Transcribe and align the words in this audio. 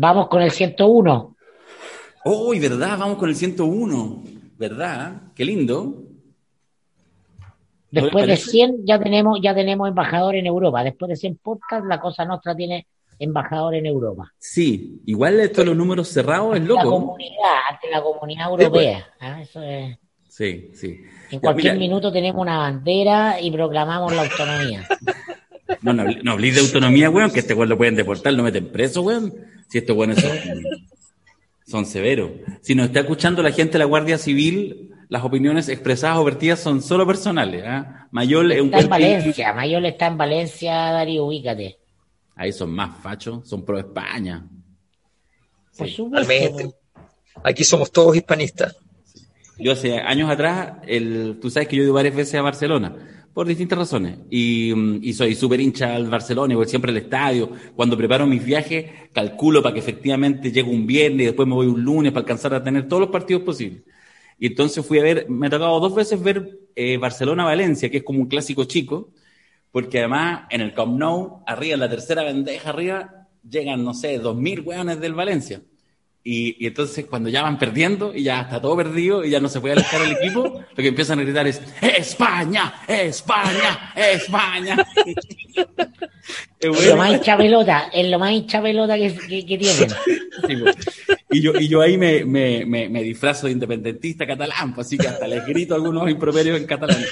Vamos 0.00 0.28
con 0.28 0.40
el 0.42 0.52
101. 0.52 1.36
Uy, 2.24 2.60
¿verdad? 2.60 2.96
Vamos 2.96 3.18
con 3.18 3.30
el 3.30 3.34
101. 3.34 4.22
¿Verdad? 4.56 5.22
Qué 5.34 5.44
lindo. 5.44 6.04
Después 7.90 8.28
de 8.28 8.36
100 8.36 8.86
ya 8.86 9.00
tenemos, 9.00 9.40
ya 9.42 9.56
tenemos 9.56 9.88
embajador 9.88 10.36
en 10.36 10.46
Europa. 10.46 10.84
Después 10.84 11.08
de 11.08 11.16
100 11.16 11.40
podcasts, 11.42 11.84
la 11.88 11.98
cosa 11.98 12.24
nuestra 12.24 12.54
tiene 12.54 12.86
embajador 13.18 13.74
en 13.74 13.86
Europa. 13.86 14.32
Sí, 14.38 15.02
igual 15.06 15.40
esto 15.40 15.64
los 15.64 15.76
números 15.76 16.06
cerrados 16.06 16.54
es 16.54 16.62
loco. 16.62 16.84
La 16.84 16.90
comunidad, 16.90 17.54
ante 17.68 17.90
la 17.90 18.00
comunidad 18.00 18.50
europea. 18.50 19.08
¿ah? 19.18 19.42
Eso 19.42 19.60
es... 19.64 19.98
Sí, 20.28 20.70
sí. 20.74 21.00
En 21.32 21.40
cualquier 21.40 21.76
minuto 21.76 22.12
tenemos 22.12 22.40
una 22.40 22.58
bandera 22.58 23.40
y 23.40 23.50
proclamamos 23.50 24.14
la 24.14 24.22
autonomía. 24.22 24.86
No, 25.82 25.92
no, 25.92 26.04
no 26.22 26.32
hablís 26.32 26.54
de 26.54 26.62
autonomía, 26.62 27.10
weón, 27.10 27.30
que 27.30 27.40
este 27.40 27.52
weón 27.52 27.68
lo 27.68 27.76
pueden 27.76 27.94
deportar, 27.94 28.32
lo 28.32 28.42
meten 28.42 28.72
preso, 28.72 29.02
weón. 29.02 29.34
Si 29.68 29.78
estos 29.78 29.96
weones 29.96 30.20
son, 30.20 30.32
son 31.66 31.86
severos. 31.86 32.30
Si 32.62 32.74
nos 32.74 32.86
está 32.86 33.00
escuchando 33.00 33.42
la 33.42 33.52
gente 33.52 33.72
de 33.72 33.78
la 33.80 33.84
Guardia 33.84 34.18
Civil, 34.18 34.90
las 35.08 35.24
opiniones 35.24 35.68
expresadas 35.68 36.18
o 36.18 36.24
vertidas 36.24 36.60
son 36.60 36.82
solo 36.82 37.06
personales. 37.06 37.64
¿ah? 37.66 38.08
Mayol 38.10 38.52
es 38.52 38.60
un 38.60 38.66
Está 38.68 38.80
en 38.80 38.88
Valencia, 38.88 39.52
Mayol 39.52 39.86
está 39.86 40.06
en 40.06 40.18
Valencia, 40.18 40.74
Darío, 40.74 41.26
ubícate. 41.26 41.78
Ahí 42.36 42.52
son 42.52 42.70
más 42.70 42.96
fachos, 43.02 43.48
son 43.48 43.64
pro 43.64 43.78
España. 43.78 44.46
Por 45.76 45.88
supuesto. 45.88 46.74
Aquí 47.42 47.64
somos 47.64 47.90
todos 47.90 48.16
hispanistas. 48.16 48.76
Yo 49.58 49.72
hace 49.72 49.98
años 49.98 50.30
atrás, 50.30 50.74
el, 50.86 51.38
tú 51.40 51.50
sabes 51.50 51.68
que 51.68 51.76
yo 51.76 51.82
he 51.82 51.84
ido 51.86 51.94
varias 51.94 52.14
veces 52.14 52.34
a 52.36 52.42
Barcelona, 52.42 53.17
por 53.38 53.46
distintas 53.46 53.78
razones, 53.78 54.18
y, 54.30 54.72
y 55.08 55.12
soy 55.12 55.36
súper 55.36 55.60
hincha 55.60 55.94
al 55.94 56.10
Barcelona, 56.10 56.56
voy 56.56 56.66
siempre 56.66 56.90
al 56.90 56.96
estadio. 56.96 57.48
Cuando 57.76 57.96
preparo 57.96 58.26
mis 58.26 58.44
viajes, 58.44 58.86
calculo 59.12 59.62
para 59.62 59.74
que 59.74 59.78
efectivamente 59.78 60.50
llegue 60.50 60.68
un 60.68 60.88
viernes 60.88 61.20
y 61.20 61.24
después 61.26 61.46
me 61.46 61.54
voy 61.54 61.68
un 61.68 61.80
lunes 61.80 62.10
para 62.10 62.22
alcanzar 62.22 62.52
a 62.52 62.64
tener 62.64 62.88
todos 62.88 63.02
los 63.02 63.10
partidos 63.10 63.44
posibles. 63.44 63.82
Y 64.40 64.48
entonces 64.48 64.84
fui 64.84 64.98
a 64.98 65.04
ver, 65.04 65.30
me 65.30 65.46
ha 65.46 65.50
tocado 65.50 65.78
dos 65.78 65.94
veces 65.94 66.20
ver 66.20 66.58
eh, 66.74 66.96
Barcelona-Valencia, 66.96 67.88
que 67.88 67.98
es 67.98 68.02
como 68.02 68.18
un 68.18 68.26
clásico 68.26 68.64
chico, 68.64 69.12
porque 69.70 70.00
además 70.00 70.48
en 70.50 70.60
el 70.60 70.74
Camp 70.74 70.98
Nou, 70.98 71.44
arriba, 71.46 71.74
en 71.74 71.80
la 71.80 71.88
tercera 71.88 72.24
bandeja 72.24 72.70
arriba, 72.70 73.28
llegan, 73.48 73.84
no 73.84 73.94
sé, 73.94 74.18
dos 74.18 74.34
mil 74.36 74.62
hueones 74.62 74.98
del 74.98 75.14
Valencia. 75.14 75.62
Y, 76.24 76.56
y, 76.62 76.66
entonces 76.66 77.06
cuando 77.06 77.28
ya 77.30 77.42
van 77.42 77.58
perdiendo 77.58 78.14
y 78.14 78.24
ya 78.24 78.42
está 78.42 78.60
todo 78.60 78.76
perdido 78.76 79.24
y 79.24 79.30
ya 79.30 79.40
no 79.40 79.48
se 79.48 79.60
puede 79.60 79.74
alejar 79.74 80.02
el 80.02 80.12
equipo, 80.12 80.42
lo 80.70 80.76
que 80.76 80.88
empiezan 80.88 81.18
a 81.20 81.22
gritar 81.22 81.46
es 81.46 81.62
¡España! 81.80 82.82
¡España! 82.86 83.92
¡España! 83.94 84.76
es 86.60 86.68
bueno. 86.68 86.90
lo 86.90 86.96
más 86.96 87.12
hincha 87.12 87.36
pelota, 87.36 87.90
es 87.92 88.08
lo 88.08 88.18
más 88.18 88.32
hincha 88.32 88.60
pelota 88.60 88.96
que, 88.96 89.14
que, 89.14 89.46
que 89.46 89.58
tienen. 89.58 89.90
Sí, 90.46 90.56
pues. 90.56 90.76
y, 91.30 91.40
yo, 91.42 91.52
y 91.58 91.66
yo 91.66 91.80
ahí 91.80 91.98
me, 91.98 92.24
me, 92.24 92.64
me, 92.64 92.88
me, 92.88 93.02
disfrazo 93.02 93.46
de 93.46 93.52
independentista 93.54 94.24
catalán, 94.24 94.72
pues, 94.72 94.86
así 94.86 94.96
que 94.96 95.08
hasta 95.08 95.26
les 95.26 95.44
grito 95.44 95.74
algunos 95.74 96.08
improperios 96.08 96.56
en 96.56 96.64
catalán. 96.64 97.04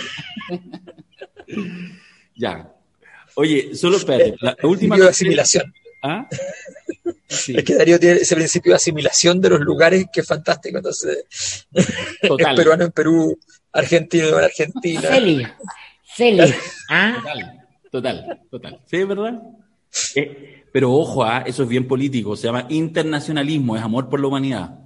ya. 2.36 2.72
Oye, 3.34 3.74
solo 3.74 3.96
espérate, 3.96 4.36
la 4.40 4.56
última... 4.62 4.96
de 4.96 5.08
asimilación. 5.08 5.74
¿Ah? 6.02 6.28
Sí. 7.28 7.54
Es 7.56 7.64
que 7.64 7.74
Darío 7.74 7.98
tiene 7.98 8.20
ese 8.20 8.36
principio 8.36 8.72
de 8.72 8.76
asimilación 8.76 9.40
de 9.40 9.50
los 9.50 9.60
lugares 9.60 10.06
que 10.12 10.20
es 10.20 10.26
fantástico. 10.26 10.78
Entonces, 10.78 11.66
Total. 12.22 12.52
es 12.52 12.56
peruano 12.56 12.84
en 12.84 12.92
Perú, 12.92 13.38
argentino 13.72 14.28
en 14.38 14.44
Argentina. 14.44 15.00
Celi, 15.00 15.46
Celi. 16.14 16.54
¿Ah? 16.88 17.16
Total, 17.20 17.66
total, 17.90 18.40
total. 18.50 18.80
¿Sí, 18.86 18.96
es 18.96 19.08
verdad? 19.08 19.42
Eh, 20.14 20.64
pero 20.72 20.92
ojo, 20.92 21.24
¿ah? 21.24 21.42
eso 21.46 21.62
es 21.62 21.68
bien 21.68 21.88
político. 21.88 22.36
Se 22.36 22.46
llama 22.46 22.66
internacionalismo, 22.68 23.76
es 23.76 23.82
amor 23.82 24.08
por 24.08 24.20
la 24.20 24.28
humanidad, 24.28 24.78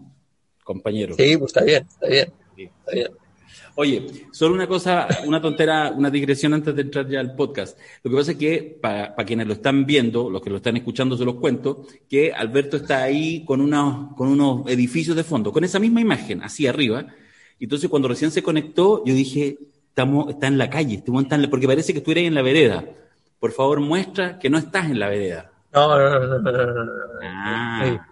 compañero. 0.65 1.15
Sí, 1.17 1.37
pues 1.37 1.51
está 1.51 1.65
bien, 1.65 1.87
está 1.89 2.07
bien. 2.07 2.33
Está 2.57 2.93
bien. 2.93 3.20
Oye, 3.77 4.27
solo 4.33 4.55
una 4.55 4.67
cosa, 4.67 5.07
una 5.27 5.41
tontera, 5.41 5.93
una 5.97 6.11
digresión 6.11 6.55
antes 6.55 6.75
de 6.75 6.83
entrar 6.83 7.09
ya 7.09 7.21
al 7.21 7.35
podcast. 7.35 7.79
Lo 8.03 8.11
que 8.11 8.17
pasa 8.17 8.33
es 8.33 8.37
que, 8.37 8.79
para, 8.81 9.15
para 9.15 9.27
quienes 9.27 9.47
lo 9.47 9.55
están 9.55 9.87
viendo, 9.87 10.29
los 10.29 10.43
que 10.43 10.51
lo 10.51 10.57
están 10.57 10.77
escuchando 10.77 11.17
se 11.17 11.25
los 11.25 11.37
cuento, 11.37 11.87
que 12.09 12.33
Alberto 12.33 12.77
está 12.77 13.03
ahí 13.03 13.45
con 13.45 13.61
unos, 13.61 14.15
con 14.17 14.29
unos 14.29 14.67
edificios 14.67 15.17
de 15.17 15.25
fondo, 15.25 15.53
con 15.53 15.65
esa 15.65 15.79
misma 15.79 16.01
imagen, 16.01 16.43
así 16.43 16.67
arriba. 16.67 17.07
Entonces, 17.59 17.89
cuando 17.89 18.09
recién 18.09 18.31
se 18.31 18.43
conectó, 18.43 19.05
yo 19.05 19.15
dije, 19.15 19.59
estamos, 19.89 20.31
está 20.31 20.47
en 20.47 20.59
la 20.59 20.71
calle, 20.71 20.97
estamos 20.97 21.25
en 21.31 21.43
la, 21.43 21.51
porque 21.51 21.67
parece 21.67 21.93
que 21.93 21.99
estuvieras 21.99 22.25
en 22.25 22.35
la 22.35 22.43
vereda. 22.43 22.85
Por 23.39 23.53
favor, 23.53 23.81
muestra 23.81 24.39
que 24.39 24.51
no 24.51 24.59
estás 24.59 24.87
en 24.87 24.99
la 24.99 25.09
vereda. 25.09 25.51
No, 25.73 25.89
no, 25.89 26.11
no, 26.11 26.39
no, 26.39 26.39
no, 26.39 26.67
no, 26.67 26.85
no. 26.85 26.93
Ah. 27.23 28.09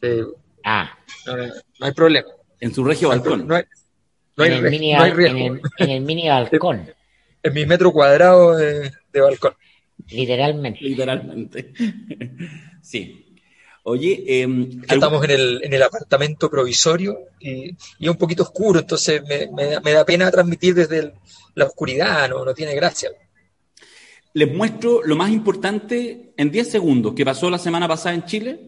Sí. 0.00 0.08
Sí. 0.08 0.22
Ah. 0.64 0.90
No, 1.26 1.36
no, 1.36 1.44
no 1.46 1.86
hay 1.86 1.92
problema. 1.92 2.28
En 2.60 2.74
su 2.74 2.84
regio 2.84 3.08
balcón. 3.08 3.46
No 3.46 3.54
hay, 3.54 3.64
no 4.36 4.44
hay, 4.44 4.52
en, 4.52 4.64
el 4.64 4.70
mini, 4.70 4.92
no 4.94 5.02
hay 5.02 5.10
en, 5.10 5.16
riesgo. 5.16 5.54
el, 5.54 5.60
en 5.78 5.90
el 5.90 6.00
mini 6.02 6.28
balcón, 6.28 6.90
En 7.42 7.54
mi 7.54 7.66
metro 7.66 7.92
cuadrado 7.92 8.56
de, 8.56 8.90
de 9.12 9.20
balcón. 9.20 9.54
literalmente. 10.10 10.80
Literalmente. 10.82 11.72
sí. 12.82 13.20
Oye, 13.86 14.24
eh, 14.26 14.48
Estamos 14.88 15.22
en 15.24 15.30
el, 15.30 15.60
en 15.62 15.74
el 15.74 15.82
apartamento 15.82 16.50
provisorio 16.50 17.18
y, 17.38 17.68
y 17.68 17.76
es 18.00 18.08
un 18.08 18.16
poquito 18.16 18.42
oscuro, 18.44 18.80
entonces 18.80 19.22
me, 19.28 19.46
me, 19.52 19.66
da- 19.66 19.80
me 19.80 19.92
da 19.92 20.06
pena 20.06 20.30
transmitir 20.30 20.74
desde 20.74 20.98
el- 21.00 21.12
la 21.54 21.66
oscuridad, 21.66 22.28
no, 22.30 22.44
no 22.46 22.54
tiene 22.54 22.74
gracia. 22.74 23.10
les 24.32 24.50
muestro 24.52 25.02
lo 25.04 25.16
más 25.16 25.30
importante 25.30 26.32
en 26.36 26.50
10 26.50 26.70
segundos 26.70 27.12
que 27.14 27.24
pasó 27.26 27.50
la 27.50 27.58
semana 27.58 27.86
pasada 27.86 28.14
en 28.14 28.24
Chile. 28.24 28.60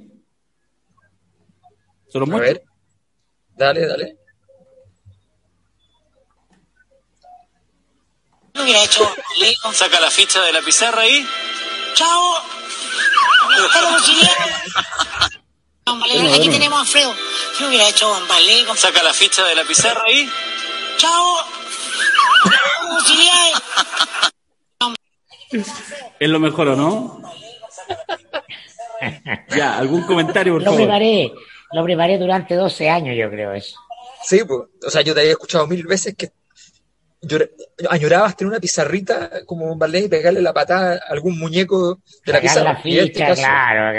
¿Se 2.09 2.19
los 2.19 2.29
A 2.29 2.33
muestro? 2.33 2.53
ver, 2.55 2.63
dale, 3.57 3.87
dale. 3.87 4.17
Hubiera 8.61 8.83
hecho. 8.85 9.09
Saca 9.73 10.01
la 10.01 10.11
ficha 10.11 10.43
de 10.43 10.53
la 10.53 10.63
pizarra 10.63 11.03
ahí. 11.03 11.27
¡Chao! 11.95 12.35
Aquí 16.35 16.49
tenemos 16.51 16.79
a 16.79 16.83
Alfredo. 16.83 17.15
¿Qué 17.59 17.65
hubiera 17.67 17.89
hecho 17.89 18.11
Bambaleo? 18.11 18.75
Saca 18.77 19.03
la 19.03 19.13
ficha 19.15 19.45
de 19.45 19.55
la 19.55 19.65
pizarra 19.65 20.03
ahí. 20.07 20.31
¡Chao! 20.97 21.37
Es 26.19 26.29
lo 26.29 26.41
mejor, 26.41 26.69
¿o 26.69 26.77
no? 26.77 27.23
ya, 29.57 29.79
¿algún 29.79 30.03
comentario, 30.03 30.55
por 30.55 30.63
Lo 30.63 30.67
favor? 30.71 30.81
preparé, 30.81 31.33
lo 31.73 31.85
preparé 31.85 32.19
durante 32.19 32.55
12 32.55 32.89
años, 32.91 33.17
yo 33.17 33.31
creo 33.31 33.53
eso. 33.53 33.77
Sí, 34.25 34.43
pues, 34.45 34.61
o 34.85 34.91
sea, 34.91 35.03
yo 35.03 35.15
te 35.15 35.21
había 35.21 35.33
escuchado 35.33 35.67
mil 35.67 35.87
veces 35.87 36.15
que 36.17 36.31
llor- 37.23 37.51
añorabas 37.91 38.37
tener 38.37 38.51
una 38.53 38.61
pizarrita 38.61 39.45
como 39.47 39.67
un 39.73 39.79
ballet 39.79 40.05
y 40.05 40.09
pegarle 40.09 40.41
la 40.43 40.53
patada 40.53 40.95
a 40.95 41.13
algún 41.13 41.39
muñeco 41.39 42.01
de 42.25 42.33
la 42.33 42.41
pizarra. 42.41 42.73
la 42.73 42.81
en 42.85 42.99
este 43.07 43.19
caso- 43.21 43.43
claro, 43.43 43.93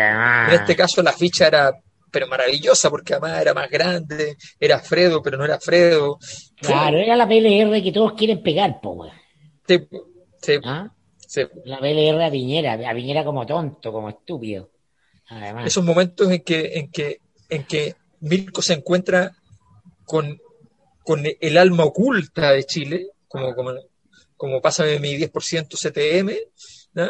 que 0.47 0.53
En 0.53 0.59
este 0.61 0.75
caso 0.75 1.03
la 1.03 1.13
ficha 1.13 1.47
era 1.47 1.72
pero 2.09 2.25
maravillosa 2.28 2.89
porque 2.89 3.13
además 3.13 3.41
era 3.41 3.53
más 3.53 3.69
grande, 3.69 4.38
era 4.59 4.79
Fredo, 4.79 5.22
pero 5.22 5.38
no 5.38 5.44
era 5.45 5.59
Fredo. 5.59 6.17
Claro, 6.55 6.97
era 6.97 7.16
la 7.17 7.28
PLR 7.28 7.83
que 7.83 7.91
todos 7.91 8.13
quieren 8.13 8.41
pegar. 8.41 8.79
Sí, 9.67 9.88
sí, 10.41 10.53
¿Ah? 10.63 10.89
sí. 11.28 11.41
La 11.66 11.79
PLR 11.79 12.23
a 12.23 12.31
Piñera, 12.31 12.73
a 12.73 12.94
Piñera 12.94 13.25
como 13.25 13.45
tonto, 13.45 13.91
como 13.91 14.09
estúpido. 14.09 14.72
Además. 15.29 15.67
Esos 15.67 15.84
momentos 15.84 16.31
en 16.31 16.41
que, 16.41 16.72
en 16.79 16.89
que, 16.89 17.19
en 17.49 17.66
que 17.66 17.95
Mirko 18.22 18.61
se 18.61 18.73
encuentra 18.75 19.35
con, 20.05 20.39
con 21.07 21.23
el 21.25 21.57
alma 21.57 21.85
oculta 21.85 22.51
de 22.51 22.66
Chile, 22.66 23.07
como, 23.29 23.56
como, 23.56 23.72
como 24.35 24.62
pasa 24.62 24.85
en 24.91 25.01
mi 25.01 25.16
10% 25.16 25.78
CTM, 25.78 26.35
¿no? 26.95 27.07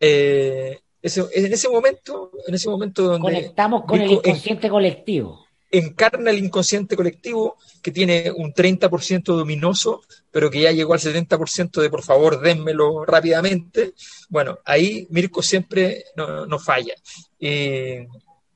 Eh, 0.00 0.78
ese- 1.02 1.26
en 1.34 1.52
ese 1.52 1.68
momento, 1.68 2.32
en 2.46 2.54
ese 2.54 2.68
momento 2.70 3.02
donde 3.02 3.20
Conectamos 3.30 3.84
con 3.84 4.00
el 4.00 4.06
en- 4.06 4.12
inconsciente 4.16 4.70
colectivo. 4.70 5.44
encarna 5.70 6.30
el 6.30 6.38
inconsciente 6.38 6.96
colectivo 6.96 7.56
que 7.82 7.90
tiene 7.90 8.30
un 8.34 8.52
30% 8.54 9.36
dominoso, 9.36 10.00
pero 10.30 10.50
que 10.50 10.62
ya 10.62 10.72
llegó 10.72 10.94
al 10.94 11.00
70% 11.00 11.80
de 11.82 11.90
por 11.90 12.02
favor 12.02 12.40
dénmelo 12.40 13.04
rápidamente. 13.04 13.92
Bueno, 14.30 14.58
ahí 14.64 15.06
Mirko 15.10 15.42
siempre 15.42 16.04
no, 16.16 16.46
no 16.46 16.58
falla. 16.58 16.94
Y, 17.38 17.98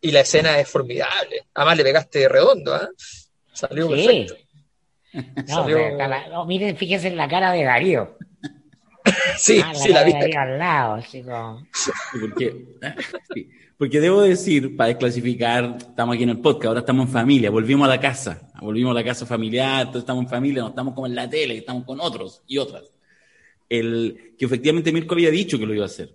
y 0.00 0.11
la 0.11 0.21
escena 0.21 0.59
es 0.59 0.69
formidable. 0.69 1.44
Además 1.55 1.77
le 1.77 1.85
pegaste 1.85 2.29
redondo, 2.29 2.75
¿ah? 2.75 2.89
Salió 3.53 3.87
Sí. 3.89 3.94
perfecto. 3.94 4.35
No, 5.49 5.69
la- 5.69 6.29
no, 6.29 6.45
miren, 6.47 6.77
fíjense 6.77 7.09
en 7.09 7.17
la 7.17 7.29
cara 7.29 7.53
de 7.53 7.65
Darío. 7.65 8.17
Sí, 9.37 9.61
Ah, 9.63 9.75
sí, 9.75 9.93
la 9.93 10.03
vi. 10.03 10.13
Darío 10.13 10.41
al 10.41 10.59
lado, 10.59 11.03
Porque, 12.21 12.65
sí, 13.35 13.51
porque 13.77 14.01
debo 14.01 14.23
decir, 14.23 14.77
para 14.77 14.89
desclasificar, 14.89 15.77
estamos 15.79 16.15
aquí 16.15 16.23
en 16.23 16.31
el 16.31 16.39
podcast, 16.41 16.67
ahora 16.69 16.81
estamos 16.81 17.07
en 17.07 17.13
familia, 17.13 17.51
volvimos 17.51 17.87
a 17.87 17.91
la 17.91 18.01
casa, 18.01 18.49
volvimos 18.63 18.93
a 18.93 18.95
la 18.95 19.05
casa 19.05 19.27
familiar, 19.27 19.81
entonces 19.81 20.03
estamos 20.03 20.25
en 20.25 20.31
familia, 20.31 20.63
no 20.63 20.69
estamos 20.69 20.95
como 20.95 21.07
en 21.07 21.15
la 21.15 21.29
tele, 21.29 21.59
estamos 21.59 21.85
con 21.85 22.01
otros 22.01 22.43
y 22.47 22.57
otras. 22.57 22.85
El, 23.69 24.35
que 24.39 24.47
efectivamente 24.47 24.91
Mirko 24.93 25.15
había 25.15 25.31
dicho 25.31 25.59
que 25.59 25.67
lo 25.67 25.75
iba 25.75 25.85
a 25.85 25.87
hacer. 25.87 26.15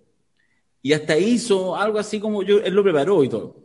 Y 0.81 0.93
hasta 0.93 1.17
hizo 1.17 1.75
algo 1.75 1.99
así 1.99 2.19
como 2.19 2.41
yo, 2.41 2.59
él 2.59 2.73
lo 2.73 2.81
preparó 2.83 3.23
y 3.23 3.29
todo. 3.29 3.55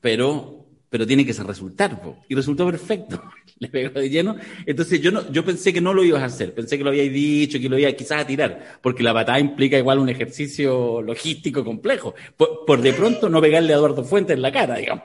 pero, 0.00 0.55
pero 0.90 1.06
tiene 1.06 1.24
que 1.26 1.32
ser 1.32 1.46
resultar, 1.46 2.00
po. 2.00 2.18
y 2.28 2.34
resultó 2.34 2.66
perfecto. 2.66 3.22
Le 3.58 3.68
pegó 3.68 3.98
de 4.00 4.10
lleno. 4.10 4.36
Entonces 4.66 5.00
yo 5.00 5.10
no, 5.10 5.30
yo 5.32 5.42
pensé 5.44 5.72
que 5.72 5.80
no 5.80 5.94
lo 5.94 6.04
ibas 6.04 6.22
a 6.22 6.26
hacer, 6.26 6.52
pensé 6.54 6.76
que 6.76 6.84
lo 6.84 6.90
habíais 6.90 7.12
dicho, 7.12 7.58
que 7.58 7.68
lo 7.70 7.78
ibas 7.78 7.94
quizás 7.94 8.22
a 8.22 8.26
tirar, 8.26 8.78
porque 8.82 9.02
la 9.02 9.14
patada 9.14 9.40
implica 9.40 9.78
igual 9.78 9.98
un 9.98 10.10
ejercicio 10.10 11.00
logístico 11.00 11.64
complejo. 11.64 12.14
Por, 12.36 12.66
por 12.66 12.82
de 12.82 12.92
pronto 12.92 13.28
no 13.30 13.40
pegarle 13.40 13.72
a 13.72 13.76
Eduardo 13.76 14.04
Fuentes 14.04 14.36
en 14.36 14.42
la 14.42 14.52
cara, 14.52 14.76
digamos. 14.76 15.04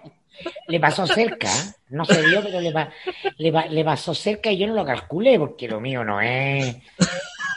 Le 0.68 0.80
pasó 0.80 1.06
cerca, 1.08 1.50
no 1.92 2.04
se 2.04 2.26
dio, 2.28 2.42
pero 2.44 2.60
le, 2.60 2.72
pa- 2.72 2.90
le, 3.38 3.52
pa- 3.54 3.68
le 3.68 3.84
pasó 3.86 4.14
cerca 4.14 4.52
y 4.52 4.58
yo 4.58 4.68
no 4.68 4.74
lo 4.74 4.84
calculé, 4.86 5.38
porque 5.40 5.68
lo 5.70 5.80
mío 5.80 6.04
no 6.04 6.20
es, 6.20 6.76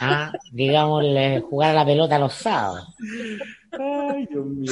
ah, 0.01 0.31
digamos, 0.51 1.03
jugar 1.49 1.71
a 1.71 1.79
la 1.79 1.85
pelota 1.85 2.19
los 2.19 2.33
sábados. 2.33 2.87
Ay, 3.71 4.27
Dios 4.31 4.45
mío. 4.45 4.71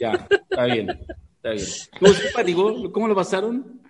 Ya, 0.00 0.26
está 0.50 0.64
bien, 0.64 0.98
está 1.54 2.42
bien. 2.42 2.90
¿Cómo 2.92 3.08
lo 3.08 3.14
pasaron? 3.14 3.80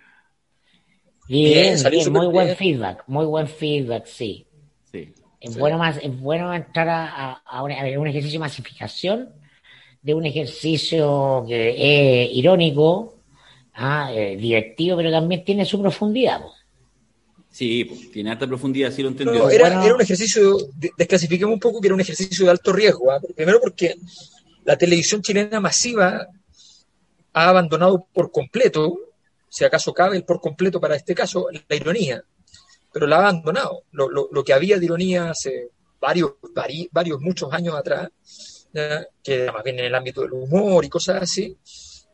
Bien, 1.27 1.77
Bien, 1.91 2.13
muy 2.13 2.27
buen 2.27 2.55
feedback, 2.55 3.03
muy 3.07 3.25
buen 3.25 3.47
feedback, 3.47 4.05
sí. 4.05 4.47
Sí. 4.91 5.13
Es 5.41 5.53
Sí. 5.53 5.59
bueno 5.59 5.77
más, 5.77 5.97
es 6.01 6.17
bueno 6.19 6.53
entrar 6.53 6.87
a, 6.87 7.05
a- 7.33 7.33
a 7.45 7.63
un, 7.63 7.71
a 7.73 7.83
ver, 7.83 7.97
un 7.99 8.07
ejercicio 8.07 8.39
de 8.39 8.45
masificación 8.45 9.29
de 10.01 10.13
un 10.13 10.25
ejercicio 10.25 11.43
que 11.47 12.23
es 12.23 12.29
irónico, 12.33 13.19
ah, 13.73 14.09
eh, 14.13 14.37
divertido, 14.37 14.95
pero 14.95 15.11
también 15.11 15.43
tiene 15.43 15.65
su 15.65 15.81
profundidad. 15.81 16.41
Sí, 17.49 17.83
pues, 17.83 18.09
tiene 18.11 18.31
alta 18.31 18.47
profundidad, 18.47 18.91
sí 18.91 19.01
lo 19.01 19.09
entendió. 19.09 19.39
No, 19.43 19.49
era, 19.49 19.65
Bueno. 19.67 19.83
era 19.83 19.95
un 19.95 20.01
ejercicio, 20.01 20.57
de- 20.75 20.91
desclasifiquemos 20.97 21.53
un 21.55 21.59
poco 21.59 21.81
que 21.81 21.87
era 21.87 21.95
un 21.95 22.01
ejercicio 22.01 22.45
de 22.45 22.51
alto 22.51 22.71
riesgo. 22.71 23.11
¿ah? 23.11 23.19
Primero 23.35 23.59
porque 23.61 23.95
la 24.63 24.77
televisión 24.77 25.21
chilena 25.21 25.59
masiva 25.59 26.27
ha 27.45 27.49
abandonado 27.49 28.07
por 28.13 28.31
completo, 28.31 28.97
si 29.49 29.63
acaso 29.65 29.93
cabe 29.93 30.17
el 30.17 30.25
por 30.25 30.39
completo 30.41 30.79
para 30.79 30.95
este 30.95 31.15
caso, 31.15 31.47
la 31.69 31.75
ironía, 31.75 32.23
pero 32.93 33.07
la 33.07 33.17
ha 33.17 33.19
abandonado. 33.21 33.83
Lo, 33.91 34.09
lo- 34.09 34.29
lo 34.31 34.43
que 34.43 34.53
había 34.53 34.77
de 34.79 34.85
ironía 34.85 35.29
hace 35.31 35.69
varios, 35.99 36.31
vari- 36.53 36.89
varios, 36.91 37.19
muchos 37.21 37.51
años 37.53 37.75
atrás, 37.75 38.09
que 39.23 39.51
más 39.51 39.63
bien 39.63 39.79
en 39.79 39.85
el 39.85 39.95
ámbito 39.95 40.21
del 40.21 40.33
humor 40.33 40.85
y 40.85 40.89
cosas 40.89 41.23
así, 41.23 41.57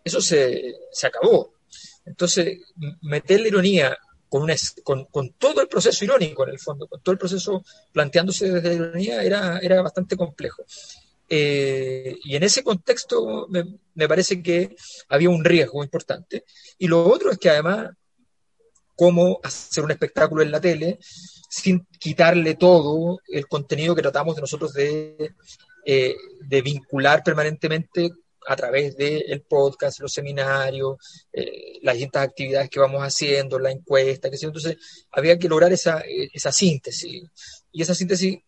eso 0.03 0.21
se, 0.21 0.75
se 0.91 1.07
acabó. 1.07 1.53
Entonces, 2.05 2.59
meter 3.01 3.41
la 3.41 3.47
ironía 3.47 3.97
con, 4.29 4.43
una 4.43 4.55
con, 4.83 5.05
con 5.05 5.31
todo 5.33 5.61
el 5.61 5.67
proceso 5.67 6.03
irónico 6.05 6.43
en 6.43 6.51
el 6.51 6.59
fondo, 6.59 6.87
con 6.87 7.01
todo 7.01 7.13
el 7.13 7.19
proceso 7.19 7.63
planteándose 7.91 8.49
desde 8.51 8.69
la 8.69 8.75
ironía, 8.87 9.23
era, 9.23 9.59
era 9.59 9.81
bastante 9.81 10.17
complejo. 10.17 10.63
Eh, 11.29 12.15
y 12.23 12.35
en 12.35 12.43
ese 12.43 12.63
contexto 12.63 13.47
me, 13.49 13.63
me 13.95 14.07
parece 14.07 14.41
que 14.41 14.75
había 15.09 15.29
un 15.29 15.43
riesgo 15.43 15.83
importante. 15.83 16.43
Y 16.77 16.87
lo 16.87 17.05
otro 17.05 17.31
es 17.31 17.37
que 17.37 17.49
además, 17.49 17.89
cómo 18.95 19.39
hacer 19.43 19.83
un 19.83 19.91
espectáculo 19.91 20.43
en 20.43 20.51
la 20.51 20.61
tele 20.61 20.99
sin 21.49 21.85
quitarle 21.99 22.55
todo 22.55 23.19
el 23.27 23.47
contenido 23.47 23.95
que 23.95 24.01
tratamos 24.01 24.35
de 24.35 24.41
nosotros 24.41 24.73
de, 24.73 25.33
eh, 25.85 26.15
de 26.41 26.61
vincular 26.61 27.23
permanentemente 27.23 28.11
a 28.47 28.55
través 28.55 28.97
del 28.97 29.41
podcast, 29.47 29.99
los 30.01 30.11
seminarios, 30.11 30.97
eh, 31.31 31.79
las 31.81 31.95
distintas 31.95 32.23
actividades 32.23 32.69
que 32.69 32.79
vamos 32.79 33.01
haciendo, 33.01 33.59
la 33.59 33.71
encuesta, 33.71 34.29
que. 34.29 34.37
Entonces, 34.41 34.77
había 35.11 35.37
que 35.37 35.47
lograr 35.47 35.71
esa, 35.71 36.03
esa 36.33 36.51
síntesis. 36.51 37.23
Y 37.71 37.81
esa 37.81 37.95
síntesis 37.95 38.39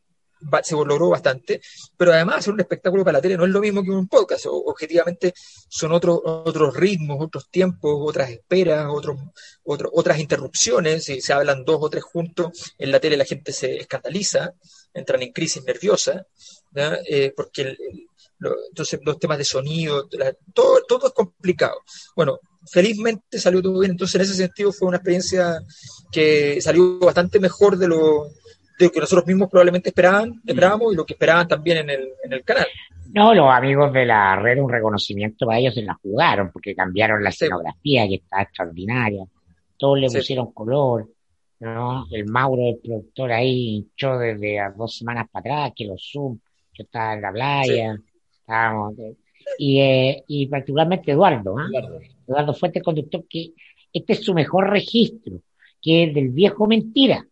se 0.64 0.76
logró 0.76 1.10
bastante, 1.10 1.62
pero 1.98 2.14
además 2.14 2.38
hacer 2.38 2.54
un 2.54 2.60
espectáculo 2.60 3.04
para 3.04 3.18
la 3.18 3.22
tele 3.22 3.38
no 3.38 3.46
es 3.46 3.52
lo 3.52 3.60
mismo 3.62 3.84
que 3.84 3.92
un 3.92 4.08
podcast. 4.08 4.46
Objetivamente 4.48 5.34
son 5.68 5.92
otros 5.92 6.20
otros 6.24 6.76
ritmos, 6.76 7.18
otros 7.20 7.50
tiempos, 7.50 7.92
otras 7.98 8.30
esperas, 8.30 8.88
otros, 8.90 9.18
otro- 9.64 9.90
otras 9.94 10.20
interrupciones. 10.20 11.04
Si 11.06 11.22
se 11.22 11.34
hablan 11.34 11.66
dos 11.66 11.78
o 11.82 11.90
tres 11.90 12.04
juntos, 12.04 12.74
en 12.78 12.92
la 12.92 13.00
tele 13.00 13.18
la 13.18 13.26
gente 13.26 13.52
se 13.52 13.78
escandaliza, 13.78 14.54
entran 14.94 15.22
en 15.22 15.32
crisis 15.32 15.64
nerviosa. 15.64 16.26
Eh, 17.08 17.32
porque 17.36 17.78
entonces 18.70 19.00
los 19.04 19.18
temas 19.18 19.38
de 19.38 19.46
sonido, 19.46 20.10
todo, 20.54 20.84
todo 20.88 21.08
es 21.08 21.14
complicado. 21.14 21.80
Bueno, 22.16 22.40
felizmente 22.70 23.40
salió 23.40 23.62
todo 23.62 23.80
bien, 23.80 23.92
entonces 23.92 24.16
en 24.16 24.22
ese 24.22 24.34
sentido 24.34 24.74
fue 24.74 24.90
una 24.90 24.98
experiencia 24.98 25.62
que 26.12 26.60
salió 26.62 27.00
bastante 27.00 27.40
mejor 27.40 27.78
de 27.78 27.88
lo, 27.88 28.28
de 28.78 28.86
lo 28.86 28.92
que 28.92 29.00
nosotros 29.00 29.26
mismos 29.28 29.50
probablemente 29.50 29.90
esperaban, 29.90 30.42
esperábamos 30.46 30.94
y 30.94 30.96
lo 30.98 31.06
que 31.06 31.14
esperaban 31.14 31.48
también 31.48 31.78
en 31.78 31.90
el, 31.90 32.10
en 32.24 32.34
el 32.34 32.44
canal. 32.44 32.68
No, 33.14 33.34
los 33.34 33.50
amigos 33.50 33.94
de 33.94 34.06
la 34.06 34.36
red, 34.36 34.60
un 34.60 34.70
reconocimiento 34.70 35.46
para 35.46 35.60
ellos 35.60 35.74
se 35.74 35.82
la 35.84 35.94
jugaron, 35.96 36.52
porque 36.52 36.76
cambiaron 36.76 37.24
la 37.24 37.32
Sí. 37.32 37.46
escenografía, 37.46 38.08
que 38.08 38.16
está 38.16 38.42
extraordinaria. 38.42 39.24
Todos 39.78 40.00
le 40.00 40.10
Sí. 40.10 40.18
pusieron 40.18 40.52
color, 40.52 41.10
¿no? 41.60 42.08
El 42.12 42.26
Mauro, 42.26 42.64
el 42.70 42.80
productor, 42.84 43.32
ahí 43.32 43.76
hinchó 43.78 44.18
desde 44.18 44.58
dos 44.76 44.98
semanas 44.98 45.28
para 45.32 45.42
atrás, 45.64 45.74
que 45.76 45.86
los 45.86 46.10
Zoom, 46.12 46.38
yo 46.74 46.84
estaba 46.84 47.14
en 47.14 47.22
la 47.22 47.32
playa, 47.32 47.98
estábamos, 48.42 49.00
eh, 49.00 49.16
y, 49.60 49.80
eh, 49.80 50.24
y 50.28 50.48
particularmente 50.48 51.12
Eduardo, 51.12 51.58
¿ah? 51.58 51.68
Eduardo. 51.70 52.00
Eduardo 52.28 52.54
Fuentes, 52.54 52.84
conductor, 52.84 53.24
que 53.30 53.52
este 53.94 54.14
es 54.14 54.24
su 54.26 54.34
mejor 54.34 54.70
registro, 54.70 55.40
que 55.82 56.04
es 56.06 56.14
del 56.14 56.30
viejo 56.30 56.68
mentira. 56.68 57.26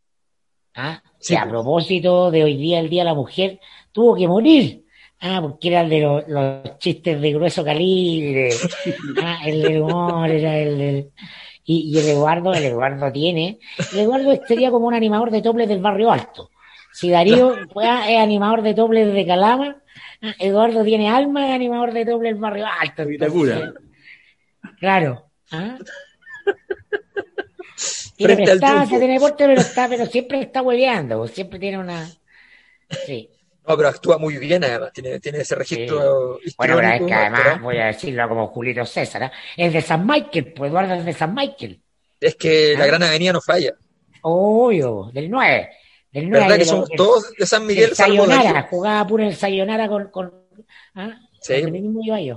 ¿Ah? 0.75 1.01
Sí, 1.19 1.33
que 1.33 1.37
a 1.37 1.43
pues. 1.43 1.51
propósito 1.51 2.31
de 2.31 2.43
hoy 2.43 2.57
día, 2.57 2.79
el 2.79 2.89
Día 2.89 3.01
de 3.03 3.09
la 3.09 3.13
Mujer, 3.13 3.59
tuvo 3.91 4.15
que 4.15 4.27
morir. 4.27 4.83
Ah, 5.19 5.39
porque 5.41 5.69
era 5.69 5.81
el 5.81 5.89
de 5.89 6.01
los, 6.01 6.27
los 6.27 6.77
chistes 6.79 7.19
de 7.21 7.33
grueso 7.33 7.63
calibre. 7.63 8.49
Ah, 9.23 9.39
el 9.45 9.61
del 9.61 9.81
humor, 9.81 10.29
era 10.29 10.57
el 10.57 10.77
del... 10.77 11.11
Y, 11.65 11.93
y 11.95 11.99
el 11.99 12.09
Eduardo, 12.09 12.53
el 12.53 12.65
Eduardo 12.65 13.09
tiene, 13.09 13.57
el 13.93 13.99
Eduardo 13.99 14.37
sería 14.45 14.69
como 14.69 14.87
un 14.87 14.93
animador 14.93 15.31
de 15.31 15.41
toples 15.41 15.69
del 15.69 15.79
barrio 15.79 16.11
alto. 16.11 16.49
Si 16.91 17.09
Darío 17.09 17.55
es 17.81 18.19
animador 18.19 18.61
de 18.63 18.73
toples 18.73 19.13
de 19.13 19.25
Calama, 19.25 19.77
ah, 20.21 20.33
Eduardo 20.39 20.83
tiene 20.83 21.09
alma 21.09 21.45
de 21.45 21.53
animador 21.53 21.93
de 21.93 22.05
toples 22.05 22.33
del 22.33 22.41
barrio 22.41 22.65
alto. 22.67 23.03
Entonces, 23.03 23.73
Claro. 24.79 25.29
¿ah? 25.51 25.77
Tiene 28.15 28.35
prestancia, 28.35 28.99
tiene 28.99 29.13
deporte, 29.15 29.45
pero 29.45 29.61
está, 29.61 29.89
pero 29.89 30.05
siempre 30.05 30.41
está 30.41 30.61
hueveando, 30.61 31.27
siempre 31.27 31.59
tiene 31.59 31.79
una. 31.79 32.09
Sí. 33.05 33.29
No, 33.67 33.77
pero 33.77 33.89
actúa 33.89 34.17
muy 34.17 34.37
bien 34.37 34.63
además, 34.63 34.91
tiene, 34.93 35.19
tiene 35.19 35.39
ese 35.39 35.55
registro 35.55 36.37
Bueno, 36.57 36.75
pero 36.75 36.87
es 36.89 37.01
que 37.01 37.13
además, 37.13 37.61
voy 37.61 37.77
a 37.77 37.85
decirlo 37.85 38.27
como 38.27 38.47
Julito 38.47 38.85
César, 38.85 39.23
¿ah? 39.23 39.31
es 39.55 39.71
de 39.71 39.81
San 39.81 40.05
Michael, 40.05 40.53
pues 40.53 40.69
Eduardo 40.69 40.93
es 40.95 41.05
de 41.05 41.13
San 41.13 41.33
Michael. 41.33 41.79
Es 42.19 42.35
que 42.35 42.75
la 42.77 42.83
Ah. 42.83 42.87
Gran 42.87 43.03
Avenida 43.03 43.33
no 43.33 43.41
falla. 43.41 43.73
Obvio, 44.21 45.09
del 45.13 45.29
9. 45.29 45.69
Del 46.11 46.29
9 46.29 46.43
¿Verdad 46.45 46.57
que 46.57 46.65
somos 46.65 46.89
todos 46.89 47.33
de 47.37 47.45
San 47.45 47.63
el 47.63 47.67
Miguel, 47.69 47.95
Sayonara, 47.95 48.67
jugaba 48.69 49.07
puro 49.07 49.23
el 49.23 49.35
Sayonara 49.35 49.87
con. 49.87 50.09
con 50.09 50.33
¿ah? 50.95 51.17
Sí. 51.41 51.61
Donde 51.61 51.81
mismo 51.81 52.01
yo. 52.19 52.35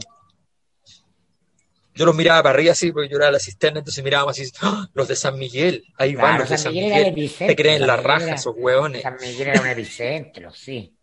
Yo 1.97 2.05
los 2.07 2.15
miraba 2.15 2.43
para 2.43 2.55
arriba 2.55 2.73
así, 2.73 2.93
porque 2.93 3.09
yo 3.09 3.17
era 3.17 3.31
la 3.31 3.38
cisterna, 3.41 3.79
entonces 3.81 4.05
mirábamos 4.05 4.38
así, 4.38 4.50
¡ah! 4.62 4.87
los 4.95 5.09
de 5.09 5.17
San 5.17 5.38
Miguel, 5.38 5.85
ahí 5.97 6.15
van 6.15 6.38
los 6.38 6.49
de 6.50 6.59
San 6.59 6.73
Miguel 6.73 7.07
epicentro. 7.07 7.47
Te 7.47 7.57
creen 7.57 7.79
San 7.79 7.87
la 7.87 7.95
Miguel 7.97 8.07
raja 8.11 8.25
era- 8.26 8.35
esos 8.35 8.55
hueones. 8.57 9.03
San 9.03 9.17
Miguel 9.21 9.49
era 9.49 9.61
un 9.61 9.67
epicentro, 9.67 10.50
sí. 10.53 10.95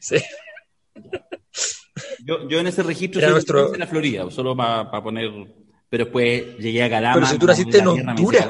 Sí. 0.00 0.16
Yo, 2.24 2.48
yo 2.48 2.58
en 2.60 2.66
ese 2.66 2.82
registro 2.82 3.18
Era 3.20 3.28
soy 3.28 3.34
nuestro- 3.34 3.70
de 3.70 3.78
la 3.78 3.86
Florida, 3.86 4.30
solo 4.30 4.56
para 4.56 4.90
poner. 5.02 5.30
Pero 5.88 6.04
después 6.04 6.56
llegué 6.58 6.84
a 6.84 6.90
Calama. 6.90 7.14
Pero 7.14 7.26
si 7.26 7.38
tú 7.38 7.46
naciste 7.46 7.78
en 7.78 7.88
Honduras, 7.88 8.48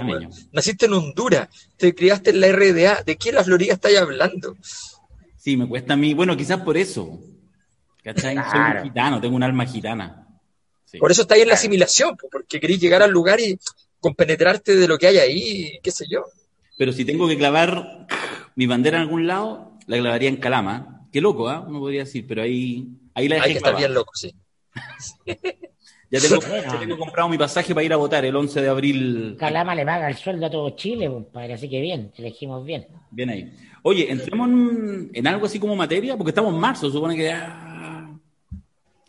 naciste 0.52 0.86
en 0.86 0.92
Honduras, 0.92 1.48
te 1.78 1.94
criaste 1.94 2.30
en 2.30 2.40
la 2.40 2.48
RDA, 2.48 3.02
¿de 3.02 3.16
qué 3.16 3.32
la 3.32 3.42
Florida 3.42 3.72
estáis 3.74 3.96
hablando? 3.98 4.56
Sí, 5.38 5.56
me 5.56 5.66
cuesta 5.66 5.94
a 5.94 5.96
mí. 5.96 6.12
Bueno, 6.12 6.36
quizás 6.36 6.60
por 6.60 6.76
eso. 6.76 7.18
¿Cachai? 8.04 8.36
Soy 8.36 8.60
un 8.60 8.82
gitano, 8.82 9.20
tengo 9.22 9.36
un 9.36 9.42
alma 9.42 9.64
gitana. 9.64 10.19
Sí. 10.90 10.98
Por 10.98 11.12
eso 11.12 11.22
estáis 11.22 11.42
en 11.42 11.48
la 11.48 11.54
asimilación, 11.54 12.16
po, 12.16 12.28
porque 12.30 12.58
queréis 12.58 12.80
llegar 12.80 13.02
al 13.02 13.10
lugar 13.10 13.38
y 13.40 13.58
compenetrarte 14.00 14.74
de 14.74 14.88
lo 14.88 14.98
que 14.98 15.06
hay 15.06 15.18
ahí, 15.18 15.78
qué 15.82 15.90
sé 15.90 16.06
yo. 16.10 16.24
Pero 16.76 16.92
si 16.92 17.04
tengo 17.04 17.28
que 17.28 17.36
clavar 17.36 18.06
mi 18.56 18.66
bandera 18.66 18.96
en 18.96 19.02
algún 19.02 19.26
lado, 19.26 19.72
la 19.86 19.98
clavaría 19.98 20.28
en 20.28 20.36
Calama. 20.36 21.06
Qué 21.12 21.20
loco, 21.20 21.48
¿ah? 21.48 21.64
Uno 21.66 21.78
podría 21.78 22.00
decir, 22.00 22.24
pero 22.26 22.42
ahí, 22.42 22.88
ahí 23.14 23.28
la 23.28 23.36
dejé 23.36 23.46
Hay 23.46 23.52
que 23.52 23.58
estar 23.58 23.76
bien 23.76 23.94
loco, 23.94 24.12
sí. 24.14 24.34
Ya 26.12 26.18
tengo, 26.18 26.40
ya 26.40 26.80
tengo 26.80 26.98
comprado 26.98 27.28
mi 27.28 27.38
pasaje 27.38 27.72
para 27.72 27.84
ir 27.84 27.92
a 27.92 27.96
votar 27.96 28.24
el 28.24 28.34
11 28.34 28.62
de 28.62 28.68
abril. 28.68 29.36
Calama 29.38 29.76
le 29.76 29.86
paga 29.86 30.08
el 30.08 30.16
sueldo 30.16 30.46
a 30.46 30.50
todo 30.50 30.70
Chile, 30.70 31.06
compadre, 31.06 31.52
así 31.52 31.68
que 31.68 31.80
bien, 31.80 32.10
elegimos 32.16 32.66
bien. 32.66 32.88
Bien 33.12 33.30
ahí. 33.30 33.52
Oye, 33.84 34.10
entremos 34.10 34.48
en, 34.48 35.10
en 35.14 35.26
algo 35.28 35.46
así 35.46 35.60
como 35.60 35.76
materia, 35.76 36.16
porque 36.16 36.30
estamos 36.30 36.52
en 36.52 36.58
marzo, 36.58 36.90
supone 36.90 37.14
que 37.14 37.22
ya... 37.26 38.10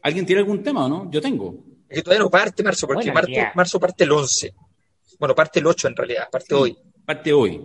¿Alguien 0.03 0.27
tiene 0.27 0.41
algún 0.41 0.61
tema 0.61 0.85
o 0.85 0.89
no? 0.89 1.09
Yo 1.09 1.19
tengo. 1.19 1.70
Es 1.91 1.98
que 1.98 2.03
todavía 2.03 2.24
no 2.24 2.29
parte 2.29 2.63
marzo, 2.63 2.88
porque 2.88 3.12
marzo, 3.12 3.31
marzo 3.53 3.79
parte 3.79 4.05
el 4.05 4.12
11. 4.12 4.53
Bueno, 5.19 5.36
parte 5.36 5.60
el 5.60 5.67
8 5.67 5.89
en 5.89 5.95
realidad, 5.98 6.29
parte 6.31 6.55
hoy. 6.55 6.77
Parte 7.05 7.33
hoy. 7.33 7.62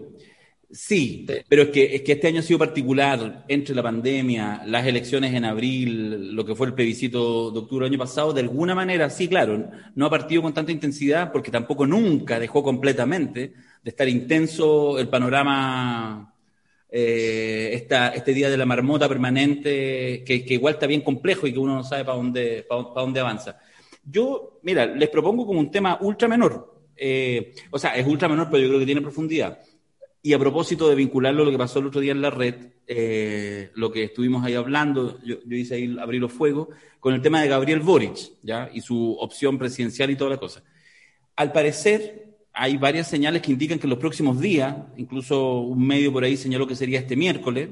Sí, 0.68 1.25
pero 1.49 1.62
es 1.62 1.68
que, 1.68 1.95
es 1.95 2.02
que 2.02 2.12
este 2.12 2.26
año 2.26 2.40
ha 2.40 2.42
sido 2.42 2.59
particular 2.59 3.45
entre 3.47 3.73
la 3.73 3.85
pandemia, 3.85 4.62
las 4.66 4.85
elecciones 4.85 5.33
en 5.33 5.45
abril, 5.45 6.35
lo 6.35 6.45
que 6.45 6.56
fue 6.56 6.66
el 6.66 6.75
plebiscito 6.75 7.52
de 7.52 7.61
octubre 7.61 7.85
del 7.85 7.92
año 7.92 8.00
pasado, 8.00 8.33
de 8.33 8.40
alguna 8.40 8.75
manera, 8.75 9.09
sí, 9.09 9.28
claro, 9.28 9.71
no 9.95 10.06
ha 10.06 10.11
partido 10.11 10.42
con 10.42 10.52
tanta 10.52 10.73
intensidad 10.73 11.30
porque 11.30 11.52
tampoco 11.52 11.87
nunca 11.87 12.40
dejó 12.40 12.64
completamente 12.64 13.52
de 13.83 13.90
estar 13.90 14.09
intenso 14.09 14.99
el 14.99 15.09
panorama, 15.09 16.35
eh, 16.90 17.71
esta, 17.73 18.09
este 18.09 18.35
día 18.35 18.50
de 18.50 18.56
la 18.56 18.66
marmota 18.66 19.09
permanente, 19.09 20.25
que, 20.26 20.45
que, 20.45 20.54
igual 20.54 20.75
está 20.75 20.88
bien 20.88 21.02
complejo 21.02 21.47
y 21.47 21.52
que 21.52 21.61
uno 21.61 21.76
no 21.76 21.85
sabe 21.85 22.04
para 22.04 22.16
dónde, 22.16 22.66
para, 22.68 22.83
dónde 22.83 23.21
avanza. 23.21 23.61
Yo, 24.08 24.60
mira, 24.62 24.86
les 24.86 25.08
propongo 25.08 25.46
como 25.46 25.60
un 25.60 25.70
tema 25.70 25.98
ultra 26.00 26.28
menor, 26.28 26.75
eh, 26.96 27.54
o 27.70 27.78
sea, 27.78 27.96
es 27.96 28.06
ultra 28.06 28.28
menor, 28.28 28.48
pero 28.50 28.62
yo 28.62 28.68
creo 28.68 28.80
que 28.80 28.86
tiene 28.86 29.02
profundidad 29.02 29.60
y 30.26 30.32
a 30.32 30.40
propósito 30.40 30.88
de 30.88 30.96
vincularlo 30.96 31.42
a 31.42 31.46
lo 31.46 31.52
que 31.52 31.58
pasó 31.58 31.78
el 31.78 31.86
otro 31.86 32.00
día 32.00 32.10
en 32.10 32.20
la 32.20 32.30
red, 32.30 32.72
eh, 32.88 33.70
lo 33.75 33.92
que 33.92 34.02
estuvimos 34.02 34.44
ahí 34.44 34.54
hablando, 34.54 35.20
yo, 35.22 35.36
hice 35.48 35.76
ahí 35.76 35.96
abrir 36.00 36.20
los 36.20 36.32
fuegos, 36.32 36.66
con 36.98 37.14
el 37.14 37.22
tema 37.22 37.40
de 37.40 37.46
Gabriel 37.46 37.78
Boric, 37.78 38.32
¿ya? 38.42 38.68
Y 38.75 38.80
su 38.80 39.12
opción 39.20 39.56
presidencial 39.56 40.10
y 40.10 40.16
toda 40.16 40.30
la 40.30 40.38
cosa. 40.38 40.64
Al 41.36 41.52
parecer, 41.52 42.38
hay 42.52 42.76
varias 42.76 43.06
señales 43.06 43.40
que 43.40 43.52
indican 43.52 43.78
que 43.78 43.86
en 43.86 43.90
los 43.90 44.00
próximos 44.00 44.40
días, 44.40 44.76
incluso 44.96 45.60
un 45.60 45.86
medio 45.86 46.12
por 46.12 46.25
ahí 46.25 46.36
señaló 46.36 46.66
que 46.66 46.75
sería 46.75 46.98
este 46.98 47.14
miércoles, 47.14 47.68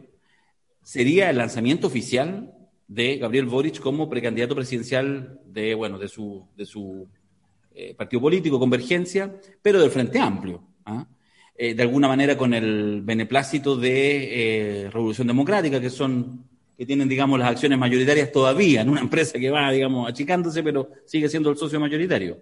sería 0.81 1.31
el 1.31 1.39
lanzamiento 1.39 1.89
oficial 1.89 2.55
de 2.87 3.17
Gabriel 3.17 3.47
Boric 3.47 3.81
como 3.81 4.09
precandidato 4.09 4.55
presidencial 4.55 5.41
de, 5.47 5.75
bueno, 5.75 5.99
de 5.99 6.09
su, 6.09 6.47
de 6.57 6.67
su 6.67 7.09
eh, 7.75 7.95
partido 7.95 8.21
político, 8.21 8.59
Convergencia, 8.59 9.35
pero 9.63 9.81
del 9.81 9.91
Frente 9.91 10.19
Amplio. 10.19 10.63
¿ah? 10.85 11.07
Eh, 11.57 11.75
de 11.75 11.83
alguna 11.83 12.09
manera 12.09 12.37
con 12.37 12.53
el 12.53 13.03
beneplácito 13.03 13.77
de 13.77 14.85
eh, 14.85 14.91
Revolución 14.91 15.27
Democrática, 15.27 15.81
que 15.81 15.91
son 15.91 16.45
que 16.77 16.87
tienen, 16.87 17.09
digamos, 17.09 17.39
las 17.39 17.51
acciones 17.51 17.79
mayoritarias 17.79 18.33
todavía 18.33 18.81
en 18.81 18.89
una 18.89 19.01
empresa 19.01 19.39
que 19.39 19.51
va, 19.51 19.71
digamos, 19.71 20.09
achicándose, 20.09 20.63
pero 20.63 20.91
sigue 21.05 21.29
siendo 21.29 21.51
el 21.51 21.57
socio 21.57 21.79
mayoritario. 21.79 22.39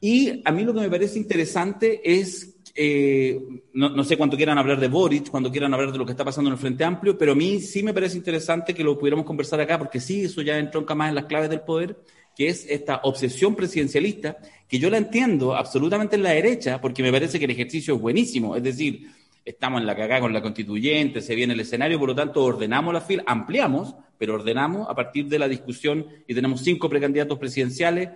Y 0.00 0.42
a 0.44 0.52
mí 0.52 0.64
lo 0.64 0.74
que 0.74 0.80
me 0.80 0.90
parece 0.90 1.18
interesante 1.18 2.00
es, 2.04 2.55
eh, 2.78 3.40
no, 3.72 4.04
sé 4.04 4.18
cuánto 4.18 4.36
quieran 4.36 4.58
hablar 4.58 4.78
de 4.78 4.88
Boric, 4.88 5.30
cuando 5.30 5.50
quieran 5.50 5.72
hablar 5.72 5.92
de 5.92 5.98
lo 5.98 6.04
que 6.04 6.12
está 6.12 6.24
pasando 6.24 6.50
en 6.50 6.54
el 6.54 6.60
Frente 6.60 6.84
Amplio, 6.84 7.16
pero 7.16 7.32
a 7.32 7.34
mí 7.34 7.60
sí 7.60 7.82
me 7.82 7.94
parece 7.94 8.18
interesante 8.18 8.74
que 8.74 8.84
lo 8.84 8.98
pudiéramos 8.98 9.24
conversar 9.24 9.60
acá, 9.60 9.78
porque 9.78 9.98
sí, 9.98 10.24
eso 10.24 10.42
ya 10.42 10.58
entronca 10.58 10.94
más 10.94 11.08
en 11.08 11.14
las 11.14 11.24
claves 11.24 11.48
del 11.48 11.60
poder, 11.60 11.96
que 12.36 12.48
es 12.48 12.66
esta 12.68 13.00
obsesión 13.04 13.56
presidencialista, 13.56 14.36
que 14.68 14.78
yo 14.78 14.90
la 14.90 14.98
entiendo 14.98 15.56
absolutamente 15.56 16.16
en 16.16 16.22
la 16.22 16.30
derecha, 16.30 16.78
porque 16.78 17.02
me 17.02 17.10
parece 17.10 17.38
que 17.38 17.46
el 17.46 17.50
ejercicio 17.52 17.94
es 17.94 18.00
buenísimo. 18.00 18.54
Es 18.54 18.62
decir, 18.62 19.08
estamos 19.42 19.80
en 19.80 19.86
la 19.86 19.96
cagada 19.96 20.20
con 20.20 20.34
la 20.34 20.42
constituyente, 20.42 21.22
se 21.22 21.34
viene 21.34 21.54
el 21.54 21.60
escenario, 21.60 21.98
por 21.98 22.10
lo 22.10 22.14
tanto 22.14 22.44
ordenamos 22.44 22.92
la 22.92 23.00
fila, 23.00 23.24
ampliamos, 23.26 23.94
pero 24.18 24.34
ordenamos 24.34 24.86
a 24.88 24.94
partir 24.94 25.28
de 25.28 25.38
la 25.38 25.48
discusión 25.48 26.06
y 26.26 26.34
tenemos 26.34 26.60
cinco 26.60 26.90
precandidatos 26.90 27.38
presidenciales, 27.38 28.10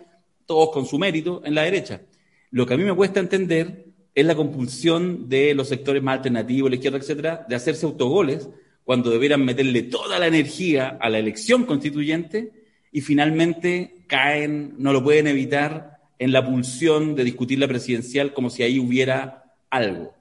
todos 0.45 0.71
con 0.71 0.85
su 0.85 0.99
mérito, 0.99 1.41
en 1.47 1.55
la 1.55 1.63
derecha. 1.63 2.03
Lo 2.51 2.67
que 2.67 2.75
a 2.75 2.77
mí 2.77 2.85
me 2.85 2.95
cuesta 2.95 3.21
entender 3.21 3.90
es 4.15 4.27
la 4.27 4.35
compulsión 4.35 5.29
de 5.29 5.55
los 5.55 5.69
sectores 5.69 6.03
más 6.03 6.19
alternativos, 6.19 6.71
la 6.71 6.77
izquierda, 6.77 6.99
etcétera, 6.99 7.47
de 7.49 7.55
hacerse 7.55 7.87
autogoles 7.87 8.49
cuando 8.85 9.11
debieran 9.11 9.45
meterle 9.45 9.83
toda 9.83 10.19
la 10.19 10.27
energía 10.27 10.99
a 11.01 11.09
la 11.09 11.19
elección 11.19 11.65
constituyente 11.65 12.53
y 12.93 13.01
finalmente 13.03 14.05
caen, 14.07 14.75
no 14.79 14.93
lo 14.93 15.03
pueden 15.03 15.29
evitar, 15.29 16.01
en 16.19 16.33
la 16.33 16.45
pulsión 16.45 17.15
de 17.15 17.25
discutir 17.25 17.59
la 17.59 17.67
presidencial 17.67 18.35
como 18.35 18.51
si 18.51 18.63
ahí 18.63 18.79
hubiera 18.79 19.55
algo. 19.71 20.13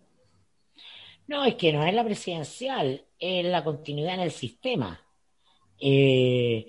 No, 1.27 1.43
es 1.43 1.55
que 1.55 1.73
no 1.73 1.85
es 1.85 1.93
la 1.93 2.05
presidencial, 2.05 3.03
es 3.19 3.45
la 3.45 3.63
continuidad 3.63 4.13
en 4.13 4.21
el 4.21 4.31
sistema. 4.31 4.99
Eh, 5.77 6.67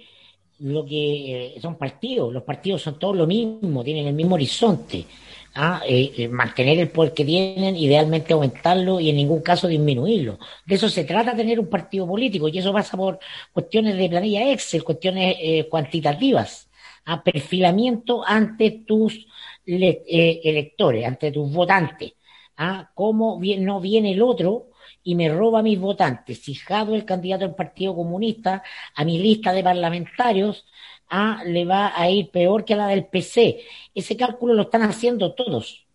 lo 0.59 0.85
que 0.85 1.55
eh, 1.55 1.61
son 1.61 1.77
partidos, 1.77 2.33
los 2.33 2.43
partidos 2.43 2.83
son 2.83 2.99
todos 2.99 3.17
lo 3.17 3.27
mismo, 3.27 3.85
tienen 3.85 4.09
el 4.09 4.15
mismo 4.15 4.35
horizonte. 4.35 5.07
¿Ah? 5.55 5.83
Eh, 5.87 6.13
eh, 6.17 6.29
mantener 6.29 6.79
el 6.79 6.91
poder 6.91 7.13
que 7.15 7.25
tienen, 7.25 7.77
idealmente 7.77 8.33
aumentarlo 8.33 9.01
y 9.01 9.11
en 9.11 9.17
ningún 9.17 9.43
caso 9.43 9.69
disminuirlo. 9.69 10.39
De 10.67 10.75
eso 10.75 10.89
se 10.89 11.05
trata 11.05 11.37
tener 11.37 11.61
un 11.61 11.69
partido 11.69 12.07
político 12.07 12.49
y 12.49 12.59
eso 12.59 12.73
pasa 12.73 12.97
por 12.97 13.19
cuestiones 13.53 13.97
de 13.97 14.09
planilla 14.09 14.51
Excel, 14.53 14.85
cuestiones 14.85 15.37
eh, 15.41 15.69
cuantitativas, 15.69 16.69
a 17.05 17.15
¿ah? 17.15 17.23
perfilamiento 17.25 18.25
ante 18.27 18.83
tus 18.87 19.27
electores, 19.67 21.07
ante 21.07 21.31
tus 21.33 21.51
votantes. 21.53 22.13
¿ah? 22.57 22.91
¿Cómo 22.95 23.41
no 23.59 23.81
viene 23.81 24.13
el 24.13 24.23
otro? 24.23 24.67
y 25.03 25.15
me 25.15 25.29
roba 25.29 25.63
mis 25.63 25.79
votantes. 25.79 26.41
Fijado 26.41 26.95
el 26.95 27.05
candidato 27.05 27.47
del 27.47 27.55
Partido 27.55 27.95
Comunista 27.95 28.63
a 28.95 29.05
mi 29.05 29.19
lista 29.19 29.53
de 29.53 29.63
parlamentarios, 29.63 30.67
a, 31.11 31.43
le 31.45 31.65
va 31.65 31.93
a 31.95 32.09
ir 32.09 32.31
peor 32.31 32.65
que 32.65 32.75
a 32.75 32.77
la 32.77 32.87
del 32.89 33.07
PC. 33.07 33.61
Ese 33.95 34.17
cálculo 34.17 34.55
lo 34.55 34.63
están 34.63 34.83
haciendo 34.83 35.35
todos. 35.35 35.87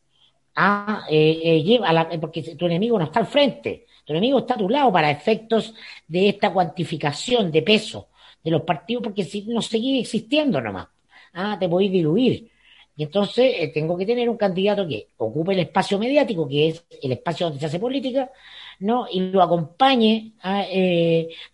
Ah, 0.55 1.05
eh, 1.09 1.41
eh, 1.43 1.63
lleva 1.63 1.91
la, 1.91 2.09
porque 2.19 2.55
tu 2.55 2.65
enemigo 2.65 2.97
no 2.97 3.05
está 3.05 3.19
al 3.19 3.27
frente, 3.27 3.85
tu 4.05 4.13
enemigo 4.13 4.39
está 4.39 4.53
a 4.53 4.57
tu 4.57 4.69
lado 4.69 4.91
para 4.91 5.11
efectos 5.11 5.73
de 6.07 6.29
esta 6.29 6.53
cuantificación 6.53 7.51
de 7.51 7.61
peso 7.61 8.07
de 8.43 8.51
los 8.51 8.61
partidos, 8.61 9.03
porque 9.03 9.23
si 9.23 9.41
no 9.43 9.61
seguir 9.61 9.99
existiendo 9.99 10.61
nomás, 10.61 10.87
ah, 11.33 11.57
te 11.59 11.65
a 11.65 11.69
diluir. 11.69 12.51
Y 12.97 13.03
entonces 13.03 13.53
eh, 13.57 13.71
tengo 13.73 13.97
que 13.97 14.05
tener 14.05 14.29
un 14.29 14.37
candidato 14.37 14.87
que 14.87 15.09
ocupe 15.17 15.53
el 15.53 15.59
espacio 15.59 15.99
mediático, 15.99 16.47
que 16.47 16.69
es 16.69 16.85
el 17.01 17.11
espacio 17.11 17.47
donde 17.47 17.59
se 17.59 17.65
hace 17.65 17.79
política, 17.79 18.31
¿no? 18.79 19.07
Y 19.11 19.19
lo 19.31 19.41
acompañe 19.41 20.33
a, 20.41 20.61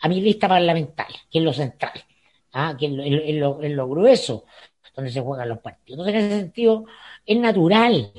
a 0.02 0.08
mi 0.08 0.22
lista 0.22 0.48
parlamentaria, 0.48 1.18
que 1.32 1.40
es 1.40 1.44
lo 1.44 1.54
central 1.54 1.94
ah, 2.54 2.76
que 2.78 2.86
en 2.88 3.40
lo, 3.40 3.60
lo, 3.62 3.88
grueso 3.90 4.46
donde 4.96 5.12
se 5.12 5.22
juegan 5.22 5.50
los 5.50 5.60
partidos. 5.60 6.00
Entonces, 6.00 6.16
en 6.16 6.32
ese 6.32 6.40
sentido, 6.42 6.86
es 7.26 7.38
natural 7.38 8.12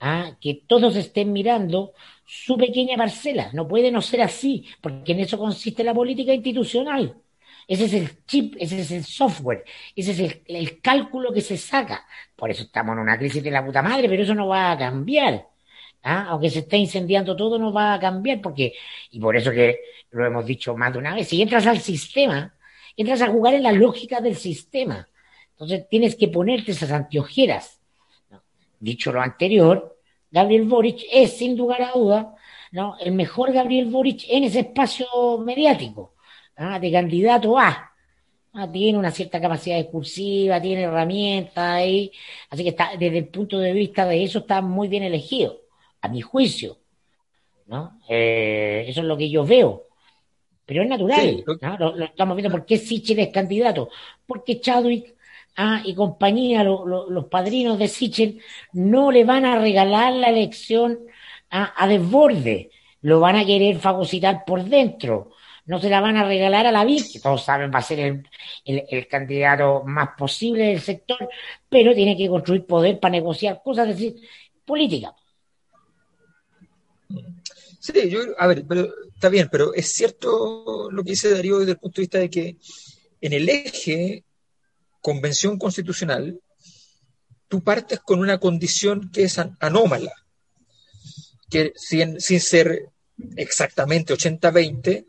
ah, 0.00 0.36
que 0.40 0.62
todos 0.66 0.96
estén 0.96 1.32
mirando 1.32 1.92
su 2.26 2.56
pequeña 2.56 2.96
parcela. 2.96 3.50
No 3.52 3.68
puede 3.68 3.90
no 3.90 4.00
ser 4.02 4.22
así, 4.22 4.66
porque 4.80 5.12
en 5.12 5.20
eso 5.20 5.38
consiste 5.38 5.84
la 5.84 5.94
política 5.94 6.32
institucional. 6.32 7.16
Ese 7.68 7.84
es 7.84 7.94
el 7.94 8.26
chip, 8.26 8.56
ese 8.58 8.80
es 8.80 8.90
el 8.90 9.04
software, 9.04 9.64
ese 9.94 10.10
es 10.12 10.18
el, 10.20 10.42
el, 10.46 10.80
cálculo 10.80 11.32
que 11.32 11.40
se 11.40 11.56
saca. 11.56 12.04
Por 12.34 12.50
eso 12.50 12.62
estamos 12.64 12.94
en 12.94 13.00
una 13.00 13.18
crisis 13.18 13.42
de 13.42 13.50
la 13.50 13.64
puta 13.64 13.80
madre, 13.82 14.08
pero 14.08 14.22
eso 14.22 14.34
no 14.34 14.48
va 14.48 14.72
a 14.72 14.78
cambiar. 14.78 15.46
¿ah? 16.02 16.26
Aunque 16.30 16.50
se 16.50 16.60
esté 16.60 16.76
incendiando 16.78 17.36
todo, 17.36 17.58
no 17.58 17.72
va 17.72 17.94
a 17.94 18.00
cambiar, 18.00 18.40
porque, 18.40 18.74
y 19.10 19.20
por 19.20 19.36
eso 19.36 19.50
que 19.50 19.80
lo 20.10 20.26
hemos 20.26 20.46
dicho 20.46 20.76
más 20.76 20.92
de 20.92 20.98
una 20.98 21.14
vez, 21.14 21.28
si 21.28 21.40
entras 21.42 21.66
al 21.66 21.78
sistema, 21.80 22.54
entras 23.00 23.22
a 23.22 23.28
jugar 23.28 23.54
en 23.54 23.62
la 23.62 23.72
lógica 23.72 24.20
del 24.20 24.36
sistema. 24.36 25.08
Entonces 25.52 25.88
tienes 25.88 26.16
que 26.16 26.28
ponerte 26.28 26.72
esas 26.72 26.90
anteojeras. 26.90 27.80
Dicho 28.78 29.10
lo 29.10 29.22
anterior, 29.22 29.98
Gabriel 30.30 30.64
Boric 30.64 31.04
es, 31.10 31.38
sin 31.38 31.56
lugar 31.56 31.80
a 31.80 31.92
duda, 31.92 32.34
¿no? 32.72 32.96
el 33.00 33.12
mejor 33.12 33.52
Gabriel 33.52 33.86
Boric 33.86 34.24
en 34.28 34.44
ese 34.44 34.60
espacio 34.60 35.06
mediático, 35.38 36.12
de 36.80 36.92
candidato 36.92 37.58
a. 37.58 37.90
¿ah? 38.52 38.70
Tiene 38.70 38.98
una 38.98 39.10
cierta 39.10 39.40
capacidad 39.40 39.78
discursiva, 39.78 40.60
tiene 40.60 40.82
herramientas 40.82 41.56
ahí, 41.56 42.12
así 42.50 42.62
que 42.62 42.70
está, 42.70 42.90
desde 42.98 43.16
el 43.16 43.28
punto 43.28 43.58
de 43.58 43.72
vista 43.72 44.04
de 44.04 44.22
eso 44.22 44.40
está 44.40 44.60
muy 44.60 44.88
bien 44.88 45.04
elegido, 45.04 45.58
a 46.02 46.08
mi 46.08 46.20
juicio. 46.20 46.76
¿no? 47.66 47.98
Eh, 48.10 48.84
eso 48.88 49.00
es 49.00 49.06
lo 49.06 49.16
que 49.16 49.30
yo 49.30 49.44
veo. 49.46 49.89
Pero 50.70 50.84
es 50.84 50.88
natural, 50.88 51.44
lo, 51.80 52.04
estamos 52.04 52.36
viendo. 52.36 52.56
¿Por 52.56 52.64
qué 52.64 52.78
Sichel 52.78 53.18
es 53.18 53.30
candidato? 53.30 53.88
Porque 54.24 54.60
Chadwick 54.60 55.16
ah, 55.56 55.82
y 55.84 55.96
compañía, 55.96 56.62
los 56.62 57.24
padrinos 57.24 57.76
de 57.76 57.88
Sichel, 57.88 58.40
no 58.72 59.10
le 59.10 59.24
van 59.24 59.44
a 59.46 59.58
regalar 59.58 60.12
la 60.12 60.28
elección 60.28 61.00
a, 61.50 61.88
desborde. 61.88 62.70
Lo 63.02 63.18
van 63.18 63.34
a 63.34 63.44
querer 63.44 63.80
fagocitar 63.80 64.44
por 64.44 64.62
dentro. 64.62 65.32
No 65.66 65.80
se 65.80 65.90
la 65.90 66.00
van 66.00 66.16
a 66.16 66.24
regalar 66.24 66.68
a 66.68 66.70
la 66.70 66.84
VIC, 66.84 67.14
que 67.14 67.18
todos 67.20 67.42
saben 67.42 67.72
va 67.74 67.80
a 67.80 67.82
ser 67.82 68.22
el, 68.64 68.84
el, 68.88 69.08
candidato 69.08 69.82
más 69.84 70.10
posible 70.16 70.66
del 70.66 70.80
sector, 70.80 71.28
pero 71.68 71.96
tiene 71.96 72.16
que 72.16 72.28
construir 72.28 72.64
poder 72.64 73.00
para 73.00 73.10
negociar 73.10 73.60
cosas, 73.60 73.88
es 73.88 73.96
decir, 73.96 74.28
política. 74.64 75.16
Sí, 77.80 78.10
yo, 78.10 78.20
a 78.38 78.46
ver, 78.46 78.64
pero 78.68 78.92
está 79.14 79.30
bien, 79.30 79.48
pero 79.50 79.72
es 79.72 79.90
cierto 79.92 80.90
lo 80.90 81.02
que 81.02 81.12
dice 81.12 81.30
Darío 81.30 81.58
desde 81.58 81.72
el 81.72 81.78
punto 81.78 81.96
de 81.96 82.02
vista 82.02 82.18
de 82.18 82.28
que 82.28 82.58
en 83.22 83.32
el 83.32 83.48
eje 83.48 84.24
convención 85.00 85.58
constitucional, 85.58 86.38
tú 87.48 87.62
partes 87.62 88.00
con 88.00 88.20
una 88.20 88.38
condición 88.38 89.10
que 89.10 89.22
es 89.24 89.38
anómala, 89.38 90.12
que 91.48 91.72
sin, 91.74 92.20
sin 92.20 92.38
ser 92.38 92.90
exactamente 93.36 94.12
80-20, 94.12 95.06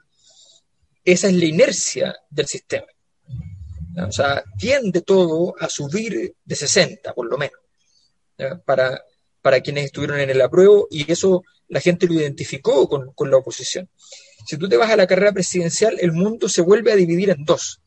esa 1.03 1.27
es 1.27 1.33
la 1.33 1.45
inercia 1.45 2.15
del 2.29 2.47
sistema. 2.47 2.87
O 4.07 4.11
sea, 4.13 4.43
tiende 4.57 5.01
todo 5.01 5.55
a 5.59 5.67
subir 5.67 6.35
de 6.43 6.55
60, 6.55 7.13
por 7.13 7.27
lo 7.27 7.37
menos, 7.37 7.59
para 8.65 9.03
para 9.41 9.61
quienes 9.61 9.85
estuvieron 9.85 10.19
en 10.19 10.29
el 10.29 10.41
apruebo 10.41 10.87
y 10.89 11.11
eso 11.11 11.43
la 11.67 11.79
gente 11.79 12.07
lo 12.07 12.13
identificó 12.13 12.87
con, 12.87 13.11
con 13.13 13.31
la 13.31 13.37
oposición. 13.37 13.89
Si 14.45 14.57
tú 14.57 14.67
te 14.67 14.77
vas 14.77 14.89
a 14.91 14.95
la 14.95 15.07
carrera 15.07 15.31
presidencial, 15.31 15.97
el 15.99 16.11
mundo 16.11 16.49
se 16.49 16.61
vuelve 16.61 16.91
a 16.91 16.95
dividir 16.95 17.29
en 17.29 17.45
dos. 17.45 17.79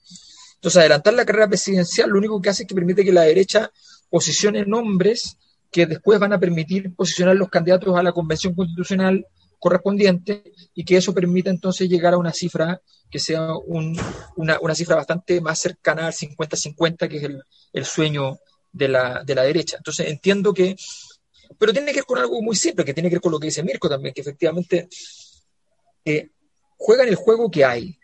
Entonces, 0.57 0.81
adelantar 0.81 1.13
la 1.13 1.27
carrera 1.27 1.49
presidencial 1.49 2.09
lo 2.09 2.19
único 2.19 2.41
que 2.41 2.49
hace 2.49 2.63
es 2.63 2.69
que 2.69 2.75
permite 2.75 3.05
que 3.05 3.13
la 3.13 3.23
derecha 3.23 3.71
posicione 4.09 4.65
nombres 4.65 5.37
que 5.71 5.87
después 5.87 6.19
van 6.19 6.33
a 6.33 6.39
permitir 6.39 6.95
posicionar 6.95 7.37
los 7.37 7.51
candidatos 7.51 7.95
a 7.97 8.03
la 8.03 8.13
convención 8.13 8.55
constitucional 8.55 9.27
correspondiente 9.59 10.45
y 10.75 10.85
que 10.85 10.97
eso 10.97 11.13
permita 11.13 11.51
entonces 11.51 11.89
llegar 11.89 12.15
a 12.15 12.19
una 12.19 12.33
cifra 12.33 12.81
que 13.11 13.19
sea 13.19 13.49
una, 13.67 14.59
una, 14.61 14.75
cifra 14.75 14.97
bastante 14.97 15.41
más 15.41 15.59
cercana 15.59 16.07
al 16.07 16.13
50-50, 16.13 17.09
que 17.09 17.17
es 17.17 17.23
el, 17.25 17.43
el 17.73 17.85
sueño 17.85 18.39
de 18.73 18.89
la, 18.89 19.23
de 19.25 19.35
la, 19.35 19.43
derecha. 19.43 19.77
Entonces 19.77 20.09
entiendo 20.09 20.55
que, 20.55 20.77
pero 21.59 21.73
tiene 21.73 21.93
que 21.93 21.99
ver 21.99 22.05
con 22.05 22.19
algo 22.19 22.41
muy 22.43 22.57
simple, 22.57 22.85
que 22.85 22.95
tiene 22.95 23.09
que 23.09 23.17
ver 23.17 23.23
con 23.23 23.33
lo 23.33 23.39
que 23.39 23.47
dice 23.47 23.63
Mirko 23.63 23.89
también, 23.89 24.15
que 24.15 24.21
efectivamente 24.21 24.89
eh, 26.05 26.31
juegan 26.77 27.09
el 27.09 27.15
juego 27.15 27.51
que 27.51 27.65
hay, 27.65 27.99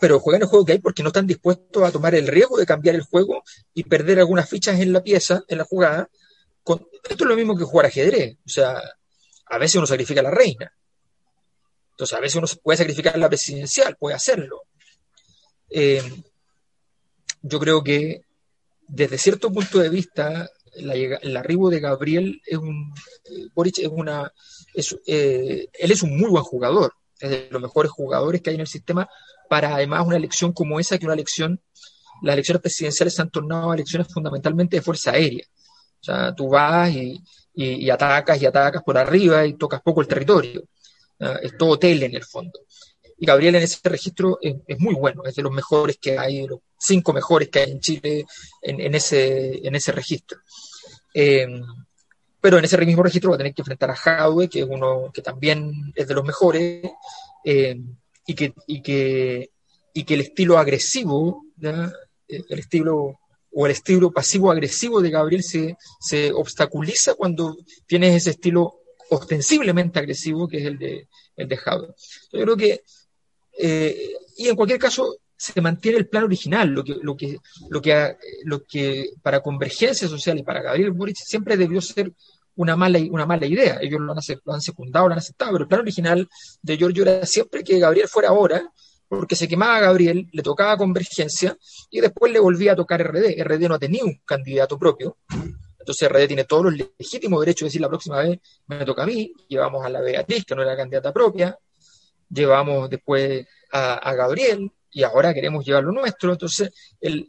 pero 0.00 0.18
juegan 0.18 0.42
el 0.42 0.48
juego 0.48 0.64
que 0.64 0.72
hay 0.72 0.78
porque 0.80 1.02
no 1.02 1.10
están 1.10 1.26
dispuestos 1.26 1.82
a 1.82 1.92
tomar 1.92 2.14
el 2.14 2.26
riesgo 2.26 2.58
de 2.58 2.66
cambiar 2.66 2.96
el 2.96 3.02
juego 3.02 3.42
y 3.72 3.84
perder 3.84 4.18
algunas 4.18 4.48
fichas 4.48 4.80
en 4.80 4.92
la 4.92 5.02
pieza, 5.02 5.44
en 5.46 5.58
la 5.58 5.64
jugada. 5.64 6.10
Con, 6.64 6.86
esto 7.08 7.24
es 7.24 7.28
lo 7.28 7.36
mismo 7.36 7.56
que 7.56 7.64
jugar 7.64 7.86
ajedrez. 7.86 8.36
O 8.44 8.48
sea, 8.48 8.82
a 9.46 9.58
veces 9.58 9.76
uno 9.76 9.86
sacrifica 9.86 10.20
a 10.20 10.24
la 10.24 10.32
reina. 10.32 10.72
Entonces, 11.92 12.16
a 12.16 12.20
veces 12.20 12.36
uno 12.36 12.48
puede 12.64 12.78
sacrificar 12.78 13.16
la 13.16 13.28
presidencial, 13.28 13.96
puede 13.96 14.16
hacerlo. 14.16 14.62
Eh, 15.70 16.02
yo 17.42 17.60
creo 17.60 17.84
que 17.84 18.22
desde 18.88 19.18
cierto 19.18 19.52
punto 19.52 19.78
de 19.78 19.88
vista, 19.88 20.50
el 20.74 21.36
arribo 21.36 21.70
de 21.70 21.80
Gabriel 21.80 22.40
es 22.46 22.58
un. 22.58 22.92
Boric 23.54 23.78
es 23.78 23.88
una. 23.88 24.32
Eh, 25.06 25.68
él 25.72 25.90
es 25.90 26.02
un 26.02 26.16
muy 26.16 26.30
buen 26.30 26.44
jugador, 26.44 26.94
es 27.20 27.30
de 27.30 27.48
los 27.50 27.60
mejores 27.60 27.90
jugadores 27.90 28.40
que 28.40 28.50
hay 28.50 28.56
en 28.56 28.62
el 28.62 28.66
sistema 28.66 29.08
para 29.48 29.74
además 29.74 30.06
una 30.06 30.16
elección 30.16 30.52
como 30.52 30.80
esa, 30.80 30.98
que 30.98 31.04
una 31.04 31.14
elección, 31.14 31.60
las 32.22 32.32
elecciones 32.34 32.62
presidenciales 32.62 33.14
se 33.14 33.22
han 33.22 33.30
tornado 33.30 33.74
elecciones 33.74 34.08
fundamentalmente 34.10 34.76
de 34.76 34.82
fuerza 34.82 35.10
aérea. 35.10 35.44
O 36.00 36.04
sea, 36.04 36.34
tú 36.34 36.48
vas 36.48 36.90
y, 36.90 37.22
y, 37.54 37.90
atacas 37.90 38.40
y 38.40 38.46
atacas 38.46 38.82
por 38.82 38.96
arriba 38.96 39.44
y 39.46 39.54
tocas 39.54 39.82
poco 39.82 40.00
el 40.00 40.08
territorio. 40.08 40.64
Es 41.42 41.56
todo 41.56 41.78
tele 41.78 42.06
en 42.06 42.14
el 42.16 42.24
fondo. 42.24 42.60
Y 43.18 43.26
Gabriel 43.26 43.54
en 43.54 43.62
ese 43.62 43.78
registro 43.88 44.38
es, 44.40 44.78
muy 44.78 44.94
bueno, 44.94 45.24
es 45.24 45.34
de 45.34 45.42
los 45.42 45.52
mejores 45.52 45.98
que 45.98 46.18
hay, 46.18 46.46
los 46.46 46.60
cinco 46.78 47.12
mejores 47.12 47.48
que 47.48 47.60
hay 47.60 47.70
en 47.70 47.80
Chile 47.80 48.24
en, 48.60 48.94
ese, 48.94 49.66
en 49.66 49.74
ese 49.74 49.92
registro. 49.92 50.38
Eh, 51.14 51.46
pero 52.40 52.58
en 52.58 52.64
ese 52.64 52.76
mismo 52.78 53.04
registro 53.04 53.30
va 53.30 53.36
a 53.36 53.38
tener 53.38 53.54
que 53.54 53.62
enfrentar 53.62 53.90
a 53.90 53.96
Jadwe, 53.96 54.48
que 54.48 54.60
es 54.60 54.66
uno 54.68 55.10
que 55.14 55.22
también 55.22 55.92
es 55.94 56.08
de 56.08 56.14
los 56.14 56.24
mejores, 56.24 56.90
eh, 57.44 57.80
y, 58.26 58.34
que, 58.34 58.52
y, 58.66 58.82
que, 58.82 59.50
y 59.94 60.04
que 60.04 60.14
el 60.14 60.20
estilo 60.22 60.58
agresivo, 60.58 61.44
el 61.60 62.58
estilo 62.58 63.20
o 63.52 63.66
el 63.66 63.72
estilo 63.72 64.10
pasivo-agresivo 64.10 65.00
de 65.02 65.10
Gabriel 65.10 65.42
se, 65.42 65.76
se 66.00 66.32
obstaculiza 66.32 67.14
cuando 67.14 67.56
tienes 67.86 68.16
ese 68.16 68.30
estilo 68.30 68.80
ostensiblemente 69.10 69.98
agresivo 69.98 70.48
que 70.48 70.58
es 70.58 70.64
el 70.64 70.78
de, 70.78 71.08
el 71.36 71.48
de 71.48 71.58
Yo 72.32 72.42
creo 72.42 72.56
que, 72.56 72.82
eh, 73.58 74.14
y 74.36 74.48
en 74.48 74.56
cualquier 74.56 74.78
caso, 74.78 75.16
se 75.36 75.60
mantiene 75.60 75.98
el 75.98 76.08
plan 76.08 76.24
original, 76.24 76.68
lo 76.68 76.84
que, 76.84 76.96
lo 77.02 77.16
que, 77.16 77.38
lo 77.68 77.82
que, 77.82 78.16
lo 78.44 78.62
que 78.62 79.10
para 79.22 79.40
convergencia 79.40 80.06
social 80.06 80.38
y 80.38 80.44
para 80.44 80.62
Gabriel 80.62 80.92
Boric 80.92 81.16
siempre 81.16 81.56
debió 81.56 81.80
ser 81.80 82.12
una 82.54 82.76
mala, 82.76 83.00
una 83.10 83.26
mala 83.26 83.46
idea. 83.46 83.78
Ellos 83.80 84.00
lo 84.00 84.12
han, 84.12 84.18
lo 84.44 84.54
han 84.54 84.60
secundado, 84.60 85.08
lo 85.08 85.14
han 85.14 85.18
aceptado, 85.18 85.52
pero 85.52 85.64
el 85.64 85.68
plan 85.68 85.80
original 85.80 86.28
de 86.62 86.76
Giorgio 86.76 87.02
era 87.02 87.26
siempre 87.26 87.64
que 87.64 87.78
Gabriel 87.78 88.08
fuera 88.08 88.28
ahora, 88.28 88.70
porque 89.08 89.36
se 89.36 89.48
quemaba 89.48 89.80
Gabriel, 89.80 90.28
le 90.32 90.42
tocaba 90.42 90.76
convergencia 90.76 91.56
y 91.90 92.00
después 92.00 92.32
le 92.32 92.38
volvía 92.38 92.72
a 92.72 92.76
tocar 92.76 93.02
RD. 93.02 93.42
RD 93.42 93.68
no 93.68 93.78
tenía 93.78 94.04
un 94.04 94.20
candidato 94.24 94.78
propio. 94.78 95.18
Entonces 95.78 96.08
RD 96.08 96.28
tiene 96.28 96.44
todos 96.44 96.64
los 96.66 96.74
legítimos 96.98 97.40
derechos 97.40 97.66
de 97.66 97.68
decir 97.68 97.80
la 97.80 97.88
próxima 97.88 98.20
vez 98.20 98.38
me 98.68 98.84
toca 98.84 99.02
a 99.02 99.06
mí, 99.06 99.32
llevamos 99.48 99.84
a 99.84 99.88
la 99.88 100.00
Beatriz, 100.00 100.44
que 100.44 100.54
no 100.54 100.62
era 100.62 100.76
candidata 100.76 101.12
propia, 101.12 101.58
llevamos 102.32 102.88
después 102.90 103.46
a, 103.72 104.14
Gabriel 104.14 104.70
y 104.90 105.02
ahora 105.02 105.32
queremos 105.32 105.64
llevar 105.64 105.84
lo 105.84 105.92
nuestro. 105.92 106.32
Entonces 106.32 106.72
el, 107.00 107.26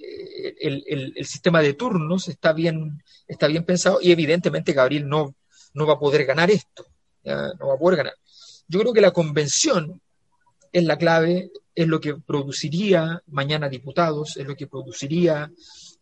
el, 0.60 1.26
sistema 1.26 1.62
de 1.62 1.74
turnos 1.74 2.28
está 2.28 2.54
bien, 2.54 3.02
está 3.28 3.48
bien 3.48 3.63
pensado 3.63 4.00
y 4.02 4.12
evidentemente 4.12 4.74
Gabriel 4.74 5.08
no, 5.08 5.36
no 5.74 5.88
va 5.88 5.94
a 5.94 6.00
poder 6.00 6.26
ganar 6.26 6.52
esto, 6.52 6.86
no 7.24 7.68
va 7.68 7.76
a 7.76 7.80
poder 7.80 7.98
ganar. 7.98 8.13
Yo 8.68 8.80
creo 8.80 8.94
que 8.94 9.02
la 9.02 9.12
convención 9.12 10.02
es 10.72 10.84
la 10.84 10.98
clave, 10.98 11.52
es 11.76 11.88
lo 11.88 12.00
que 12.00 12.16
produciría 12.16 13.22
mañana 13.28 13.70
diputados, 13.70 14.38
es 14.38 14.48
lo 14.48 14.56
que 14.56 14.68
produciría, 14.68 15.52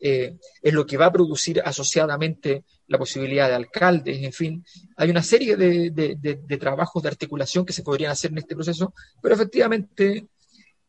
eh, 0.03 0.37
es 0.63 0.73
lo 0.73 0.83
que 0.83 0.97
va 0.97 1.05
a 1.05 1.11
producir 1.11 1.61
asociadamente 1.63 2.63
la 2.87 2.97
posibilidad 2.97 3.47
de 3.47 3.53
alcaldes, 3.53 4.23
en 4.23 4.33
fin, 4.33 4.65
hay 4.97 5.11
una 5.11 5.21
serie 5.21 5.55
de, 5.55 6.57
trabajos 6.59 7.03
de 7.03 7.09
articulación 7.09 7.65
que 7.65 7.71
se 7.71 7.83
podrían 7.83 8.11
hacer 8.11 8.31
en 8.31 8.39
este 8.39 8.55
proceso, 8.55 8.95
pero 9.21 9.35
efectivamente 9.35 10.25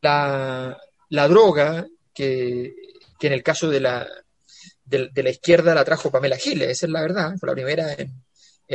la, 0.00 0.78
droga, 1.28 1.86
que, 2.14 2.74
en 3.20 3.32
el 3.32 3.42
caso 3.42 3.68
de 3.68 3.80
la, 3.80 4.08
de, 4.86 5.22
la 5.22 5.30
izquierda 5.30 5.74
la 5.74 5.84
trajo 5.84 6.10
Pamela 6.10 6.38
Giles, 6.38 6.70
esa 6.70 6.86
es 6.86 6.92
la 6.92 7.02
verdad, 7.02 7.34
fue 7.38 7.48
la 7.48 7.54
primera 7.54 7.92
en, 7.92 8.14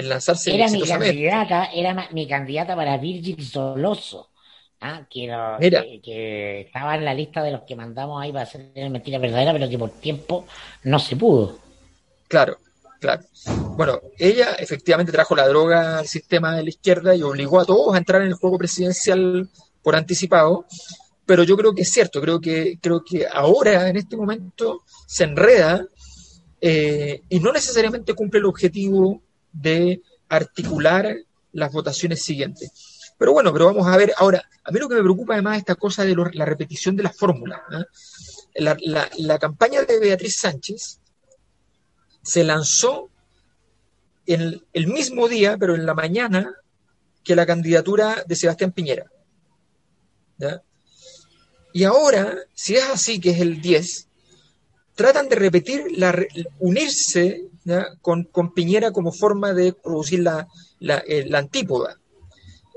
lanzarse. 0.08 0.54
Era 0.54 0.70
mi 0.70 0.84
candidata, 0.84 1.66
era 1.74 2.10
mi 2.12 2.28
candidata 2.28 2.76
para 2.76 2.98
Virgil 2.98 3.44
Soloso. 3.44 4.30
Ah, 4.80 5.08
que, 5.10 6.02
que, 6.04 6.62
estaba 6.62 6.96
en 6.96 7.06
la 7.06 7.14
lista 7.14 7.42
de 7.42 7.52
los 7.52 7.62
que 7.62 7.76
mandamos 7.76 8.22
ahí 8.22 8.32
para 8.32 8.44
hacer 8.44 8.72
mentira 8.90 9.18
verdadera, 9.18 9.52
pero 9.52 9.68
que 9.70 9.78
por 9.78 9.90
tiempo 9.90 10.46
no 10.84 11.00
se 11.00 11.16
pudo. 11.16 11.58
Claro, 12.28 12.58
claro. 13.00 13.24
Bueno, 13.76 14.00
ella 14.20 14.54
efectivamente 14.60 15.12
trajo 15.12 15.36
la 15.36 15.48
droga 15.48 16.00
al 16.00 16.08
sistema 16.08 16.56
de 16.56 16.64
la 16.64 16.70
izquierda 16.70 17.16
y 17.16 17.24
obligó 17.24 17.60
a 17.60 17.66
todos 17.66 17.96
a 17.96 17.98
entrar 17.98 18.22
en 18.22 18.28
el 18.28 18.36
juego 18.36 18.60
presidencial 18.60 19.50
por 19.82 19.96
anticipado, 19.96 20.66
pero 21.26 21.44
yo 21.44 21.58
creo 21.58 21.74
que 21.74 21.82
es 21.82 21.92
cierto, 21.92 22.22
creo 22.22 22.40
que, 22.40 22.78
creo 22.80 23.04
que 23.04 23.26
ahora, 23.32 23.90
en 23.90 23.98
este 23.98 24.16
momento, 24.16 24.84
se 25.08 25.24
enreda 25.24 25.88
eh, 26.62 27.22
y 27.30 27.40
no 27.40 27.52
necesariamente 27.52 28.14
cumple 28.14 28.40
el 28.40 28.46
objetivo 28.46 29.22
de 29.52 30.02
articular 30.30 31.16
las 31.52 31.72
votaciones 31.72 32.24
siguientes. 32.24 32.97
Pero 33.18 33.34
bueno, 33.34 33.52
pero 33.52 33.66
vamos 33.66 33.88
a 33.88 33.98
ver 33.98 34.14
ahora, 34.18 34.48
a 34.64 34.72
mí 34.72 34.80
lo 34.80 34.88
que 34.88 34.96
me 34.96 35.02
preocupa 35.02 35.34
además 35.34 35.56
es 35.56 35.60
esta 35.60 35.76
cosa 35.76 36.06
de 36.06 36.16
la 36.34 36.46
repetición 36.46 36.96
de 36.96 37.04
la 37.04 37.12
fórmula. 37.12 37.64
¿eh? 37.72 38.66
La, 39.18 39.40
campaña 39.40 39.84
de 39.84 40.00
Beatriz 40.00 40.40
Sánchez 40.40 41.00
se 42.22 42.44
lanzó 42.44 43.10
en 44.26 44.62
el, 44.74 44.88
mismo 44.88 45.28
día, 45.28 45.58
pero 45.58 45.74
en 45.74 45.86
la 45.86 45.94
mañana, 45.94 46.54
que 47.24 47.36
la 47.36 47.46
candidatura 47.46 48.24
de 48.28 48.36
Sebastián 48.36 48.72
Piñera. 48.72 49.06
Y 51.74 51.84
ahora, 51.84 52.36
si 52.54 52.76
es 52.76 52.84
así, 52.84 53.20
que 53.20 53.32
es 53.32 53.40
el 53.40 53.62
10, 53.62 54.08
tratan 54.96 55.30
de 55.30 55.36
repetir, 55.38 55.86
la, 55.98 56.16
unirse 56.60 57.46
con, 58.02 58.26
con, 58.26 58.54
Piñera 58.54 58.92
como 58.92 59.12
forma 59.12 59.54
de 59.54 59.74
producir 59.74 60.20
la, 60.20 60.48
la, 60.80 60.98
eh, 61.08 61.26
la 61.28 61.40
antípoda. 61.40 62.00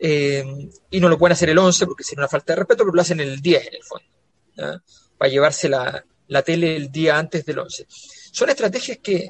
Eh, 0.02 0.70
y 0.90 0.98
no 0.98 1.10
lo 1.10 1.18
pueden 1.18 1.34
hacer 1.34 1.50
el 1.50 1.58
11 1.58 1.86
porque 1.86 2.04
sería 2.04 2.22
una 2.22 2.28
falta 2.28 2.54
de 2.54 2.60
respeto, 2.60 2.84
pero 2.84 2.94
lo 2.94 3.02
hacen 3.02 3.20
el 3.20 3.42
10 3.42 3.66
en 3.66 3.74
el 3.74 3.82
fondo, 3.82 4.82
para 5.18 5.30
llevarse 5.30 5.68
la, 5.68 6.02
tele 6.42 6.74
el 6.74 6.90
día 6.90 7.18
antes 7.18 7.44
del 7.44 7.58
11. 7.58 7.86
Son 8.32 8.48
estrategias 8.48 8.98
que, 8.98 9.28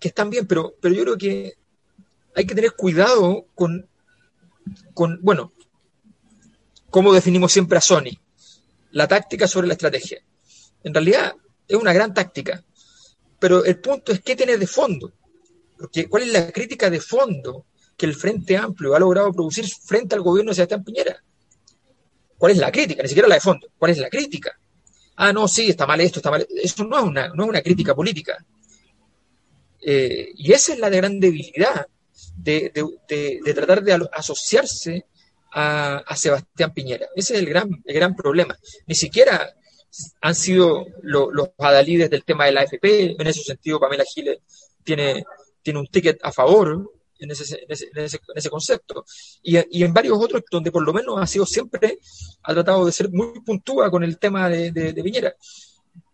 están 0.00 0.30
bien, 0.30 0.46
pero, 0.46 0.76
pero 0.80 0.94
yo 0.94 1.02
creo 1.02 1.18
que 1.18 1.54
hay 2.36 2.46
que 2.46 2.54
tener 2.54 2.72
cuidado 2.72 3.46
con, 3.56 3.88
con, 4.94 5.18
bueno, 5.20 5.52
cómo 6.88 7.12
definimos 7.12 7.50
siempre 7.50 7.78
a 7.78 7.80
Sony, 7.80 8.20
la 8.92 9.08
táctica 9.08 9.48
sobre 9.48 9.66
la 9.66 9.72
estrategia. 9.72 10.22
En 10.84 10.94
realidad 10.94 11.34
es 11.66 11.76
una 11.76 11.92
gran 11.92 12.14
táctica, 12.14 12.62
pero 13.40 13.64
el 13.64 13.80
punto 13.80 14.12
es 14.12 14.20
qué 14.20 14.36
tiene 14.36 14.58
de 14.58 14.66
fondo, 14.68 15.12
porque 15.76 16.08
cuál 16.08 16.22
es 16.22 16.32
la 16.32 16.52
crítica 16.52 16.88
de 16.88 17.00
fondo 17.00 17.66
que 17.96 18.06
el 18.06 18.14
Frente 18.14 18.56
Amplio 18.56 18.94
ha 18.94 18.98
logrado 18.98 19.32
producir 19.32 19.66
frente 19.66 20.14
al 20.14 20.20
gobierno 20.20 20.50
de 20.50 20.56
Sebastián 20.56 20.84
Piñera. 20.84 21.22
¿Cuál 22.36 22.52
es 22.52 22.58
la 22.58 22.70
crítica? 22.70 23.02
Ni 23.02 23.08
siquiera 23.08 23.28
la 23.28 23.36
de 23.36 23.40
fondo. 23.40 23.68
¿Cuál 23.78 23.92
es 23.92 23.98
la 23.98 24.10
crítica? 24.10 24.58
Ah, 25.16 25.32
no, 25.32 25.48
sí, 25.48 25.70
está 25.70 25.86
mal 25.86 26.00
esto, 26.00 26.18
está 26.18 26.30
mal. 26.30 26.46
Eso 26.62 26.84
no 26.84 26.98
es 26.98 27.04
una, 27.04 27.28
no 27.28 27.44
es 27.44 27.48
una 27.48 27.62
crítica 27.62 27.94
política. 27.94 28.36
Eh, 29.80 30.30
y 30.34 30.52
esa 30.52 30.74
es 30.74 30.78
la 30.78 30.90
gran 30.90 31.18
debilidad 31.18 31.86
de, 32.36 32.70
tratar 33.54 33.82
de 33.82 34.08
asociarse 34.12 35.06
a, 35.52 36.14
Sebastián 36.14 36.74
Piñera. 36.74 37.06
Ese 37.14 37.34
es 37.34 37.40
el 37.40 37.46
gran, 37.46 37.70
el 37.82 37.94
gran 37.94 38.14
problema. 38.14 38.58
Ni 38.86 38.94
siquiera 38.94 39.54
han 40.20 40.34
sido 40.34 40.86
los 41.02 41.50
adalides 41.56 42.10
del 42.10 42.24
tema 42.24 42.44
de 42.44 42.52
la 42.52 42.60
AFP. 42.62 43.16
En 43.18 43.26
ese 43.26 43.42
sentido, 43.42 43.80
Pamela 43.80 44.04
Giles 44.04 44.38
tiene, 44.84 45.24
tiene 45.62 45.80
un 45.80 45.86
ticket 45.86 46.18
a 46.22 46.30
favor 46.30 46.92
en 47.18 47.30
ese, 47.30 47.58
en 47.62 47.70
ese, 47.70 47.88
en 47.94 48.36
ese, 48.36 48.50
concepto. 48.50 49.04
Y, 49.42 49.56
y, 49.78 49.84
en 49.84 49.92
varios 49.92 50.18
otros 50.18 50.42
donde 50.50 50.70
por 50.70 50.84
lo 50.84 50.92
menos 50.92 51.16
ha 51.18 51.26
sido 51.26 51.46
siempre, 51.46 51.98
ha 52.42 52.52
tratado 52.54 52.84
de 52.84 52.92
ser 52.92 53.10
muy 53.10 53.40
puntúa 53.40 53.90
con 53.90 54.04
el 54.04 54.18
tema 54.18 54.48
de, 54.48 54.70
de, 54.72 55.02
Viñera. 55.02 55.34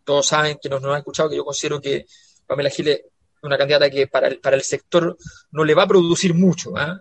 Todos 0.04 0.26
saben 0.26 0.58
que 0.60 0.68
nos, 0.68 0.82
nos 0.82 0.92
han 0.92 0.98
escuchado 0.98 1.30
que 1.30 1.36
yo 1.36 1.44
considero 1.44 1.80
que 1.80 2.06
Pamela 2.46 2.70
Giles 2.70 2.96
es 2.98 3.42
una 3.42 3.58
candidata 3.58 3.90
que 3.90 4.06
para 4.06 4.28
el, 4.28 4.38
para 4.40 4.56
el 4.56 4.62
sector 4.62 5.16
no 5.50 5.64
le 5.64 5.74
va 5.74 5.84
a 5.84 5.88
producir 5.88 6.34
mucho. 6.34 6.72
¿Ah? 6.76 7.00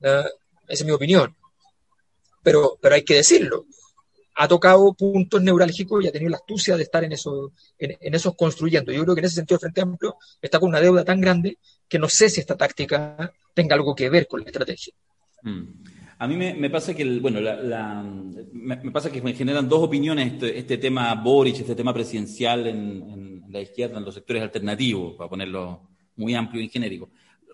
Esa 0.00 0.30
es 0.68 0.84
mi 0.84 0.92
opinión. 0.92 1.34
Pero, 2.42 2.78
pero 2.80 2.94
hay 2.94 3.02
que 3.02 3.14
decirlo 3.14 3.66
ha 4.40 4.46
tocado 4.46 4.92
puntos 4.94 5.42
neurálgicos 5.42 6.04
y 6.04 6.06
ha 6.06 6.12
tenido 6.12 6.30
la 6.30 6.36
astucia 6.36 6.76
de 6.76 6.84
estar 6.84 7.02
en, 7.02 7.10
eso, 7.10 7.52
en, 7.76 8.14
esos 8.14 8.36
construyendo. 8.36 8.92
Yo 8.92 9.02
creo 9.02 9.16
que 9.16 9.20
en 9.20 9.24
ese 9.24 9.34
sentido 9.34 9.56
el 9.56 9.60
Frente 9.60 9.80
Amplio 9.80 10.16
está 10.40 10.60
con 10.60 10.68
una 10.68 10.80
deuda 10.80 11.04
tan 11.04 11.20
grande 11.20 11.58
que 11.88 11.98
no 11.98 12.08
sé 12.08 12.28
si 12.28 12.40
esta 12.40 12.56
táctica 12.56 13.32
tenga 13.54 13.74
algo 13.74 13.94
que 13.94 14.10
ver 14.10 14.26
con 14.26 14.40
la 14.40 14.46
estrategia. 14.46 14.92
Mm. 15.42 15.62
A 16.20 16.26
mí 16.26 16.36
me, 16.36 16.68
pasa 16.68 16.94
que, 16.96 17.04
bueno, 17.20 17.38
me, 18.52 18.76
pasa 18.90 19.10
que 19.10 19.22
me 19.22 19.34
generan 19.34 19.68
dos 19.68 19.84
opiniones 19.84 20.32
este, 20.32 20.58
este 20.58 20.76
tema 20.78 21.14
Boric, 21.14 21.60
este 21.60 21.76
tema 21.76 21.94
presidencial 21.94 22.66
en, 22.66 22.78
en, 23.08 23.44
la 23.48 23.60
izquierda, 23.60 23.98
en 23.98 24.04
los 24.04 24.14
sectores 24.14 24.42
alternativos, 24.42 25.14
para 25.16 25.30
ponerlo 25.30 25.80
muy 26.16 26.34
amplio 26.34 26.60
y 26.60 26.68
genérico. 26.68 27.08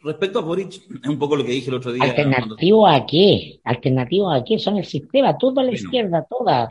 Respecto 0.04 0.38
a 0.38 0.42
Boric, 0.42 0.82
es 1.02 1.08
un 1.08 1.18
poco 1.18 1.34
lo 1.34 1.44
que 1.44 1.52
dije 1.52 1.70
el 1.70 1.76
otro 1.76 1.90
día. 1.90 2.04
¿Alternativo 2.04 2.86
a 2.86 3.06
qué? 3.06 3.58
¿Alternativo 3.64 4.30
a 4.30 4.44
qué? 4.44 4.58
Son 4.58 4.76
el 4.76 4.84
sistema, 4.84 5.38
toda 5.38 5.62
la 5.62 5.72
izquierda, 5.72 6.26
toda. 6.28 6.68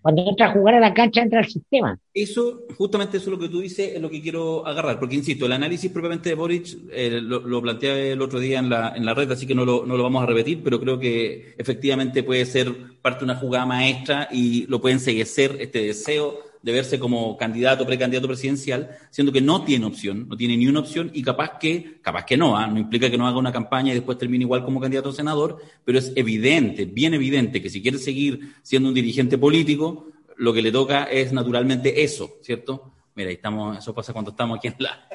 Cuando 0.00 0.28
entra 0.28 0.46
a 0.46 0.52
jugar 0.52 0.76
a 0.76 0.80
la 0.80 0.94
cancha, 0.94 1.22
entra 1.22 1.40
al 1.40 1.46
sistema. 1.46 1.98
Eso, 2.14 2.60
justamente 2.76 3.16
eso 3.16 3.30
es 3.30 3.36
lo 3.36 3.38
que 3.38 3.48
tú 3.48 3.60
dices, 3.60 3.94
es 3.96 4.00
lo 4.00 4.08
que 4.08 4.22
quiero 4.22 4.64
agarrar, 4.64 5.00
porque 5.00 5.16
insisto, 5.16 5.46
el 5.46 5.52
análisis 5.52 5.90
propiamente 5.90 6.28
de 6.28 6.34
Boric 6.36 6.78
eh, 6.92 7.20
lo, 7.20 7.40
lo, 7.40 7.60
planteé 7.60 8.12
el 8.12 8.22
otro 8.22 8.38
día 8.38 8.60
en 8.60 8.70
la, 8.70 8.94
en 8.96 9.04
la 9.04 9.12
red, 9.12 9.30
así 9.32 9.44
que 9.44 9.56
no 9.56 9.64
lo, 9.64 9.84
no 9.84 9.96
lo 9.96 10.04
vamos 10.04 10.22
a 10.22 10.26
repetir, 10.26 10.62
pero 10.62 10.80
creo 10.80 11.00
que 11.00 11.54
efectivamente 11.58 12.22
puede 12.22 12.46
ser 12.46 12.72
parte 13.02 13.20
de 13.20 13.24
una 13.24 13.36
jugada 13.36 13.66
maestra 13.66 14.28
y 14.30 14.66
lo 14.66 14.80
pueden 14.80 15.00
seguir 15.00 15.26
este 15.58 15.82
deseo 15.82 16.47
de 16.62 16.72
verse 16.72 16.98
como 16.98 17.36
candidato, 17.36 17.86
precandidato 17.86 18.26
presidencial, 18.26 18.90
siendo 19.10 19.32
que 19.32 19.40
no 19.40 19.64
tiene 19.64 19.86
opción, 19.86 20.28
no 20.28 20.36
tiene 20.36 20.56
ni 20.56 20.66
una 20.66 20.80
opción 20.80 21.10
y 21.14 21.22
capaz 21.22 21.58
que, 21.58 22.00
capaz 22.02 22.24
que 22.24 22.36
no, 22.36 22.56
¿ah? 22.56 22.66
no 22.66 22.78
implica 22.78 23.10
que 23.10 23.18
no 23.18 23.26
haga 23.26 23.38
una 23.38 23.52
campaña 23.52 23.92
y 23.92 23.94
después 23.94 24.18
termine 24.18 24.44
igual 24.44 24.64
como 24.64 24.80
candidato 24.80 25.10
a 25.10 25.12
senador, 25.12 25.58
pero 25.84 25.98
es 25.98 26.12
evidente, 26.16 26.84
bien 26.84 27.14
evidente, 27.14 27.62
que 27.62 27.70
si 27.70 27.82
quiere 27.82 27.98
seguir 27.98 28.54
siendo 28.62 28.88
un 28.88 28.94
dirigente 28.94 29.38
político, 29.38 30.08
lo 30.36 30.52
que 30.52 30.62
le 30.62 30.72
toca 30.72 31.04
es 31.04 31.32
naturalmente 31.32 32.02
eso, 32.02 32.36
¿cierto? 32.42 32.92
Mira, 33.14 33.30
ahí 33.30 33.36
estamos, 33.36 33.78
eso 33.78 33.94
pasa 33.94 34.12
cuando 34.12 34.30
estamos 34.30 34.58
aquí 34.58 34.68
en 34.68 34.74
la, 34.78 35.08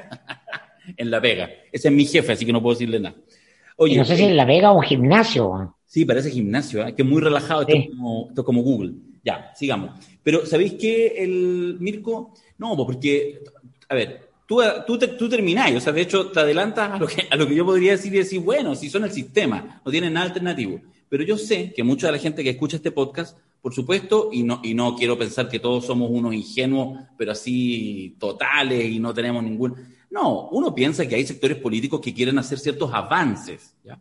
en 0.98 1.12
la 1.12 1.20
Vega. 1.20 1.50
Ese 1.72 1.88
es 1.88 1.94
mi 1.94 2.06
jefe, 2.06 2.34
así 2.34 2.46
que 2.46 2.54
no 2.54 2.62
puedo 2.62 2.76
decirle 2.76 3.00
nada. 3.00 3.16
Oye, 3.78 3.98
no 3.98 4.06
sé 4.06 4.18
si 4.18 4.24
en 4.24 4.38
La 4.38 4.46
Vega 4.46 4.72
o 4.72 4.78
un 4.78 4.84
gimnasio. 4.84 5.76
Sí, 5.86 6.06
parece 6.06 6.30
gimnasio, 6.30 6.86
¿eh? 6.86 6.96
que 6.96 7.04
es 7.04 7.08
muy 7.08 7.22
relajado, 7.22 7.62
esto, 7.62 7.90
como, 7.90 8.28
esto 8.30 8.42
es 8.42 8.46
como 8.46 8.62
Google. 8.62 8.94
Ya, 9.24 9.52
sigamos. 9.56 9.92
Pero, 10.24 10.46
¿sabéis 10.46 10.74
qué, 10.74 11.16
el 11.18 11.78
Mirko? 11.80 12.34
No, 12.58 12.76
pues 12.76 12.86
porque, 12.86 13.44
a 13.90 13.96
ver, 13.96 14.30
tú, 14.48 14.62
tú, 14.88 14.98
tú 14.98 15.30
terminás, 15.30 15.72
o 15.74 15.80
sea, 15.80 15.94
de 15.94 16.02
hecho, 16.02 16.32
te 16.32 16.40
adelantas 16.40 16.92
a 16.92 16.98
lo, 16.98 17.08
que, 17.08 17.28
a 17.30 17.36
lo 17.36 17.48
que 17.48 17.56
yo 17.56 17.66
podría 17.66 17.92
decir 17.92 18.14
y 18.14 18.20
decir, 18.20 18.40
bueno, 18.40 18.76
si 18.76 18.90
son 18.90 19.04
el 19.04 19.12
sistema, 19.12 19.82
no 19.86 19.92
tienen 19.92 20.14
nada 20.14 20.28
alternativo. 20.28 20.80
Pero 21.10 21.24
yo 21.24 21.38
sé 21.38 21.74
que 21.76 21.84
mucha 21.84 22.08
de 22.08 22.14
la 22.14 22.20
gente 22.20 22.44
que 22.44 22.50
escucha 22.50 22.78
este 22.78 22.92
podcast, 22.92 23.38
por 23.62 23.74
supuesto, 23.74 24.30
y 24.32 24.44
no, 24.44 24.62
y 24.64 24.74
no 24.74 24.96
quiero 24.96 25.18
pensar 25.18 25.48
que 25.48 25.60
todos 25.60 25.86
somos 25.86 26.10
unos 26.10 26.34
ingenuos, 26.34 27.00
pero 27.18 27.34
así 27.34 28.16
totales 28.20 28.86
y 28.86 29.00
no 29.00 29.14
tenemos 29.14 29.44
ningún... 29.44 29.76
No, 30.10 30.50
uno 30.50 30.74
piensa 30.74 31.08
que 31.08 31.16
hay 31.16 31.26
sectores 31.26 31.58
políticos 31.58 32.00
que 32.00 32.14
quieren 32.14 32.38
hacer 32.38 32.60
ciertos 32.60 32.92
avances, 32.94 33.76
¿ya? 33.84 34.00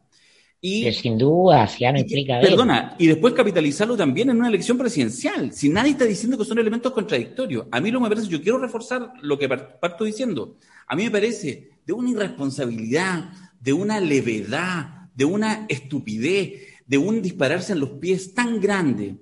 Y, 0.64 0.92
sin 0.92 1.18
duda, 1.18 1.66
ya 1.76 1.90
no 1.90 1.98
implica. 1.98 2.40
Perdona, 2.40 2.94
y 2.96 3.08
después 3.08 3.34
capitalizarlo 3.34 3.96
también 3.96 4.30
en 4.30 4.36
una 4.36 4.46
elección 4.46 4.78
presidencial. 4.78 5.52
Si 5.52 5.68
nadie 5.68 5.90
está 5.90 6.04
diciendo 6.04 6.38
que 6.38 6.44
son 6.44 6.56
elementos 6.60 6.92
contradictorios. 6.92 7.66
A 7.72 7.80
mí 7.80 7.90
lo 7.90 8.00
me 8.00 8.08
parece, 8.08 8.28
yo 8.28 8.40
quiero 8.40 8.58
reforzar 8.58 9.12
lo 9.22 9.36
que 9.36 9.48
parto 9.48 10.04
diciendo. 10.04 10.56
A 10.86 10.94
mí 10.94 11.02
me 11.02 11.10
parece 11.10 11.70
de 11.84 11.92
una 11.92 12.10
irresponsabilidad, 12.10 13.32
de 13.60 13.72
una 13.72 13.98
levedad, 13.98 15.08
de 15.16 15.24
una 15.24 15.66
estupidez, 15.68 16.62
de 16.86 16.96
un 16.96 17.20
dispararse 17.22 17.72
en 17.72 17.80
los 17.80 17.90
pies 17.90 18.32
tan 18.32 18.60
grande 18.60 19.16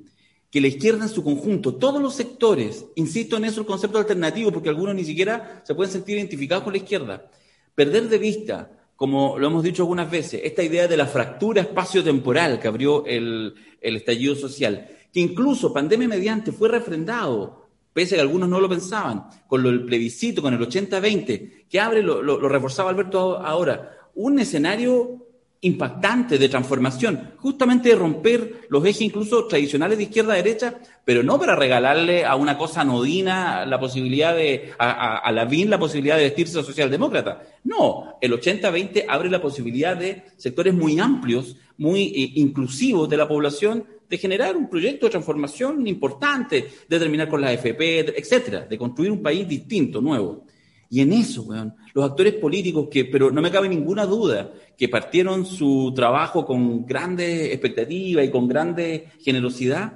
que 0.50 0.60
la 0.60 0.68
izquierda 0.68 1.04
en 1.04 1.08
su 1.08 1.24
conjunto, 1.24 1.76
todos 1.76 2.02
los 2.02 2.16
sectores, 2.16 2.84
insisto 2.96 3.38
en 3.38 3.46
eso 3.46 3.62
el 3.62 3.66
concepto 3.66 3.96
alternativo, 3.96 4.52
porque 4.52 4.68
algunos 4.68 4.94
ni 4.94 5.04
siquiera 5.04 5.62
se 5.64 5.74
pueden 5.74 5.90
sentir 5.90 6.18
identificados 6.18 6.64
con 6.64 6.74
la 6.74 6.80
izquierda, 6.80 7.30
perder 7.74 8.10
de 8.10 8.18
vista 8.18 8.72
como 9.00 9.38
lo 9.38 9.46
hemos 9.46 9.62
dicho 9.62 9.84
algunas 9.84 10.10
veces, 10.10 10.42
esta 10.44 10.62
idea 10.62 10.86
de 10.86 10.98
la 10.98 11.06
fractura 11.06 11.62
espacio-temporal 11.62 12.60
que 12.60 12.68
abrió 12.68 13.06
el, 13.06 13.54
estallido 13.80 14.34
social, 14.34 14.88
que 15.10 15.20
incluso 15.20 15.72
pandemia 15.72 16.06
mediante 16.06 16.52
fue 16.52 16.68
refrendado, 16.68 17.66
pese 17.94 18.14
a 18.14 18.18
que 18.18 18.20
algunos 18.20 18.50
no 18.50 18.60
lo 18.60 18.68
pensaban, 18.68 19.24
con 19.46 19.62
lo 19.62 19.70
del 19.70 19.86
plebiscito, 19.86 20.42
con 20.42 20.52
el 20.52 20.60
80-20, 20.60 21.66
que 21.66 21.80
abre, 21.80 22.02
lo, 22.02 22.20
lo 22.20 22.46
reforzaba 22.46 22.90
Alberto 22.90 23.38
ahora, 23.38 23.90
un 24.16 24.38
escenario 24.38 25.29
impactante 25.62 26.38
de 26.38 26.48
transformación, 26.48 27.32
justamente 27.36 27.90
de 27.90 27.94
romper 27.94 28.62
los 28.70 28.82
ejes 28.84 29.02
incluso 29.02 29.46
tradicionales 29.46 29.98
de 29.98 30.04
izquierda 30.04 30.32
a 30.32 30.36
derecha, 30.36 30.80
pero 31.04 31.22
no 31.22 31.38
para 31.38 31.54
regalarle 31.54 32.24
a 32.24 32.34
una 32.34 32.56
cosa 32.56 32.80
anodina 32.80 33.66
la 33.66 33.78
posibilidad 33.78 34.34
de, 34.34 34.72
a, 34.78 35.30
la 35.32 35.44
BIN 35.44 35.68
la 35.68 35.78
posibilidad 35.78 36.16
de 36.16 36.24
vestirse 36.24 36.62
socialdemócrata. 36.62 37.42
No, 37.64 38.16
el 38.22 38.32
80-20 38.32 39.04
abre 39.06 39.28
la 39.28 39.42
posibilidad 39.42 39.96
de 39.96 40.22
sectores 40.36 40.72
muy 40.72 40.98
amplios, 40.98 41.56
muy 41.76 42.04
eh, 42.04 42.32
inclusivos 42.36 43.08
de 43.10 43.16
la 43.18 43.28
población, 43.28 43.84
de 44.08 44.18
generar 44.18 44.56
un 44.56 44.68
proyecto 44.68 45.06
de 45.06 45.10
transformación 45.10 45.86
importante, 45.86 46.68
de 46.88 46.98
terminar 46.98 47.28
con 47.28 47.40
la 47.40 47.52
FP, 47.52 48.18
etcétera, 48.18 48.62
de 48.62 48.78
construir 48.78 49.10
un 49.10 49.22
país 49.22 49.46
distinto, 49.46 50.00
nuevo. 50.00 50.46
Y 50.92 51.00
en 51.02 51.12
eso, 51.12 51.42
weón, 51.42 51.72
los 51.94 52.04
actores 52.04 52.34
políticos 52.34 52.88
que, 52.90 53.04
pero 53.04 53.30
no 53.30 53.40
me 53.40 53.52
cabe 53.52 53.68
ninguna 53.68 54.06
duda, 54.06 54.52
que 54.76 54.88
partieron 54.88 55.46
su 55.46 55.92
trabajo 55.94 56.44
con 56.44 56.84
grandes 56.84 57.52
expectativas 57.52 58.24
y 58.24 58.30
con 58.30 58.48
grande 58.48 59.06
generosidad, 59.20 59.92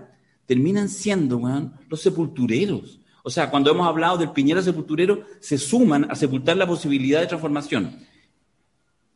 terminan 0.46 0.88
siendo, 0.88 1.38
weón, 1.38 1.72
los 1.88 2.00
sepultureros. 2.00 3.00
O 3.24 3.30
sea, 3.30 3.50
cuando 3.50 3.72
hemos 3.72 3.88
hablado 3.88 4.18
del 4.18 4.30
Piñera 4.30 4.62
sepulturero, 4.62 5.24
se 5.40 5.58
suman 5.58 6.06
a 6.08 6.14
sepultar 6.14 6.56
la 6.56 6.66
posibilidad 6.66 7.20
de 7.20 7.26
transformación. 7.26 7.98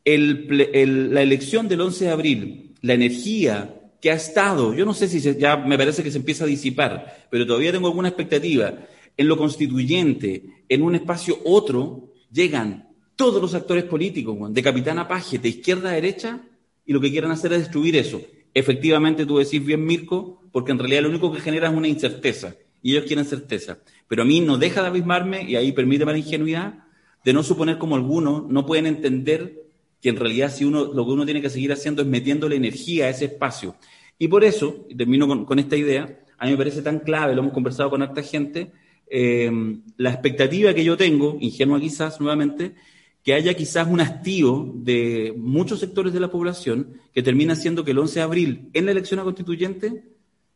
la 0.04 1.22
elección 1.22 1.68
del 1.68 1.82
11 1.82 2.04
de 2.06 2.10
abril, 2.10 2.74
la 2.82 2.94
energía 2.94 3.74
que 4.00 4.10
ha 4.10 4.14
estado, 4.14 4.74
yo 4.74 4.84
no 4.84 4.94
sé 4.94 5.06
si 5.06 5.20
ya 5.38 5.56
me 5.56 5.78
parece 5.78 6.02
que 6.02 6.10
se 6.10 6.18
empieza 6.18 6.42
a 6.42 6.48
disipar, 6.48 7.28
pero 7.30 7.46
todavía 7.46 7.70
tengo 7.70 7.86
alguna 7.86 8.08
expectativa 8.08 8.74
en 9.18 9.28
lo 9.28 9.36
constituyente, 9.36 10.64
en 10.68 10.82
un 10.82 10.94
espacio 10.94 11.38
otro, 11.44 12.14
llegan 12.32 12.88
todos 13.16 13.42
los 13.42 13.52
actores 13.52 13.84
políticos, 13.84 14.54
de 14.54 14.62
capitán 14.62 14.98
a 15.00 15.08
paje, 15.08 15.38
de 15.38 15.48
izquierda 15.48 15.90
a 15.90 15.94
derecha, 15.94 16.40
y 16.86 16.92
lo 16.92 17.00
que 17.00 17.10
quieren 17.10 17.32
hacer 17.32 17.52
es 17.52 17.58
destruir 17.58 17.96
eso. 17.96 18.22
Efectivamente, 18.54 19.26
tú 19.26 19.38
decís 19.38 19.62
bien, 19.62 19.84
Mirko, 19.84 20.40
porque 20.52 20.70
en 20.70 20.78
realidad 20.78 21.02
lo 21.02 21.08
único 21.08 21.32
que 21.32 21.40
genera 21.40 21.68
es 21.68 21.74
una 21.74 21.88
incerteza, 21.88 22.54
y 22.80 22.92
ellos 22.92 23.06
quieren 23.06 23.24
certeza. 23.24 23.80
Pero 24.06 24.22
a 24.22 24.24
mí 24.24 24.40
no 24.40 24.56
deja 24.56 24.82
de 24.82 24.86
abismarme, 24.86 25.42
y 25.42 25.56
ahí 25.56 25.72
permíteme 25.72 26.12
la 26.12 26.18
ingenuidad, 26.18 26.84
de 27.24 27.32
no 27.32 27.42
suponer 27.42 27.76
como 27.76 27.96
algunos 27.96 28.48
no 28.48 28.64
pueden 28.64 28.86
entender 28.86 29.64
que 30.00 30.10
en 30.10 30.16
realidad 30.16 30.52
si 30.54 30.64
uno, 30.64 30.84
lo 30.84 31.04
que 31.04 31.10
uno 31.10 31.24
tiene 31.24 31.42
que 31.42 31.50
seguir 31.50 31.72
haciendo 31.72 32.02
es 32.02 32.08
metiéndole 32.08 32.54
energía 32.54 33.06
a 33.06 33.08
ese 33.08 33.24
espacio. 33.24 33.74
Y 34.16 34.28
por 34.28 34.44
eso, 34.44 34.86
y 34.88 34.94
termino 34.94 35.26
con, 35.26 35.44
con 35.44 35.58
esta 35.58 35.76
idea, 35.76 36.20
a 36.38 36.44
mí 36.44 36.52
me 36.52 36.56
parece 36.56 36.82
tan 36.82 37.00
clave, 37.00 37.34
lo 37.34 37.40
hemos 37.40 37.52
conversado 37.52 37.90
con 37.90 38.00
harta 38.00 38.22
gente, 38.22 38.70
eh, 39.10 39.50
la 39.96 40.10
expectativa 40.10 40.74
que 40.74 40.84
yo 40.84 40.96
tengo, 40.96 41.36
ingenua 41.40 41.80
quizás 41.80 42.20
nuevamente, 42.20 42.74
que 43.22 43.34
haya 43.34 43.54
quizás 43.54 43.86
un 43.86 44.00
hastío 44.00 44.72
de 44.74 45.34
muchos 45.36 45.80
sectores 45.80 46.12
de 46.12 46.20
la 46.20 46.30
población 46.30 46.94
que 47.12 47.22
termina 47.22 47.56
siendo 47.56 47.84
que 47.84 47.90
el 47.90 47.98
11 47.98 48.20
de 48.20 48.22
abril 48.22 48.70
en 48.72 48.86
la 48.86 48.92
elección 48.92 49.22
constituyente 49.22 50.02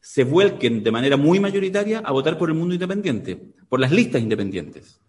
se 0.01 0.25
vuelquen 0.25 0.83
de 0.83 0.91
manera 0.91 1.17
muy 1.17 1.38
mayoritaria 1.38 2.01
a 2.01 2.12
votar 2.12 2.38
por 2.38 2.49
el 2.49 2.57
mundo 2.57 2.75
independiente, 2.75 3.38
por 3.69 3.79
las 3.79 3.93
listas 3.93 4.23
independientes. 4.23 5.01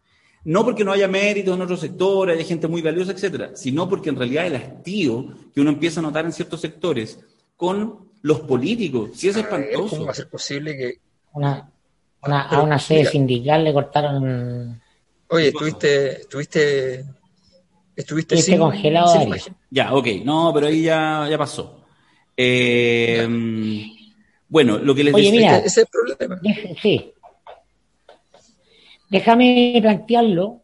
No 0.46 0.66
porque 0.66 0.84
no 0.84 0.92
haya 0.92 1.08
méritos 1.08 1.56
en 1.56 1.62
otros 1.62 1.80
sectores, 1.80 2.36
haya 2.36 2.46
gente 2.46 2.68
muy 2.68 2.82
valiosa, 2.82 3.14
etcétera, 3.14 3.56
sino 3.56 3.88
porque 3.88 4.10
en 4.10 4.18
realidad 4.18 4.46
el 4.46 4.58
hastío 4.58 5.34
que 5.54 5.62
uno 5.62 5.70
empieza 5.70 6.00
a 6.00 6.04
notar 6.04 6.26
en 6.26 6.34
ciertos 6.34 6.60
sectores 6.60 7.20
con 7.56 8.10
los 8.22 8.42
políticos, 8.42 9.12
si 9.14 9.30
es 9.30 9.38
espantoso. 9.38 9.96
¿Cómo 9.96 10.06
va 10.06 10.12
a 10.12 10.16
ser 10.16 10.30
posible 10.30 10.76
que 10.78 11.00
una, 11.34 11.73
a 12.26 12.62
una 12.62 12.80
sede 12.80 13.06
sindical 13.06 13.64
le 13.64 13.74
cortaron. 13.74 14.82
Oye, 15.30 15.48
estuviste, 15.48 16.22
estuviste, 16.22 17.06
estuviste 17.96 18.58
congelado. 18.58 19.36
ya, 19.70 19.94
ok, 19.94 20.08
no, 20.24 20.52
pero 20.54 20.68
ahí 20.68 20.84
ya, 20.84 21.28
ya 21.30 21.38
pasó. 21.38 21.86
Eh, 22.36 23.28
bueno, 24.48 24.78
lo 24.78 24.96
que 24.96 25.04
les 25.04 25.14
Oye, 25.14 25.32
mira, 25.32 25.58
ese 25.58 25.68
es 25.68 25.78
el 25.78 25.88
problema. 25.88 26.40
sí. 26.82 27.12
Déjame 29.10 29.78
plantearlo 29.80 30.64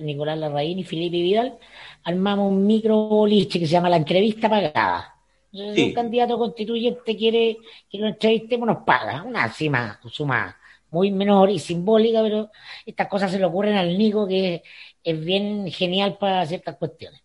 Nicolás 0.00 0.38
Larraín 0.38 0.78
y 0.78 0.84
Felipe 0.84 1.16
Vidal, 1.16 1.58
armamos 2.04 2.50
un 2.50 2.66
micro 2.66 3.08
boliche 3.08 3.58
que 3.58 3.66
se 3.66 3.72
llama 3.72 3.88
La 3.88 3.96
Entrevista 3.96 4.48
Pagada. 4.48 5.15
Entonces, 5.52 5.74
Sí. 5.74 5.80
Si 5.82 5.88
un 5.88 5.94
candidato 5.94 6.38
constituyente 6.38 7.16
quiere 7.16 7.58
que 7.90 7.98
lo 7.98 8.08
entrevistemos, 8.08 8.66
nos 8.66 8.78
paga 8.84 9.22
una 9.22 9.52
suma, 9.52 10.00
suma 10.10 10.56
muy 10.90 11.10
menor 11.10 11.50
y 11.50 11.58
simbólica, 11.58 12.22
pero 12.22 12.50
estas 12.84 13.08
cosas 13.08 13.30
se 13.30 13.38
le 13.38 13.44
ocurren 13.44 13.76
al 13.76 13.96
Nico 13.98 14.26
que 14.26 14.62
es 15.02 15.24
bien 15.24 15.70
genial 15.70 16.16
para 16.18 16.44
ciertas 16.46 16.76
cuestiones. 16.76 17.22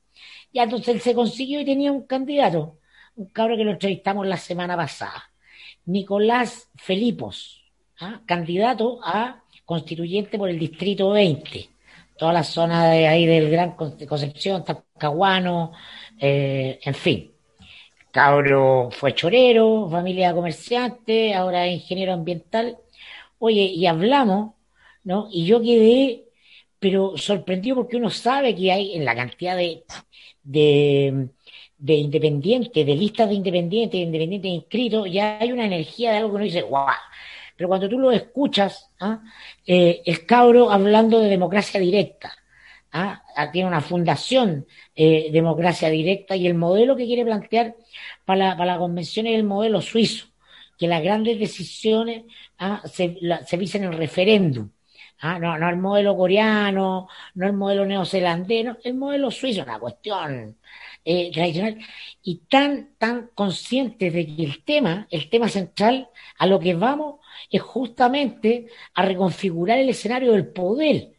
Ya 0.54 0.64
entonces 0.64 0.90
él 0.96 1.02
se 1.02 1.14
consiguió 1.16 1.62
y 1.62 1.66
tenía 1.66 1.92
un 1.92 2.04
candidato, 2.06 2.78
un 3.16 3.28
cabro 3.28 3.56
que 3.58 3.64
lo 3.64 3.72
entrevistamos 3.72 4.26
la 4.28 4.38
semana 4.38 4.76
pasada, 4.76 5.32
Nicolás 5.86 6.70
Felipos, 6.76 7.64
¿ah? 8.00 8.22
candidato 8.26 9.00
a 9.04 9.44
constituyente 9.66 10.38
por 10.38 10.50
el 10.50 10.60
distrito 10.60 11.12
20, 11.12 11.70
toda 12.18 12.34
la 12.34 12.44
zona 12.44 12.90
de 12.92 13.08
ahí 13.08 13.26
del 13.26 13.50
Gran 13.50 13.72
Con- 13.76 13.98
Concepción, 14.06 14.64
Talcahuano, 14.66 15.72
eh, 16.20 16.80
en 16.84 16.94
fin. 16.94 17.31
Cabro 18.12 18.90
fue 18.92 19.16
chorero, 19.16 19.90
familia 19.90 20.34
comerciante, 20.34 21.34
ahora 21.34 21.66
es 21.68 21.82
ingeniero 21.82 22.14
ambiental. 22.14 22.78
Oye, 23.40 23.62
y 23.64 23.86
hablamos, 23.88 24.54
¿no? 25.04 25.28
Y 25.32 25.46
yo 25.46 25.62
quedé, 25.62 26.26
pero 26.80 27.18
sorprendido 27.18 27.78
porque 27.78 27.98
uno 27.98 28.10
sabe 28.10 28.56
que 28.56 28.72
hay 28.72 28.96
en 28.96 29.06
la 29.06 29.16
cantidad 29.16 29.56
de, 29.58 29.84
de, 30.44 31.30
de 31.78 31.94
independientes, 31.96 32.86
de 32.86 32.96
listas 32.96 33.30
de 33.30 33.36
independientes, 33.36 34.00
de 34.00 34.06
independientes 34.06 34.52
inscritos, 34.52 35.12
ya 35.12 35.38
hay 35.40 35.52
una 35.52 35.66
energía 35.66 36.12
de 36.12 36.18
algo 36.18 36.30
que 36.32 36.36
uno 36.36 36.46
dice, 36.46 36.62
guau. 36.64 36.88
Pero 37.56 37.70
cuando 37.70 37.90
tú 37.90 38.00
lo 38.00 38.12
escuchas, 38.12 38.90
¿ah? 39.00 39.22
Eh, 39.66 40.02
el 40.06 40.26
cabro 40.26 40.72
hablando 40.72 41.20
de 41.20 41.30
democracia 41.30 41.80
directa, 41.80 42.34
¿ah? 42.92 43.22
Tiene 43.52 43.68
una 43.68 43.82
fundación 43.82 44.66
eh, 44.96 45.30
democracia 45.32 45.90
directa 45.90 46.36
y 46.36 46.48
el 46.48 46.54
modelo 46.56 46.96
que 46.96 47.06
quiere 47.06 47.26
plantear 47.26 47.76
para 48.26 48.40
la, 48.50 48.58
para 48.58 48.74
la 48.74 48.80
convención 48.80 49.28
es 49.28 49.36
el 49.36 49.44
modelo 49.44 49.82
suizo, 49.82 50.28
que 50.78 50.88
las 50.88 51.04
grandes 51.04 51.40
decisiones 51.40 52.24
¿ah? 52.60 52.82
se, 52.86 53.18
la- 53.22 53.44
se 53.46 53.58
dicen 53.58 53.84
en 53.84 53.94
referéndum. 53.94 54.70
¿ah? 55.22 55.40
No, 55.40 55.58
no 55.58 55.70
el 55.70 55.78
modelo 55.78 56.16
coreano, 56.16 57.08
no 57.36 57.46
el 57.48 57.54
modelo 57.54 57.86
neozelandés, 57.86 58.66
no, 58.66 58.78
el 58.84 58.94
modelo 58.96 59.32
suizo, 59.32 59.64
una 59.64 59.80
cuestión 59.80 60.58
eh, 61.06 61.32
tradicional, 61.32 61.78
y 62.24 62.38
tan, 62.50 62.96
tan 62.98 63.30
conscientes 63.34 64.14
de 64.14 64.26
que 64.26 64.44
el 64.44 64.64
tema, 64.64 65.08
el 65.10 65.30
tema 65.30 65.50
central, 65.50 66.10
a 66.38 66.48
lo 66.48 66.60
que 66.60 66.76
vamos 66.76 67.20
es 67.50 67.62
justamente 67.62 68.68
a 68.94 69.04
reconfigurar 69.06 69.80
el 69.80 69.90
escenario 69.90 70.34
del 70.34 70.48
poder. 70.48 71.11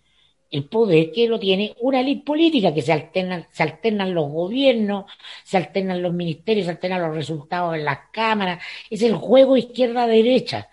El 0.52 0.64
poder 0.68 1.10
que 1.12 1.26
lo 1.28 1.40
tiene 1.40 1.74
una 1.80 2.00
élite 2.00 2.24
política, 2.24 2.72
que 2.74 2.82
se 2.82 2.92
alternan, 2.92 3.46
se 3.50 3.62
alternan 3.64 4.14
los 4.14 4.30
gobiernos, 4.30 5.06
se 5.44 5.56
alternan 5.56 6.02
los 6.02 6.12
ministerios, 6.14 6.66
se 6.66 6.72
alternan 6.72 7.02
los 7.02 7.14
resultados 7.16 7.74
en 7.74 7.84
las 7.84 7.98
cámaras. 8.12 8.62
Es 8.90 9.02
el 9.02 9.14
juego 9.16 9.56
izquierda-derecha, 9.56 10.68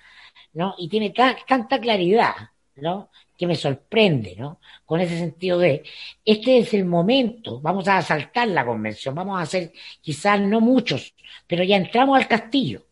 ¿no? 0.54 0.76
Y 0.78 0.89
tiene 0.89 1.12
tan- 1.12 1.36
tanta 1.48 1.80
claridad, 1.80 2.34
¿no? 2.76 3.10
Que 3.38 3.48
me 3.48 3.56
sorprende, 3.56 4.36
¿no? 4.38 4.60
Con 4.86 5.00
ese 5.02 5.18
sentido 5.18 5.58
de, 5.60 5.84
este 6.26 6.58
es 6.60 6.74
el 6.74 6.86
momento, 6.86 7.62
vamos 7.62 7.88
a 7.88 7.98
asaltar 7.98 8.48
la 8.50 8.65
convención, 8.65 9.15
vamos 9.15 9.39
a 9.39 9.44
hacer 9.44 9.72
quizás 10.02 10.42
no 10.42 10.60
muchos, 10.62 11.13
pero 11.48 11.63
ya 11.63 11.78
entramos 11.78 12.18
al 12.20 12.28
castillo. 12.28 12.86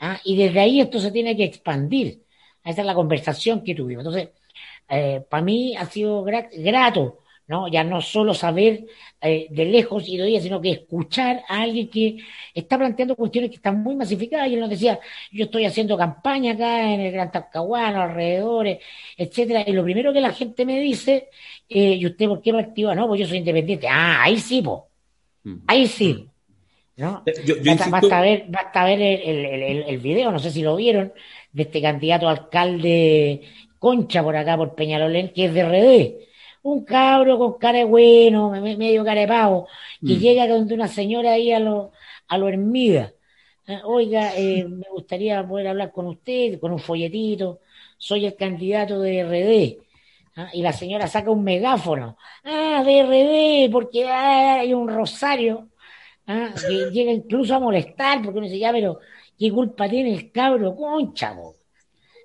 ¿ah? 0.00 0.20
Y 0.24 0.36
desde 0.36 0.60
ahí 0.60 0.80
esto 0.80 0.98
se 1.00 1.10
tiene 1.12 1.36
que 1.36 1.44
expandir. 1.44 2.22
Esa 2.64 2.80
es 2.82 2.86
la 2.86 2.94
conversación 2.94 3.62
que 3.64 3.74
tuvimos. 3.74 4.04
Entonces, 4.04 4.30
eh, 4.88 5.22
para 5.28 5.42
mí 5.42 5.76
ha 5.76 5.86
sido 5.86 6.24
gra- 6.24 6.48
grato, 6.52 7.18
¿no? 7.46 7.68
Ya 7.68 7.82
no 7.84 8.00
solo 8.02 8.34
saber 8.34 8.84
eh, 9.20 9.46
de 9.50 9.64
lejos 9.64 10.06
y 10.08 10.16
de 10.16 10.22
oídas, 10.24 10.42
sino 10.42 10.60
que 10.60 10.70
escuchar 10.70 11.42
a 11.48 11.62
alguien 11.62 11.88
que 11.88 12.18
está 12.54 12.76
planteando 12.78 13.16
cuestiones 13.16 13.50
que 13.50 13.56
están 13.56 13.82
muy 13.82 13.96
masificadas. 13.96 14.48
Y 14.50 14.54
él 14.54 14.60
nos 14.60 14.70
decía, 14.70 14.98
yo 15.32 15.44
estoy 15.46 15.64
haciendo 15.64 15.96
campaña 15.96 16.52
acá 16.52 16.92
en 16.92 17.00
el 17.00 17.12
Gran 17.12 17.32
Talcahuano, 17.32 18.02
alrededores, 18.02 18.78
etcétera. 19.16 19.64
Y 19.66 19.72
lo 19.72 19.82
primero 19.84 20.12
que 20.12 20.20
la 20.20 20.32
gente 20.32 20.64
me 20.66 20.78
dice, 20.80 21.28
eh, 21.68 21.94
¿y 21.94 22.06
usted 22.06 22.26
por 22.26 22.42
qué 22.42 22.52
partido? 22.52 22.94
No, 22.94 23.08
pues 23.08 23.20
yo 23.20 23.26
soy 23.26 23.38
independiente. 23.38 23.88
Ah, 23.90 24.22
ahí 24.24 24.38
sí, 24.38 24.60
po. 24.62 24.88
Mm. 25.44 25.56
Ahí 25.66 25.86
sí. 25.86 26.26
¿No? 26.96 27.22
Yo, 27.46 27.54
yo 27.54 27.54
Basta, 27.56 27.70
insisto- 27.72 27.90
basta 27.92 28.20
ver, 28.20 28.44
basta 28.48 28.84
ver 28.84 29.00
el, 29.00 29.20
el, 29.46 29.62
el, 29.62 29.82
el 29.84 29.98
video, 29.98 30.32
no 30.32 30.38
sé 30.40 30.50
si 30.50 30.62
lo 30.62 30.74
vieron, 30.74 31.12
de 31.52 31.62
este 31.62 31.80
candidato 31.80 32.26
a 32.28 32.32
alcalde 32.32 33.42
Concha 33.78 34.22
por 34.22 34.36
acá, 34.36 34.56
por 34.56 34.74
Peñalolén, 34.74 35.32
que 35.32 35.46
es 35.46 35.54
de 35.54 35.60
RD. 35.60 36.18
Un 36.62 36.84
cabro 36.84 37.38
con 37.38 37.58
cara 37.58 37.78
de 37.78 37.84
bueno, 37.84 38.50
me- 38.50 38.76
medio 38.76 39.04
cara 39.04 39.20
de 39.20 39.28
pavo, 39.28 39.68
que 40.04 40.14
Mm. 40.14 40.18
llega 40.18 40.48
donde 40.48 40.74
una 40.74 40.88
señora 40.88 41.32
ahí 41.32 41.52
a 41.52 41.60
lo, 41.60 41.92
a 42.28 42.38
lo 42.38 42.48
Hermida. 42.48 43.12
Eh, 43.66 43.80
Oiga, 43.84 44.32
eh, 44.36 44.64
me 44.64 44.86
gustaría 44.90 45.46
poder 45.46 45.68
hablar 45.68 45.92
con 45.92 46.06
usted, 46.06 46.58
con 46.60 46.72
un 46.72 46.78
folletito. 46.78 47.60
Soy 47.98 48.26
el 48.26 48.34
candidato 48.36 49.00
de 49.00 49.18
RD. 49.20 49.78
¿ah? 50.36 50.50
Y 50.52 50.62
la 50.62 50.72
señora 50.72 51.06
saca 51.06 51.30
un 51.30 51.44
megáfono. 51.44 52.16
Ah, 52.44 52.82
de 52.84 52.98
RD, 53.00 53.70
porque 53.72 54.04
ah, 54.08 54.60
hay 54.60 54.72
un 54.74 54.88
rosario. 54.88 55.68
¿ah? 56.26 56.50
que 56.68 56.90
llega 56.92 57.12
incluso 57.12 57.54
a 57.54 57.60
molestar, 57.60 58.22
porque 58.22 58.38
uno 58.38 58.46
dice, 58.46 58.58
ya, 58.58 58.72
pero 58.72 58.98
¿qué 59.38 59.50
culpa 59.50 59.88
tiene 59.88 60.12
el 60.14 60.30
cabro 60.32 60.74
concha? 60.76 61.34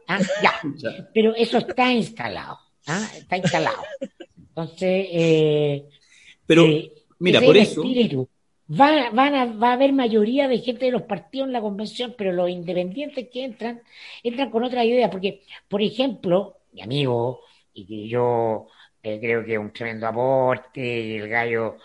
Ah, 0.07 0.19
ya, 0.43 1.09
pero 1.13 1.35
eso 1.35 1.57
está 1.57 1.91
instalado, 1.91 2.59
¿ah? 2.87 3.09
está 3.15 3.37
instalado. 3.37 3.83
Entonces, 4.37 5.07
eh, 5.11 5.89
Pero, 6.45 6.65
eh, 6.65 6.91
mira, 7.19 7.41
por 7.41 7.57
eso, 7.57 7.81
espíritu. 7.81 8.29
Va, 8.69 9.09
van 9.11 9.35
a, 9.35 9.45
va 9.45 9.69
a 9.71 9.73
haber 9.73 9.91
mayoría 9.93 10.47
de 10.47 10.59
gente 10.59 10.85
de 10.85 10.91
los 10.91 11.03
partidos 11.03 11.47
en 11.47 11.53
la 11.53 11.61
convención, 11.61 12.15
pero 12.17 12.31
los 12.31 12.49
independientes 12.49 13.27
que 13.31 13.43
entran, 13.43 13.81
entran 14.23 14.49
con 14.49 14.63
otra 14.63 14.85
idea, 14.85 15.09
porque, 15.09 15.43
por 15.67 15.81
ejemplo, 15.81 16.59
mi 16.71 16.81
amigo, 16.81 17.41
y 17.73 17.85
que 17.85 18.07
yo 18.07 18.67
eh, 19.01 19.19
creo 19.19 19.43
que 19.43 19.53
es 19.53 19.59
un 19.59 19.73
tremendo 19.73 20.07
aporte, 20.07 20.81
y 20.81 21.15
el 21.17 21.27
gallo 21.27 21.77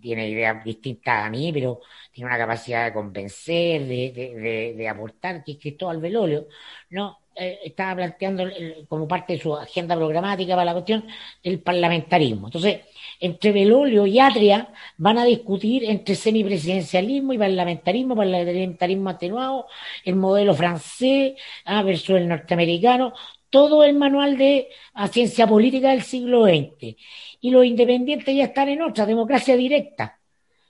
tiene 0.00 0.28
ideas 0.28 0.64
distintas 0.64 1.24
a 1.24 1.30
mí, 1.30 1.52
pero 1.52 1.80
tiene 2.14 2.28
una 2.30 2.38
capacidad 2.38 2.86
de 2.86 2.92
convencer, 2.94 3.82
de, 3.86 4.12
de, 4.14 4.34
de, 4.36 4.74
de 4.74 4.88
aportar, 4.88 5.44
que 5.44 5.52
es 5.52 5.58
Cristóbal 5.58 6.00
Velolio, 6.00 6.46
¿no? 6.90 7.18
Eh, 7.36 7.58
estaba 7.64 7.96
planteando 7.96 8.44
el- 8.44 8.86
como 8.88 9.08
parte 9.08 9.32
de 9.34 9.40
su 9.40 9.54
agenda 9.56 9.96
programática 9.96 10.54
para 10.54 10.66
la 10.66 10.72
cuestión 10.72 11.04
el 11.42 11.60
parlamentarismo. 11.60 12.46
Entonces, 12.46 12.82
entre 13.20 13.52
Velolio 13.52 14.06
y 14.06 14.18
Atria 14.20 14.68
van 14.98 15.18
a 15.18 15.24
discutir 15.24 15.84
entre 15.84 16.14
semipresidencialismo 16.14 17.32
y 17.32 17.38
parlamentarismo, 17.38 18.14
parlamentarismo 18.16 19.10
atenuado, 19.10 19.66
el 20.04 20.16
modelo 20.16 20.54
francés 20.54 21.34
ah, 21.64 21.82
versus 21.82 22.16
el 22.16 22.28
norteamericano, 22.28 23.12
todo 23.50 23.84
el 23.84 23.94
manual 23.94 24.36
de 24.38 24.68
ah, 24.94 25.08
ciencia 25.08 25.46
política 25.46 25.90
del 25.90 26.02
siglo 26.02 26.44
XX. 26.44 26.96
Y 27.40 27.50
los 27.50 27.64
independientes 27.64 28.34
ya 28.34 28.44
están 28.44 28.68
en 28.68 28.82
otra, 28.82 29.06
democracia 29.06 29.56
directa. 29.56 30.18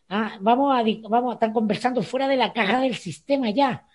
Ah, 0.09 0.39
vamos, 0.41 0.75
a, 0.77 0.83
vamos 1.09 1.31
a 1.33 1.35
estar 1.35 1.53
conversando 1.53 2.03
fuera 2.03 2.29
de 2.29 2.37
la 2.37 2.53
caja 2.53 2.81
del 2.81 2.95
sistema 2.95 3.51
ya. 3.51 3.87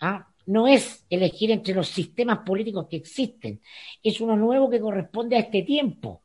Ah, 0.00 0.28
no 0.46 0.68
es 0.68 1.06
elegir 1.10 1.50
entre 1.52 1.74
los 1.74 1.88
sistemas 1.88 2.40
políticos 2.40 2.86
que 2.90 2.96
existen, 2.96 3.60
es 4.02 4.20
uno 4.20 4.36
nuevo 4.36 4.70
que 4.70 4.80
corresponde 4.80 5.36
a 5.36 5.40
este 5.40 5.62
tiempo, 5.62 6.22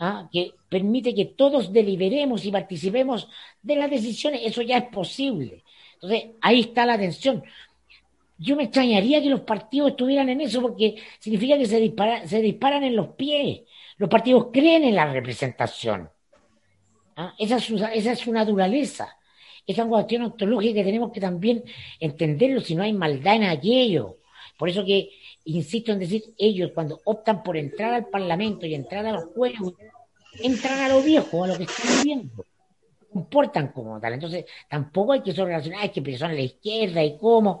ah, 0.00 0.28
que 0.32 0.52
permite 0.68 1.14
que 1.14 1.26
todos 1.26 1.72
deliberemos 1.72 2.44
y 2.44 2.52
participemos 2.52 3.28
de 3.62 3.76
las 3.76 3.90
decisiones, 3.90 4.42
eso 4.44 4.62
ya 4.62 4.78
es 4.78 4.84
posible. 4.90 5.64
Entonces, 5.94 6.30
ahí 6.42 6.60
está 6.60 6.86
la 6.86 6.98
tensión. 6.98 7.44
Yo 8.38 8.56
me 8.56 8.64
extrañaría 8.64 9.20
que 9.22 9.28
los 9.30 9.40
partidos 9.42 9.90
estuvieran 9.90 10.28
en 10.30 10.40
eso 10.40 10.62
porque 10.62 10.96
significa 11.18 11.58
que 11.58 11.66
se, 11.66 11.78
dispara- 11.80 12.26
se 12.26 12.40
disparan 12.40 12.84
en 12.84 12.96
los 12.96 13.08
pies. 13.10 13.62
Los 13.98 14.08
partidos 14.08 14.48
creen 14.52 14.84
en 14.84 14.94
la 14.96 15.12
representación. 15.12 16.10
¿Ah? 17.20 17.34
Esa, 17.38 17.56
es 17.56 17.64
su, 17.64 17.76
esa 17.76 18.12
es 18.12 18.28
naturaleza. 18.28 19.16
Esa 19.66 19.82
es 19.82 19.86
una 19.86 19.96
cuestión 19.96 20.22
ontológica 20.22 20.74
que 20.74 20.84
tenemos 20.84 21.12
que 21.12 21.20
también 21.20 21.64
entenderlo 21.98 22.60
si 22.60 22.74
no 22.74 22.82
hay 22.82 22.92
maldad 22.92 23.36
en 23.36 23.44
aquello. 23.44 24.18
Por 24.56 24.68
eso 24.68 24.84
que 24.84 25.10
insisto 25.44 25.92
en 25.92 25.98
decir, 25.98 26.22
ellos 26.38 26.72
cuando 26.74 27.00
optan 27.04 27.42
por 27.42 27.56
entrar 27.56 27.94
al 27.94 28.06
Parlamento 28.06 28.66
y 28.66 28.74
entrar 28.74 29.06
a 29.06 29.12
los 29.12 29.24
juegos, 29.34 29.74
entran 30.42 30.80
a 30.80 30.88
lo 30.88 31.02
viejo, 31.02 31.44
a 31.44 31.48
lo 31.48 31.56
que 31.56 31.64
están 31.64 31.86
viviendo. 31.98 32.44
Comportan 33.12 33.68
como 33.68 33.98
tal. 34.00 34.14
Entonces, 34.14 34.44
tampoco 34.68 35.12
hay 35.12 35.22
que 35.22 35.32
solo 35.32 35.48
relacionar, 35.48 35.84
es 35.84 35.90
que 35.90 36.18
son 36.18 36.30
a 36.30 36.34
la 36.34 36.40
izquierda 36.40 37.02
y 37.02 37.16
cómo. 37.18 37.60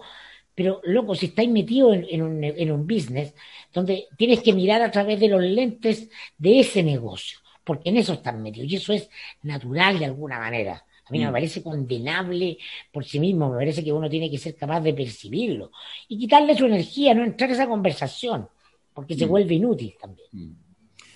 Pero, 0.54 0.80
loco, 0.84 1.14
si 1.14 1.26
estáis 1.26 1.50
metido 1.50 1.92
en, 1.92 2.44
en 2.44 2.72
un 2.72 2.86
business 2.86 3.34
donde 3.72 4.06
tienes 4.16 4.40
que 4.40 4.52
mirar 4.52 4.82
a 4.82 4.90
través 4.90 5.18
de 5.18 5.28
los 5.28 5.42
lentes 5.42 6.08
de 6.36 6.60
ese 6.60 6.82
negocio, 6.82 7.38
porque 7.70 7.90
en 7.90 7.98
eso 7.98 8.14
están 8.14 8.42
metidos 8.42 8.68
y 8.68 8.74
eso 8.74 8.92
es 8.92 9.08
natural 9.44 9.96
de 9.96 10.06
alguna 10.06 10.40
manera. 10.40 10.84
A 11.06 11.12
mí 11.12 11.20
no 11.20 11.26
me 11.26 11.30
Mm. 11.30 11.38
parece 11.38 11.62
condenable 11.62 12.58
por 12.90 13.04
sí 13.04 13.20
mismo, 13.20 13.48
me 13.48 13.58
parece 13.58 13.84
que 13.84 13.92
uno 13.92 14.10
tiene 14.10 14.28
que 14.28 14.38
ser 14.38 14.56
capaz 14.56 14.80
de 14.80 14.92
percibirlo 14.92 15.70
y 16.08 16.18
quitarle 16.18 16.56
su 16.56 16.66
energía, 16.66 17.14
no 17.14 17.22
entrar 17.22 17.48
a 17.48 17.52
esa 17.52 17.68
conversación, 17.68 18.48
porque 18.92 19.14
se 19.14 19.24
Mm. 19.24 19.28
vuelve 19.28 19.54
inútil 19.54 19.94
también. 20.00 20.26
Mm. 20.32 20.52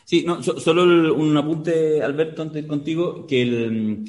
Sí, 0.04 0.22
no, 0.24 0.40
solo 0.44 0.84
un 1.16 1.36
apunte, 1.36 2.00
Alberto, 2.00 2.42
antes 2.42 2.64
contigo, 2.66 3.26
que 3.26 3.42
el, 3.42 4.04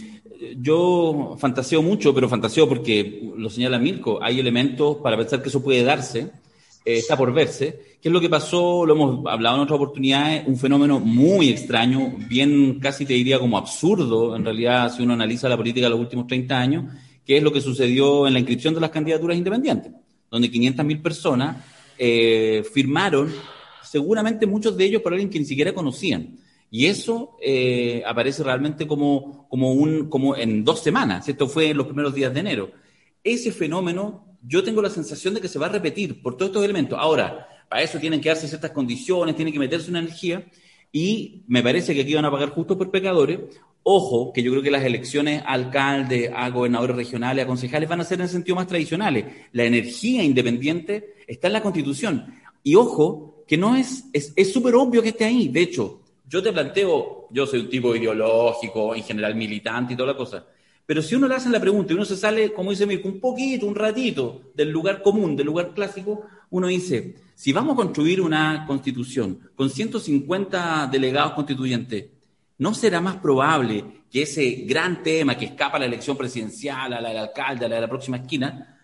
yo 0.61 1.35
fantaseo 1.39 1.81
mucho, 1.81 2.13
pero 2.13 2.29
fantaseo 2.29 2.69
porque 2.69 3.31
lo 3.35 3.49
señala 3.49 3.79
Mirko, 3.79 4.19
hay 4.21 4.39
elementos 4.39 4.97
para 4.97 5.17
pensar 5.17 5.41
que 5.41 5.49
eso 5.49 5.63
puede 5.63 5.83
darse, 5.83 6.29
eh, 6.85 6.97
está 6.97 7.17
por 7.17 7.33
verse. 7.33 7.97
¿Qué 7.99 8.09
es 8.09 8.13
lo 8.13 8.21
que 8.21 8.29
pasó? 8.29 8.85
Lo 8.85 8.93
hemos 8.93 9.25
hablado 9.25 9.55
en 9.55 9.63
otras 9.63 9.77
oportunidades, 9.77 10.43
un 10.45 10.57
fenómeno 10.57 10.99
muy 10.99 11.49
extraño, 11.49 12.13
bien 12.29 12.79
casi 12.79 13.05
te 13.05 13.13
diría 13.13 13.39
como 13.39 13.57
absurdo, 13.57 14.35
en 14.35 14.45
realidad, 14.45 14.93
si 14.95 15.01
uno 15.01 15.13
analiza 15.13 15.49
la 15.49 15.57
política 15.57 15.87
de 15.87 15.89
los 15.89 15.99
últimos 15.99 16.27
30 16.27 16.57
años, 16.57 16.85
que 17.25 17.37
es 17.37 17.43
lo 17.43 17.51
que 17.51 17.61
sucedió 17.61 18.27
en 18.27 18.33
la 18.33 18.39
inscripción 18.39 18.75
de 18.75 18.81
las 18.81 18.91
candidaturas 18.91 19.35
independientes, 19.35 19.91
donde 20.29 20.51
500.000 20.51 21.01
personas 21.01 21.65
eh, 21.97 22.63
firmaron, 22.71 23.33
seguramente 23.83 24.45
muchos 24.45 24.77
de 24.77 24.85
ellos 24.85 25.01
por 25.01 25.13
alguien 25.13 25.29
que 25.29 25.39
ni 25.39 25.45
siquiera 25.45 25.73
conocían. 25.73 26.37
Y 26.69 26.87
eso 26.87 27.37
eh, 27.41 28.03
aparece 28.05 28.43
realmente 28.43 28.85
como, 28.85 29.47
como, 29.49 29.71
un, 29.71 30.09
como 30.09 30.35
en 30.35 30.63
dos 30.63 30.81
semanas. 30.81 31.27
Esto 31.27 31.47
fue 31.47 31.69
en 31.69 31.77
los 31.77 31.87
primeros 31.87 32.13
días 32.13 32.33
de 32.33 32.39
enero. 32.41 32.71
Ese 33.23 33.51
fenómeno, 33.51 34.34
yo 34.47 34.63
tengo 34.63 34.81
la 34.81 34.89
sensación 34.89 35.33
de 35.33 35.41
que 35.41 35.47
se 35.47 35.59
va 35.59 35.67
a 35.67 35.69
repetir 35.69 36.21
por 36.21 36.37
todos 36.37 36.49
estos 36.49 36.63
elementos. 36.63 36.97
Ahora, 36.99 37.47
para 37.69 37.81
eso 37.81 37.99
tienen 37.99 38.21
que 38.21 38.29
darse 38.29 38.47
ciertas 38.47 38.71
condiciones, 38.71 39.35
tienen 39.35 39.53
que 39.53 39.59
meterse 39.59 39.89
una 39.89 39.99
energía. 39.99 40.45
Y 40.91 41.43
me 41.47 41.61
parece 41.61 41.93
que 41.93 42.01
aquí 42.01 42.13
van 42.13 42.25
a 42.25 42.31
pagar 42.31 42.49
justo 42.49 42.77
por 42.77 42.91
pecadores. 42.91 43.39
Ojo, 43.83 44.31
que 44.33 44.41
yo 44.41 44.51
creo 44.51 44.63
que 44.63 44.71
las 44.71 44.83
elecciones 44.83 45.41
a 45.43 45.53
alcalde, 45.53 46.31
a 46.33 46.49
gobernadores 46.49 46.95
regionales, 46.95 47.43
a 47.43 47.47
concejales 47.47 47.89
van 47.89 48.01
a 48.01 48.03
ser 48.03 48.21
en 48.21 48.29
sentido 48.29 48.55
más 48.55 48.67
tradicionales. 48.67 49.25
La 49.51 49.63
energía 49.63 50.23
independiente 50.23 51.15
está 51.27 51.47
en 51.47 51.53
la 51.53 51.61
Constitución. 51.61 52.33
Y 52.63 52.75
ojo, 52.75 53.43
que 53.47 53.57
no 53.57 53.75
es, 53.75 54.05
es 54.13 54.53
súper 54.53 54.75
obvio 54.75 55.01
que 55.01 55.09
esté 55.09 55.25
ahí. 55.25 55.49
De 55.49 55.61
hecho, 55.61 56.01
yo 56.27 56.41
te 56.41 56.51
planteo, 56.51 57.27
yo 57.29 57.45
soy 57.45 57.61
un 57.61 57.69
tipo 57.69 57.95
ideológico, 57.95 58.95
en 58.95 59.03
general 59.03 59.35
militante 59.35 59.93
y 59.93 59.95
toda 59.95 60.13
la 60.13 60.17
cosa, 60.17 60.45
pero 60.85 61.01
si 61.01 61.15
uno 61.15 61.27
le 61.27 61.35
hace 61.35 61.49
la 61.49 61.59
pregunta 61.59 61.91
y 61.91 61.95
uno 61.95 62.05
se 62.05 62.15
sale, 62.15 62.53
como 62.53 62.69
dice 62.69 62.85
Mirko, 62.85 63.07
un 63.07 63.19
poquito, 63.19 63.65
un 63.65 63.75
ratito 63.75 64.51
del 64.53 64.69
lugar 64.69 65.01
común, 65.01 65.35
del 65.35 65.47
lugar 65.47 65.73
clásico, 65.73 66.25
uno 66.51 66.67
dice, 66.67 67.15
si 67.33 67.51
vamos 67.51 67.73
a 67.73 67.77
construir 67.77 68.21
una 68.21 68.65
constitución 68.67 69.39
con 69.55 69.69
150 69.69 70.87
delegados 70.91 71.33
constituyentes, 71.33 72.05
¿no 72.59 72.73
será 72.73 73.01
más 73.01 73.17
probable 73.17 73.83
que 74.11 74.21
ese 74.21 74.63
gran 74.67 75.01
tema 75.01 75.37
que 75.37 75.45
escapa 75.45 75.77
a 75.77 75.79
la 75.79 75.87
elección 75.87 76.15
presidencial, 76.17 76.93
a 76.93 77.01
la 77.01 77.09
del 77.09 77.17
alcalde, 77.17 77.65
a 77.65 77.69
la 77.69 77.75
de 77.75 77.81
la 77.81 77.89
próxima 77.89 78.17
esquina, 78.17 78.79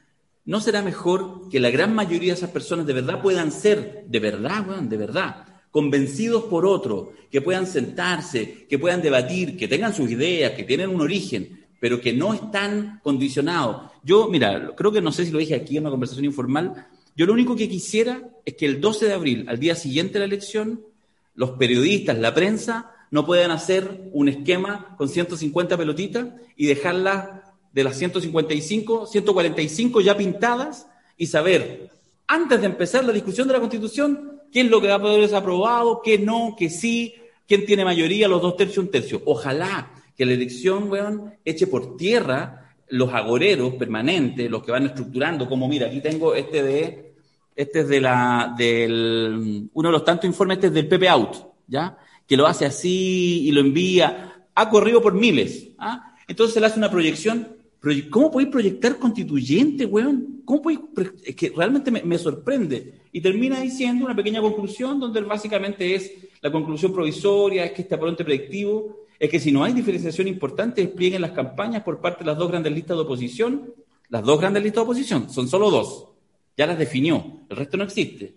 ¿no 0.46 0.60
será 0.60 0.82
mejor 0.82 1.50
que 1.50 1.60
la 1.60 1.70
gran 1.70 1.94
mayoría 1.94 2.34
de 2.34 2.40
esas 2.40 2.50
personas 2.50 2.88
de 2.88 2.94
verdad 2.94 3.22
puedan 3.22 3.52
ser, 3.52 4.06
de 4.08 4.20
verdad, 4.20 4.66
de 4.66 4.98
verdad, 4.98 5.46
convencidos 5.70 6.46
por 6.46 6.66
otro, 6.66 7.14
que 7.30 7.42
puedan 7.42 7.68
sentarse, 7.68 8.66
que 8.68 8.80
puedan 8.80 9.02
debatir, 9.02 9.56
que 9.56 9.68
tengan 9.68 9.94
sus 9.94 10.10
ideas, 10.12 10.52
que 10.52 10.64
tienen 10.64 10.90
un 10.90 11.00
origen, 11.00 11.61
pero 11.82 12.00
que 12.00 12.14
no 12.14 12.34
están 12.34 13.02
condicionados. 13.04 13.92
Yo, 14.04 14.30
mira, 14.30 14.74
creo 14.78 14.94
que 14.94 15.02
no 15.02 15.12
sé 15.12 15.26
si 15.26 15.32
lo 15.32 15.40
dije 15.40 15.56
aquí 15.56 15.76
en 15.76 15.84
una 15.84 15.90
conversación 15.90 16.24
informal, 16.24 16.88
yo 17.18 17.26
lo 17.26 17.34
único 17.34 17.58
que 17.58 17.68
quisiera 17.68 18.22
es 18.46 18.54
que 18.54 18.66
el 18.66 18.80
12 18.80 19.08
de 19.08 19.14
abril, 19.14 19.46
al 19.50 19.60
día 19.60 19.76
siguiente 19.76 20.14
de 20.14 20.20
la 20.20 20.26
elección, 20.26 20.82
los 21.36 21.52
periodistas, 21.52 22.18
la 22.18 22.34
prensa, 22.34 22.92
no 23.12 23.26
puedan 23.26 23.52
hacer 23.52 24.10
un 24.14 24.30
esquema 24.30 24.96
con 24.98 25.10
150 25.10 25.76
pelotitas 25.76 26.28
y 26.56 26.68
dejarlas 26.68 27.28
de 27.74 27.84
las 27.84 27.98
155, 27.98 29.08
145 29.08 30.00
ya 30.00 30.16
pintadas 30.16 30.88
y 31.18 31.28
saber, 31.28 31.90
antes 32.28 32.62
de 32.62 32.68
empezar 32.68 33.04
la 33.04 33.12
discusión 33.12 33.50
de 33.50 33.56
la 33.56 33.60
Constitución, 33.60 34.32
¿Qué 34.52 34.62
es 34.62 34.70
lo 34.70 34.82
que 34.82 34.90
va 34.90 34.96
a 34.96 35.02
poder 35.02 35.28
ser 35.28 35.38
aprobado? 35.38 36.02
¿Qué 36.04 36.20
no? 36.20 36.56
¿Qué 36.58 36.70
sí? 36.70 37.16
¿Quién 37.48 37.66
tiene 37.66 37.86
mayoría? 37.86 38.28
Los 38.28 38.42
dos 38.42 38.58
tercios, 38.58 38.86
un 38.86 38.92
tercio. 38.92 39.22
Ojalá 39.26 39.90
que 40.22 40.26
la 40.28 40.34
elección, 40.34 40.88
weón, 40.92 41.34
eche 41.44 41.66
por 41.66 41.98
tierra 41.98 42.76
los 42.90 43.12
agoreros 43.12 43.74
permanentes, 43.74 44.52
los 44.52 44.62
que 44.62 44.72
van 44.72 44.86
estructurando, 44.86 45.50
como 45.50 45.68
mira, 45.68 45.88
aquí 45.88 46.00
tengo 46.00 46.36
este 46.36 46.62
de, 46.62 47.14
este 47.56 47.80
es 47.80 47.88
de 47.88 48.02
la, 48.02 48.54
del, 48.56 49.68
uno 49.74 49.90
de 49.90 49.92
los 49.92 50.06
tantos 50.06 50.26
informes, 50.26 50.58
este 50.58 50.68
es 50.68 50.74
del 50.74 50.88
Pepe 50.88 51.10
Out, 51.10 51.38
¿ya? 51.66 51.98
Que 52.28 52.38
lo 52.38 52.46
hace 52.46 52.68
así 52.68 53.48
y 53.48 53.52
lo 53.52 53.62
envía, 53.62 54.46
ha 54.54 54.70
corrido 54.70 55.02
por 55.02 55.16
miles, 55.16 55.70
¿ah? 55.80 56.14
Entonces 56.28 56.62
le 56.62 56.68
hace 56.68 56.78
una 56.78 56.92
proyección 56.92 57.56
¿Cómo 58.12 58.30
podéis 58.30 58.52
proyectar 58.52 59.00
constituyente, 59.00 59.88
weón? 59.88 60.44
¿Cómo 60.46 60.62
podéis.? 60.62 60.82
Es 61.24 61.36
que 61.36 61.50
realmente 61.50 61.90
me, 61.90 62.18
sorprende. 62.20 63.02
Y 63.12 63.22
termina 63.22 63.60
diciendo 63.60 64.06
una 64.06 64.16
pequeña 64.16 64.40
conclusión, 64.40 65.00
donde 65.00 65.20
básicamente 65.22 65.96
es 65.96 66.14
la 66.42 66.52
conclusión 66.52 66.94
provisoria, 66.94 67.66
es 67.66 67.72
que 67.72 67.82
este 67.82 67.96
apronte 67.96 68.24
predictivo, 68.24 69.08
es 69.22 69.30
que 69.30 69.40
si 69.40 69.52
no 69.52 69.64
hay 69.64 69.72
diferenciación 69.72 70.28
importante, 70.28 70.82
desplieguen 70.82 71.22
las 71.22 71.30
campañas 71.30 71.84
por 71.84 72.02
parte 72.02 72.24
de 72.24 72.32
las 72.32 72.40
dos 72.40 72.50
grandes 72.50 72.74
listas 72.74 72.98
de 72.98 73.04
oposición. 73.04 73.72
Las 74.10 74.24
dos 74.24 74.40
grandes 74.40 74.64
listas 74.64 74.78
de 74.78 74.86
oposición, 74.86 75.30
son 75.30 75.48
solo 75.48 75.70
dos. 75.70 76.08
Ya 76.58 76.66
las 76.66 76.80
definió, 76.80 77.42
el 77.48 77.56
resto 77.56 77.78
no 77.78 77.84
existe. 77.84 78.34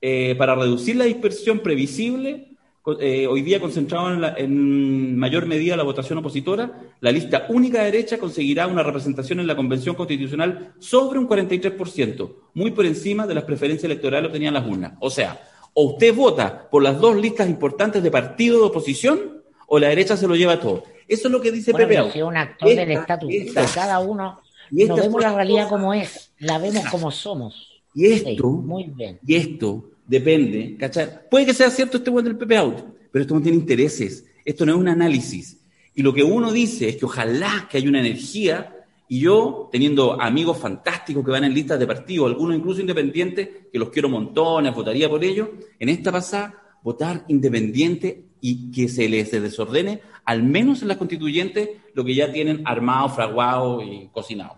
Eh, 0.00 0.34
para 0.38 0.54
reducir 0.54 0.96
la 0.96 1.04
dispersión 1.04 1.58
previsible, 1.58 2.56
eh, 3.00 3.26
hoy 3.26 3.42
día 3.42 3.60
concentrado 3.60 4.14
en, 4.38 5.14
mayor 5.18 5.44
medida 5.44 5.76
la 5.76 5.82
votación 5.82 6.16
opositora, 6.16 6.72
la 7.00 7.12
lista 7.12 7.44
única 7.50 7.80
de 7.80 7.92
derecha 7.92 8.16
conseguirá 8.16 8.66
una 8.66 8.82
representación 8.82 9.40
en 9.40 9.46
la 9.46 9.56
Convención 9.56 9.94
Constitucional 9.94 10.72
sobre 10.78 11.18
un 11.18 11.28
43%, 11.28 12.34
muy 12.54 12.70
por 12.70 12.86
encima 12.86 13.26
de 13.26 13.34
las 13.34 13.44
preferencias 13.44 13.84
electorales 13.84 14.28
obtenidas 14.28 14.54
en 14.56 14.62
las 14.62 14.72
urnas. 14.72 14.92
O 15.00 15.10
sea, 15.10 15.38
o 15.74 15.90
usted 15.90 16.14
vota 16.14 16.66
por 16.70 16.82
las 16.82 16.98
dos 16.98 17.14
listas 17.14 17.46
importantes 17.46 18.02
de 18.02 18.10
partido 18.10 18.60
de 18.60 18.64
oposición, 18.64 19.33
o 19.74 19.78
la 19.80 19.88
derecha 19.88 20.16
se 20.16 20.28
lo 20.28 20.36
lleva 20.36 20.60
todo. 20.60 20.84
Eso 21.08 21.26
es 21.26 21.32
lo 21.32 21.40
que 21.40 21.50
dice 21.50 21.74
Pepe 21.74 21.98
Es 21.98 22.22
un 22.22 22.36
actor 22.36 22.68
del 22.68 22.92
estatus. 22.92 23.32
Cada 23.74 23.98
uno 23.98 24.40
no 24.70 24.96
vemos 24.96 25.20
la 25.20 25.34
realidad 25.34 25.68
como 25.68 25.92
es, 25.92 26.30
la 26.38 26.58
vemos 26.58 26.84
como 26.92 27.10
somos. 27.10 27.82
Y 27.92 28.06
esto, 28.06 28.50
muy 28.50 28.84
bien. 28.84 29.18
y 29.26 29.34
esto 29.34 29.90
depende, 30.06 30.76
¿cachai? 30.78 31.28
Puede 31.28 31.46
que 31.46 31.54
sea 31.54 31.70
cierto 31.70 31.96
este 31.96 32.08
buen 32.08 32.24
del 32.24 32.36
PP 32.36 32.56
Out, 32.56 32.84
pero 33.10 33.22
esto 33.22 33.34
no 33.34 33.42
tiene 33.42 33.58
intereses, 33.58 34.24
esto 34.44 34.64
no 34.64 34.72
es 34.74 34.78
un 34.78 34.86
análisis. 34.86 35.58
Y 35.92 36.02
lo 36.02 36.14
que 36.14 36.22
uno 36.22 36.52
dice 36.52 36.88
es 36.88 36.96
que 36.96 37.06
ojalá 37.06 37.66
que 37.68 37.78
haya 37.78 37.88
una 37.88 38.00
energía, 38.00 38.76
y 39.08 39.20
yo, 39.20 39.68
teniendo 39.72 40.20
amigos 40.20 40.58
fantásticos 40.58 41.24
que 41.24 41.32
van 41.32 41.44
en 41.44 41.54
listas 41.54 41.80
de 41.80 41.86
partido, 41.88 42.26
algunos 42.26 42.56
incluso 42.56 42.80
independientes, 42.80 43.48
que 43.72 43.78
los 43.78 43.90
quiero 43.90 44.08
montones, 44.08 44.72
votaría 44.72 45.08
por 45.08 45.24
ellos, 45.24 45.48
en 45.80 45.88
esta 45.88 46.12
pasada, 46.12 46.62
votar 46.84 47.24
independiente 47.26 48.22
y 48.46 48.70
que 48.70 48.90
se 48.90 49.08
les 49.08 49.30
desordene, 49.30 50.02
al 50.26 50.42
menos 50.42 50.82
en 50.82 50.88
las 50.88 50.98
constituyentes, 50.98 51.70
lo 51.94 52.04
que 52.04 52.14
ya 52.14 52.30
tienen 52.30 52.60
armado, 52.66 53.08
fraguado 53.08 53.80
y 53.80 54.10
cocinado. 54.12 54.56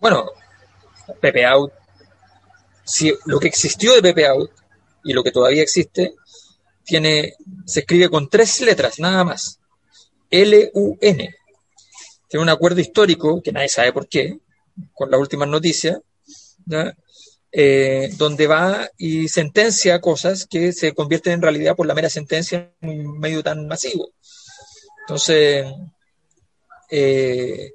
Bueno, 0.00 0.26
Pepe 1.20 1.44
Out 1.44 1.72
si 2.84 3.12
lo 3.26 3.40
que 3.40 3.48
existió 3.48 3.94
de 3.94 4.02
Pepe 4.02 4.26
Out 4.26 4.50
y 5.04 5.12
lo 5.12 5.24
que 5.24 5.32
todavía 5.32 5.62
existe, 5.62 6.14
tiene, 6.84 7.34
se 7.64 7.80
escribe 7.80 8.08
con 8.08 8.28
tres 8.28 8.60
letras, 8.60 8.98
nada 8.98 9.24
más. 9.24 9.60
L-U-N. 10.30 11.34
Tiene 12.28 12.42
un 12.42 12.48
acuerdo 12.48 12.80
histórico, 12.80 13.42
que 13.42 13.52
nadie 13.52 13.68
sabe 13.68 13.92
por 13.92 14.08
qué, 14.08 14.38
con 14.92 15.10
las 15.10 15.18
últimas 15.18 15.48
noticias, 15.48 16.00
eh, 17.52 18.10
donde 18.16 18.46
va 18.46 18.88
y 18.96 19.28
sentencia 19.28 20.00
cosas 20.00 20.46
que 20.46 20.72
se 20.72 20.92
convierten 20.92 21.34
en 21.34 21.42
realidad 21.42 21.74
por 21.76 21.86
la 21.86 21.94
mera 21.94 22.08
sentencia 22.08 22.72
en 22.80 23.06
un 23.08 23.18
medio 23.18 23.42
tan 23.42 23.66
masivo. 23.66 24.12
Entonces, 25.02 25.66
eh, 26.90 27.72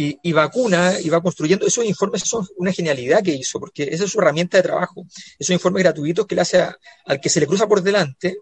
y, 0.00 0.32
vacuna 0.32 1.00
y 1.00 1.08
va 1.08 1.20
construyendo. 1.20 1.66
Esos 1.66 1.84
informes 1.84 2.22
son 2.22 2.46
una 2.56 2.72
genialidad 2.72 3.22
que 3.22 3.34
hizo, 3.34 3.58
porque 3.58 3.82
esa 3.90 4.04
es 4.04 4.10
su 4.12 4.20
herramienta 4.20 4.56
de 4.56 4.62
trabajo. 4.62 5.04
Esos 5.38 5.52
informes 5.52 5.82
gratuitos 5.82 6.26
que 6.26 6.36
le 6.36 6.42
hace 6.42 6.64
al 7.04 7.20
que 7.20 7.28
se 7.28 7.40
le 7.40 7.48
cruza 7.48 7.66
por 7.66 7.82
delante, 7.82 8.36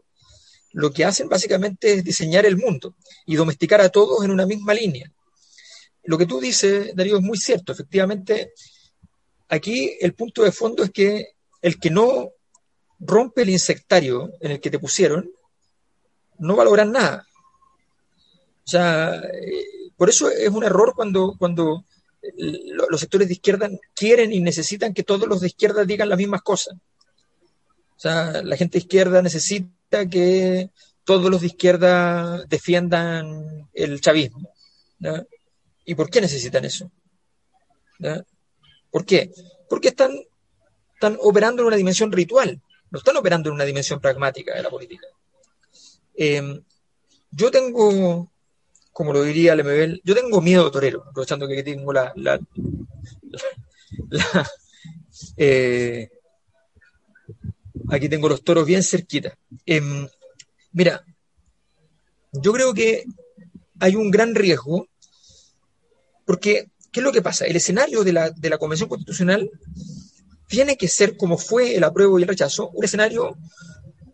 lo 0.72 0.92
que 0.92 1.06
hacen 1.06 1.30
básicamente 1.30 1.94
es 1.94 2.04
diseñar 2.04 2.44
el 2.44 2.58
mundo 2.58 2.94
y 3.24 3.36
domesticar 3.36 3.80
a 3.80 3.88
todos 3.88 4.22
en 4.22 4.30
una 4.30 4.44
misma 4.44 4.74
línea. 4.74 5.10
Lo 6.04 6.18
que 6.18 6.26
tú 6.26 6.40
dices, 6.40 6.94
Darío, 6.94 7.16
es 7.16 7.22
muy 7.22 7.38
cierto. 7.38 7.72
Efectivamente, 7.72 8.52
aquí 9.48 9.96
el 10.00 10.14
punto 10.14 10.42
de 10.42 10.52
fondo 10.52 10.82
es 10.84 10.90
que 10.90 11.28
el 11.62 11.78
que 11.78 11.90
no 11.90 12.30
rompe 12.98 13.42
el 13.42 13.50
insectario 13.50 14.32
en 14.40 14.52
el 14.52 14.60
que 14.60 14.70
te 14.70 14.78
pusieron, 14.78 15.30
no 16.38 16.56
va 16.56 16.62
a 16.62 16.66
lograr 16.66 16.86
nada. 16.86 17.26
O 18.64 18.68
sea, 18.68 19.16
eh, 19.16 19.90
por 19.96 20.08
eso 20.08 20.30
es 20.30 20.48
un 20.50 20.64
error 20.64 20.92
cuando, 20.94 21.34
cuando 21.38 21.84
los 22.88 23.00
sectores 23.00 23.28
de 23.28 23.34
izquierda 23.34 23.70
quieren 23.94 24.32
y 24.32 24.40
necesitan 24.40 24.92
que 24.92 25.04
todos 25.04 25.28
los 25.28 25.40
de 25.40 25.46
izquierda 25.48 25.84
digan 25.84 26.08
las 26.08 26.18
mismas 26.18 26.42
cosas. 26.42 26.76
O 27.96 28.00
sea, 28.00 28.42
la 28.42 28.56
gente 28.56 28.78
de 28.78 28.84
izquierda 28.84 29.22
necesita 29.22 30.08
que 30.08 30.70
todos 31.04 31.30
los 31.30 31.40
de 31.40 31.46
izquierda 31.46 32.44
defiendan 32.46 33.68
el 33.72 34.00
chavismo. 34.00 34.50
¿Y 35.84 35.94
por 35.94 36.10
qué 36.10 36.20
necesitan 36.20 36.64
eso? 36.64 36.90
¿Por 38.96 39.04
qué? 39.04 39.30
Porque 39.68 39.88
están, 39.88 40.10
están 40.94 41.18
operando 41.20 41.60
en 41.60 41.66
una 41.66 41.76
dimensión 41.76 42.10
ritual, 42.10 42.62
no 42.90 42.98
están 42.98 43.14
operando 43.18 43.50
en 43.50 43.54
una 43.56 43.66
dimensión 43.66 44.00
pragmática 44.00 44.54
de 44.54 44.62
la 44.62 44.70
política. 44.70 45.06
Eh, 46.14 46.62
yo 47.30 47.50
tengo, 47.50 48.32
como 48.94 49.12
lo 49.12 49.22
diría 49.22 49.54
Lemebel, 49.54 50.00
yo 50.02 50.14
tengo 50.14 50.40
miedo 50.40 50.70
torero, 50.70 51.04
aprovechando 51.06 51.46
que 51.46 51.62
tengo 51.62 51.92
la, 51.92 52.10
la, 52.16 52.40
la, 54.08 54.50
eh, 55.36 56.08
aquí 57.90 58.08
tengo 58.08 58.30
los 58.30 58.42
toros 58.42 58.64
bien 58.64 58.82
cerquita. 58.82 59.36
Eh, 59.66 60.08
mira, 60.72 61.04
yo 62.32 62.50
creo 62.50 62.72
que 62.72 63.04
hay 63.78 63.94
un 63.94 64.10
gran 64.10 64.34
riesgo, 64.34 64.88
porque, 66.24 66.70
¿qué 66.96 67.00
es 67.00 67.04
lo 67.04 67.12
que 67.12 67.20
pasa? 67.20 67.44
El 67.44 67.56
escenario 67.56 68.02
de 68.04 68.14
la, 68.14 68.30
de 68.30 68.48
la 68.48 68.56
Convención 68.56 68.88
Constitucional 68.88 69.50
tiene 70.48 70.78
que 70.78 70.88
ser, 70.88 71.14
como 71.18 71.36
fue 71.36 71.76
el 71.76 71.84
apruebo 71.84 72.18
y 72.18 72.22
el 72.22 72.28
rechazo, 72.28 72.70
un 72.70 72.86
escenario 72.86 73.36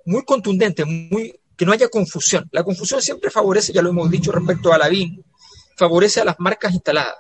muy 0.05 0.25
contundente, 0.25 0.85
muy, 0.85 1.39
que 1.57 1.65
no 1.65 1.71
haya 1.71 1.89
confusión. 1.89 2.49
La 2.51 2.65
confusión 2.65 3.01
siempre 3.01 3.31
favorece, 3.31 3.73
ya 3.73 3.83
lo 3.83 3.91
hemos 3.91 4.11
dicho 4.11 4.33
respecto 4.33 4.73
a 4.73 4.79
la 4.79 4.89
BIN, 4.89 5.25
favorece 5.77 6.23
a 6.23 6.25
las 6.25 6.41
marcas 6.41 6.73
instaladas. 6.73 7.15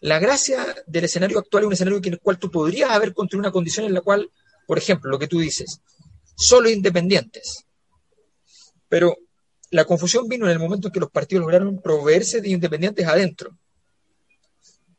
La 0.00 0.18
gracia 0.18 0.66
del 0.88 1.04
escenario 1.04 1.38
actual 1.38 1.62
es 1.62 1.66
un 1.68 1.72
escenario 1.74 2.00
en 2.02 2.14
el 2.14 2.18
cual 2.18 2.36
tú 2.40 2.50
podrías 2.50 2.90
haber 2.90 3.14
construido 3.14 3.42
una 3.42 3.52
condición 3.52 3.86
en 3.86 3.94
la 3.94 4.00
cual, 4.00 4.28
por 4.66 4.76
ejemplo, 4.76 5.08
lo 5.08 5.20
que 5.20 5.28
tú 5.28 5.38
dices, 5.38 5.80
solo 6.34 6.68
independientes. 6.68 7.64
Pero 8.88 9.16
la 9.70 9.84
confusión 9.84 10.28
vino 10.28 10.46
en 10.46 10.52
el 10.52 10.58
momento 10.58 10.88
en 10.88 10.92
que 10.92 11.00
los 11.00 11.10
partidos 11.10 11.42
lograron 11.42 11.80
proveerse 11.80 12.40
de 12.40 12.50
independientes 12.50 13.06
adentro. 13.06 13.56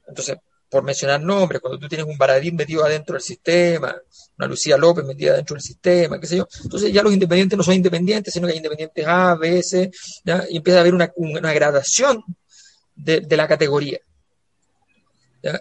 Entonces, 0.08 0.38
por 0.70 0.84
mencionar 0.84 1.22
nombres, 1.22 1.60
cuando 1.60 1.78
tú 1.78 1.90
tienes 1.90 2.08
un 2.08 2.18
Baradín 2.18 2.56
metido 2.56 2.86
adentro 2.86 3.14
del 3.14 3.22
sistema, 3.22 3.94
una 4.38 4.48
Lucía 4.48 4.78
López 4.78 5.04
metida 5.04 5.36
dentro 5.36 5.56
del 5.56 5.62
sistema, 5.62 6.20
qué 6.20 6.28
sé 6.28 6.38
yo, 6.38 6.48
entonces 6.64 6.94
ya 6.94 7.04
los 7.04 7.12
independientes 7.12 7.58
no 7.58 7.64
son 7.64 7.74
independientes, 7.74 8.34
sino 8.34 8.48
que 8.48 8.54
hay 8.54 8.58
independientes 8.58 9.06
A, 9.06 9.36
B, 9.36 9.62
C, 9.62 9.92
¿ya? 10.24 10.46
y 10.50 10.58
empieza 10.58 10.78
a 10.78 10.82
haber 10.82 10.94
una, 10.94 11.12
una 11.18 11.52
gradación 11.52 12.24
de, 12.96 13.20
de 13.20 13.38
la 13.38 13.48
categoría. 13.50 14.00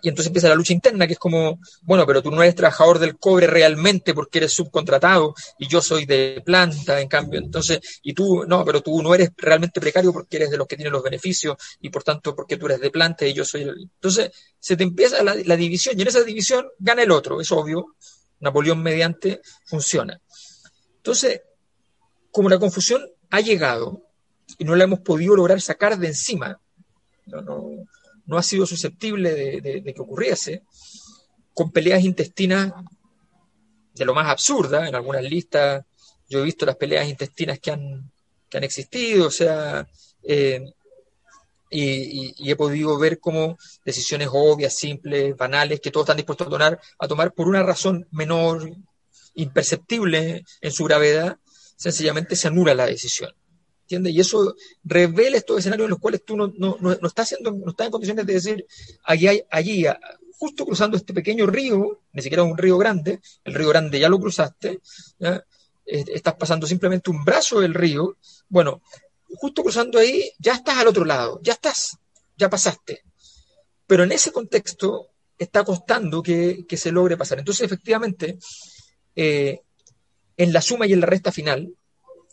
Y 0.02 0.08
entonces 0.08 0.26
empieza 0.26 0.48
la 0.48 0.54
lucha 0.54 0.72
interna, 0.72 1.06
que 1.06 1.14
es 1.14 1.18
como, 1.18 1.58
bueno, 1.82 2.06
pero 2.06 2.22
tú 2.22 2.30
no 2.30 2.42
eres 2.42 2.54
trabajador 2.54 2.98
del 2.98 3.16
cobre 3.18 3.46
realmente 3.46 4.12
porque 4.12 4.38
eres 4.38 4.52
subcontratado 4.52 5.34
y 5.58 5.68
yo 5.68 5.80
soy 5.80 6.04
de 6.04 6.42
planta, 6.44 7.00
en 7.00 7.08
cambio, 7.08 7.40
entonces, 7.40 7.80
y 8.02 8.12
tú, 8.12 8.44
no, 8.46 8.64
pero 8.64 8.82
tú 8.82 9.02
no 9.02 9.14
eres 9.14 9.30
realmente 9.36 9.80
precario 9.80 10.12
porque 10.12 10.36
eres 10.36 10.50
de 10.50 10.58
los 10.58 10.66
que 10.66 10.76
tienen 10.76 10.92
los 10.92 11.02
beneficios 11.02 11.56
y 11.80 11.88
por 11.88 12.02
tanto 12.02 12.34
porque 12.34 12.58
tú 12.58 12.66
eres 12.66 12.80
de 12.80 12.90
planta 12.90 13.26
y 13.26 13.32
yo 13.32 13.44
soy 13.44 13.62
el... 13.62 13.74
Entonces, 13.80 14.30
se 14.58 14.76
te 14.76 14.84
empieza 14.84 15.22
la, 15.22 15.34
la 15.34 15.56
división 15.56 15.98
y 15.98 16.02
en 16.02 16.08
esa 16.08 16.22
división 16.22 16.66
gana 16.78 17.02
el 17.02 17.10
otro, 17.10 17.40
es 17.40 17.50
obvio, 17.50 17.94
Napoleón 18.40 18.82
mediante 18.82 19.40
funciona. 19.64 20.20
Entonces, 20.96 21.40
como 22.30 22.48
la 22.48 22.58
confusión 22.58 23.02
ha 23.30 23.40
llegado 23.40 24.02
y 24.58 24.64
no 24.64 24.76
la 24.76 24.84
hemos 24.84 25.00
podido 25.00 25.36
lograr 25.36 25.60
sacar 25.60 25.98
de 25.98 26.08
encima, 26.08 26.60
no, 27.26 27.40
no, 27.42 27.70
no 28.30 28.38
ha 28.38 28.44
sido 28.44 28.64
susceptible 28.64 29.60
de, 29.60 29.82
que 29.92 30.00
ocurriese, 30.00 30.62
con 31.52 31.72
peleas 31.72 32.04
intestinas 32.04 32.72
de 33.92 34.04
lo 34.04 34.14
más 34.14 34.28
absurda, 34.28 34.88
en 34.88 34.94
algunas 34.94 35.24
listas 35.24 35.84
yo 36.28 36.38
he 36.38 36.44
visto 36.44 36.64
las 36.64 36.76
peleas 36.76 37.08
intestinas 37.08 37.58
que 37.58 37.72
han, 37.72 38.08
que 38.48 38.56
han 38.56 38.62
existido, 38.62 39.26
o 39.26 39.30
sea, 39.32 39.84
eh, 40.22 40.62
y, 41.70 42.48
he 42.48 42.54
podido 42.54 42.96
ver 43.00 43.18
como 43.18 43.58
decisiones 43.84 44.28
obvias, 44.32 44.76
simples, 44.76 45.36
banales, 45.36 45.80
que 45.80 45.90
todos 45.90 46.04
están 46.04 46.16
dispuestos 46.16 46.46
a 46.98 47.08
tomar 47.08 47.32
por 47.32 47.48
una 47.48 47.64
razón 47.64 48.06
menor, 48.12 48.70
imperceptible 49.34 50.44
en 50.60 50.70
su 50.70 50.84
gravedad, 50.84 51.36
sencillamente 51.76 52.36
se 52.36 52.46
anula 52.46 52.76
la 52.76 52.86
decisión. 52.86 53.34
Y 53.90 54.20
eso 54.20 54.54
revela 54.84 55.36
estos 55.36 55.58
escenarios 55.58 55.86
en 55.86 55.90
los 55.90 55.98
cuales 55.98 56.24
tú 56.24 56.36
no, 56.36 56.52
no, 56.56 56.76
no, 56.80 56.94
no 56.94 57.08
estás 57.08 57.34
no 57.40 57.70
estás 57.70 57.86
en 57.86 57.90
condiciones 57.90 58.24
de 58.24 58.32
decir, 58.32 58.66
allí, 59.04 59.42
allí, 59.50 59.84
justo 60.38 60.64
cruzando 60.64 60.96
este 60.96 61.12
pequeño 61.12 61.46
río, 61.46 62.00
ni 62.12 62.22
siquiera 62.22 62.44
un 62.44 62.56
río 62.56 62.78
grande, 62.78 63.20
el 63.44 63.54
río 63.54 63.68
grande 63.68 63.98
ya 63.98 64.08
lo 64.08 64.20
cruzaste, 64.20 64.80
estás 65.84 66.34
pasando 66.34 66.66
simplemente 66.66 67.10
un 67.10 67.24
brazo 67.24 67.60
del 67.60 67.74
río, 67.74 68.16
bueno, 68.48 68.80
justo 69.34 69.62
cruzando 69.62 69.98
ahí, 69.98 70.30
ya 70.38 70.54
estás 70.54 70.78
al 70.78 70.88
otro 70.88 71.04
lado, 71.04 71.40
ya 71.42 71.54
estás, 71.54 71.98
ya 72.36 72.48
pasaste. 72.48 73.02
Pero 73.86 74.04
en 74.04 74.12
ese 74.12 74.30
contexto 74.30 75.08
está 75.36 75.64
costando 75.64 76.22
que, 76.22 76.64
que 76.66 76.76
se 76.76 76.92
logre 76.92 77.16
pasar. 77.16 77.38
Entonces, 77.38 77.64
efectivamente, 77.64 78.38
eh, 79.16 79.60
en 80.36 80.52
la 80.52 80.62
suma 80.62 80.86
y 80.86 80.92
en 80.92 81.00
la 81.00 81.06
resta 81.06 81.32
final, 81.32 81.74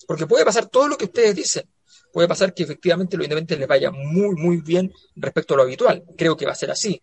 porque 0.07 0.25
puede 0.25 0.45
pasar 0.45 0.67
todo 0.67 0.87
lo 0.87 0.97
que 0.97 1.05
ustedes 1.05 1.35
dicen. 1.35 1.69
Puede 2.11 2.27
pasar 2.29 2.53
que 2.53 2.63
efectivamente 2.63 3.17
los 3.17 3.25
independientes 3.25 3.59
les 3.59 3.67
vaya 3.67 3.91
muy, 3.91 4.35
muy 4.35 4.61
bien 4.61 4.91
respecto 5.15 5.53
a 5.53 5.57
lo 5.57 5.63
habitual. 5.63 6.03
Creo 6.17 6.35
que 6.35 6.45
va 6.45 6.53
a 6.53 6.55
ser 6.55 6.71
así. 6.71 6.99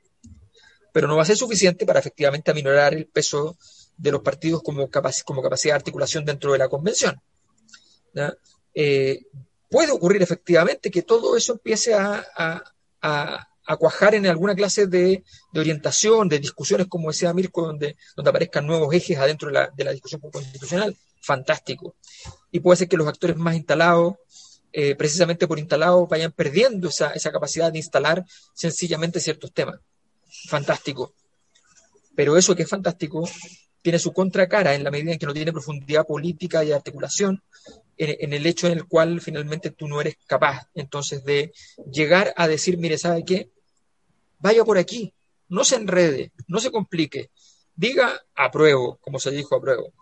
Pero 0.91 1.07
no 1.07 1.17
va 1.17 1.23
a 1.23 1.27
ser 1.27 1.37
suficiente 1.37 1.85
para 1.85 2.01
efectivamente 2.01 2.51
aminorar 2.51 2.95
el 2.95 3.07
peso 3.07 3.59
de 3.97 4.11
los 4.11 4.23
partidos 4.23 4.63
como, 4.63 4.89
como 5.25 5.43
capacidad 5.43 5.75
de 5.75 5.77
articulación 5.77 6.25
dentro 6.25 6.53
de 6.53 6.59
la 6.59 6.69
convención. 6.69 7.21
Eh, 8.75 9.21
puede 9.71 9.93
ocurrir 9.93 10.23
efectivamente 10.23 10.91
que 10.91 11.03
todo 11.03 11.37
eso 11.37 11.53
empiece 11.53 11.95
a, 11.95 12.25
cuajar 13.79 14.15
en 14.15 14.27
alguna 14.27 14.55
clase 14.55 14.87
de, 14.87 15.23
de, 15.53 15.61
orientación, 15.61 16.29
de 16.29 16.39
discusiones, 16.39 16.87
como 16.87 17.11
decía 17.11 17.35
Mirko, 17.35 17.67
donde, 17.67 17.97
donde 18.17 18.31
aparezcan 18.31 18.67
nuevos 18.67 18.93
ejes 18.95 19.19
adentro 19.19 19.49
de 19.49 19.55
la, 19.55 19.71
de 19.77 19.85
la 19.85 19.93
discusión 19.93 20.23
constitucional 20.23 20.97
fantástico. 21.25 21.97
Y 22.51 22.61
puede 22.61 22.77
ser 22.77 22.89
que 22.89 22.97
los 22.97 23.09
actores 23.09 23.37
más 23.37 23.57
instalados, 23.57 24.15
eh, 24.73 24.95
precisamente 24.95 25.47
por 25.47 25.59
instalados, 25.59 26.09
vayan 26.09 26.33
perdiendo 26.33 26.89
esa, 26.89 27.11
esa 27.13 27.33
capacidad 27.33 27.73
de 27.73 27.79
instalar 27.79 28.25
sencillamente 28.55 29.21
ciertos 29.21 29.53
temas. 29.53 29.81
Fantástico. 30.49 31.15
Pero 32.15 32.37
eso 32.37 32.55
que 32.55 32.63
es 32.63 32.69
fantástico 32.69 33.29
tiene 33.83 33.99
su 33.99 34.13
contracara 34.13 34.75
en 34.75 34.85
la 34.85 34.91
medida 34.91 35.13
en 35.13 35.19
que 35.19 35.27
no 35.27 35.35
tiene 35.35 35.53
profundidad 35.53 36.07
política 36.07 36.65
y 36.65 36.73
articulación, 36.73 37.43
en, 37.97 38.17
en, 38.19 38.33
el 38.33 38.47
hecho 38.47 38.67
en 38.67 38.73
el 38.73 38.87
cual 38.87 39.21
finalmente 39.21 39.71
tú 39.71 39.87
no 39.87 40.01
eres 40.01 40.17
capaz 40.27 40.69
entonces 40.75 41.25
de 41.25 41.53
llegar 41.91 42.33
a 42.37 42.49
decir, 42.49 42.79
mire, 42.79 42.99
¿sabe 42.99 43.25
qué? 43.25 43.51
Vaya 44.39 44.65
por 44.65 44.79
aquí, 44.79 45.13
no 45.49 45.65
se 45.65 45.77
enrede, 45.77 46.33
no 46.49 46.61
se 46.61 46.71
complique, 46.71 47.31
diga 47.77 48.21
apruebo, 48.35 48.99
como 49.01 49.19
se 49.19 49.31
dijo 49.31 49.57
apruebo. 49.57 49.93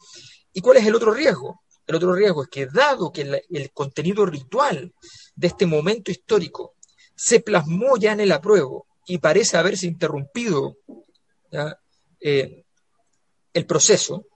¿Y 0.53 0.61
cuál 0.61 0.79
es 0.79 0.87
el 0.87 0.95
otro 0.95 1.13
riesgo? 1.13 1.63
El 1.87 1.97
otro 1.97 2.15
riesgo 2.15 2.43
es 2.43 2.49
que 2.49 2.67
dado 2.67 3.11
que 3.13 3.23
el, 3.23 3.43
el 3.51 3.73
contenido 3.73 4.25
ritual 4.25 4.95
de 5.35 5.47
este 5.47 5.67
momento 5.67 6.11
histórico 6.11 6.75
se 7.15 7.41
plasmó 7.41 7.97
ya 7.97 8.13
en 8.13 8.21
el 8.21 8.33
apruebo 8.33 8.87
y 9.07 9.19
parece 9.19 9.57
haberse 9.57 9.87
interrumpido 9.87 10.77
eh, 12.21 12.65
el 13.53 13.67
proceso, 13.67 14.27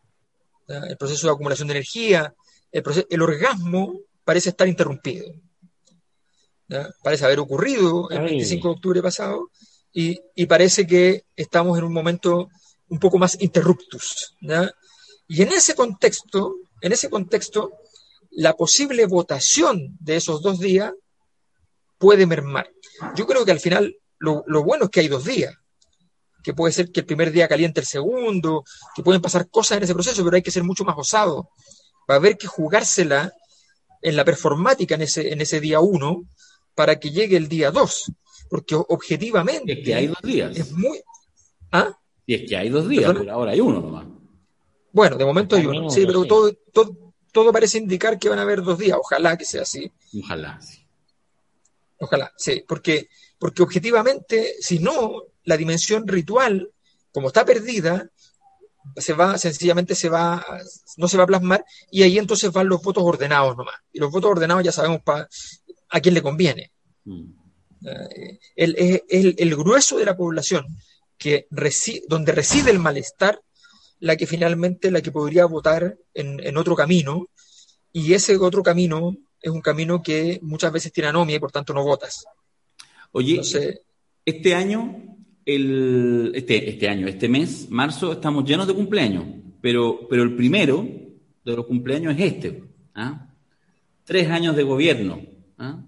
¿ya? 0.68 0.78
el 0.80 0.96
proceso 0.96 1.26
de 1.26 1.32
acumulación 1.32 1.68
de 1.68 1.74
energía, 1.74 2.34
el, 2.70 2.82
proceso, 2.82 3.06
el 3.08 3.22
orgasmo 3.22 4.00
parece 4.24 4.50
estar 4.50 4.68
interrumpido. 4.68 5.32
¿ya? 6.68 6.90
Parece 7.02 7.24
haber 7.24 7.38
ocurrido 7.38 8.10
el 8.10 8.22
25 8.22 8.68
de 8.68 8.74
octubre 8.74 9.02
pasado 9.02 9.50
y, 9.92 10.20
y, 10.34 10.46
parece 10.46 10.86
que 10.86 11.24
estamos 11.34 11.78
en 11.78 11.84
un 11.84 11.92
momento 11.92 12.48
un 12.88 12.98
poco 12.98 13.18
más 13.18 13.40
interruptus. 13.40 14.34
¿ya? 14.40 14.70
Y 15.28 15.42
en 15.42 15.52
ese 15.52 15.74
contexto, 15.74 16.56
en 16.80 16.92
ese 16.92 17.10
contexto, 17.10 17.72
la 18.30 18.54
posible 18.54 19.06
votación 19.06 19.96
de 20.00 20.16
esos 20.16 20.42
dos 20.42 20.60
días 20.60 20.92
puede 21.98 22.26
mermar. 22.26 22.70
Yo 23.14 23.26
creo 23.26 23.44
que 23.44 23.52
al 23.52 23.60
final 23.60 23.96
lo, 24.18 24.44
lo, 24.46 24.62
bueno 24.62 24.84
es 24.84 24.90
que 24.90 25.00
hay 25.00 25.08
dos 25.08 25.24
días, 25.24 25.54
que 26.42 26.54
puede 26.54 26.72
ser 26.72 26.92
que 26.92 27.00
el 27.00 27.06
primer 27.06 27.32
día 27.32 27.48
caliente 27.48 27.80
el 27.80 27.86
segundo, 27.86 28.64
que 28.94 29.02
pueden 29.02 29.22
pasar 29.22 29.48
cosas 29.48 29.78
en 29.78 29.84
ese 29.84 29.94
proceso, 29.94 30.22
pero 30.22 30.36
hay 30.36 30.42
que 30.42 30.50
ser 30.50 30.64
mucho 30.64 30.84
más 30.84 30.96
osado. 30.98 31.50
Va 32.08 32.14
a 32.14 32.18
haber 32.18 32.36
que 32.36 32.46
jugársela 32.46 33.32
en 34.02 34.16
la 34.16 34.24
performática 34.24 34.94
en 34.94 35.02
ese, 35.02 35.32
en 35.32 35.40
ese 35.40 35.60
día 35.60 35.80
uno 35.80 36.24
para 36.74 37.00
que 37.00 37.10
llegue 37.10 37.36
el 37.36 37.48
día 37.48 37.70
dos, 37.70 38.12
porque 38.48 38.74
objetivamente 38.76 39.72
es 39.72 39.84
que 39.84 39.94
hay 39.94 40.06
dos 40.08 40.22
días. 40.22 40.56
Es 40.56 40.72
muy... 40.72 41.00
¿Ah? 41.72 41.98
Y 42.26 42.34
es 42.34 42.48
que 42.48 42.56
hay 42.56 42.68
dos 42.68 42.88
días, 42.88 43.12
por 43.12 43.28
ahora 43.30 43.52
hay 43.52 43.60
uno 43.60 43.80
nomás. 43.80 44.15
Bueno, 44.96 45.18
de 45.18 45.26
momento 45.26 45.56
hay 45.56 45.66
uno, 45.66 45.90
sí, 45.90 46.06
pero. 46.06 46.24
Todo, 46.24 46.54
todo, 46.72 47.12
todo, 47.30 47.52
parece 47.52 47.76
indicar 47.76 48.18
que 48.18 48.30
van 48.30 48.38
a 48.38 48.42
haber 48.42 48.62
dos 48.62 48.78
días. 48.78 48.96
Ojalá 48.98 49.36
que 49.36 49.44
sea 49.44 49.60
así. 49.60 49.92
Ojalá, 50.22 50.58
sí. 50.62 50.86
Ojalá, 51.98 52.32
sí, 52.38 52.64
porque, 52.66 53.10
porque 53.38 53.62
objetivamente, 53.62 54.54
si 54.58 54.78
no, 54.78 55.24
la 55.44 55.58
dimensión 55.58 56.08
ritual, 56.08 56.70
como 57.12 57.26
está 57.26 57.44
perdida, 57.44 58.08
se 58.96 59.12
va, 59.12 59.36
sencillamente 59.36 59.94
se 59.94 60.08
va, 60.08 60.42
no 60.96 61.08
se 61.08 61.18
va 61.18 61.24
a 61.24 61.26
plasmar, 61.26 61.62
y 61.90 62.02
ahí 62.02 62.16
entonces 62.16 62.50
van 62.50 62.66
los 62.66 62.80
votos 62.80 63.04
ordenados 63.04 63.54
nomás. 63.54 63.76
Y 63.92 63.98
los 63.98 64.10
votos 64.10 64.30
ordenados 64.30 64.64
ya 64.64 64.72
sabemos 64.72 65.02
pa, 65.02 65.28
a 65.90 66.00
quién 66.00 66.14
le 66.14 66.22
conviene. 66.22 66.72
Mm. 67.04 67.32
Uh, 67.82 68.38
el, 68.56 68.74
el, 68.78 69.02
el, 69.10 69.34
el, 69.36 69.56
grueso 69.56 69.98
de 69.98 70.06
la 70.06 70.16
población 70.16 70.64
que 71.18 71.46
reside, 71.50 72.02
donde 72.08 72.32
reside 72.32 72.70
el 72.70 72.78
malestar 72.78 73.42
la 74.00 74.16
que 74.16 74.26
finalmente, 74.26 74.90
la 74.90 75.00
que 75.00 75.12
podría 75.12 75.46
votar 75.46 75.96
en, 76.14 76.40
en 76.40 76.56
otro 76.56 76.74
camino 76.74 77.28
y 77.92 78.12
ese 78.12 78.36
otro 78.36 78.62
camino 78.62 79.16
es 79.40 79.50
un 79.50 79.60
camino 79.60 80.02
que 80.02 80.38
muchas 80.42 80.72
veces 80.72 80.92
tiene 80.92 81.08
anomia 81.08 81.36
y 81.36 81.40
por 81.40 81.52
tanto 81.52 81.72
no 81.72 81.84
votas. 81.84 82.26
Oye, 83.12 83.40
este 84.24 84.54
año, 84.54 85.16
el, 85.44 86.32
este, 86.34 86.68
este 86.68 86.88
año, 86.88 87.06
este 87.06 87.28
mes, 87.28 87.70
marzo, 87.70 88.12
estamos 88.12 88.44
llenos 88.44 88.66
de 88.66 88.74
cumpleaños, 88.74 89.24
pero, 89.60 90.06
pero 90.10 90.22
el 90.24 90.34
primero 90.34 90.86
de 91.44 91.56
los 91.56 91.64
cumpleaños 91.64 92.14
es 92.18 92.34
este. 92.34 92.64
¿ah? 92.94 93.28
Tres 94.04 94.28
años 94.28 94.56
de 94.56 94.64
gobierno 94.64 95.20
¿ah? 95.58 95.80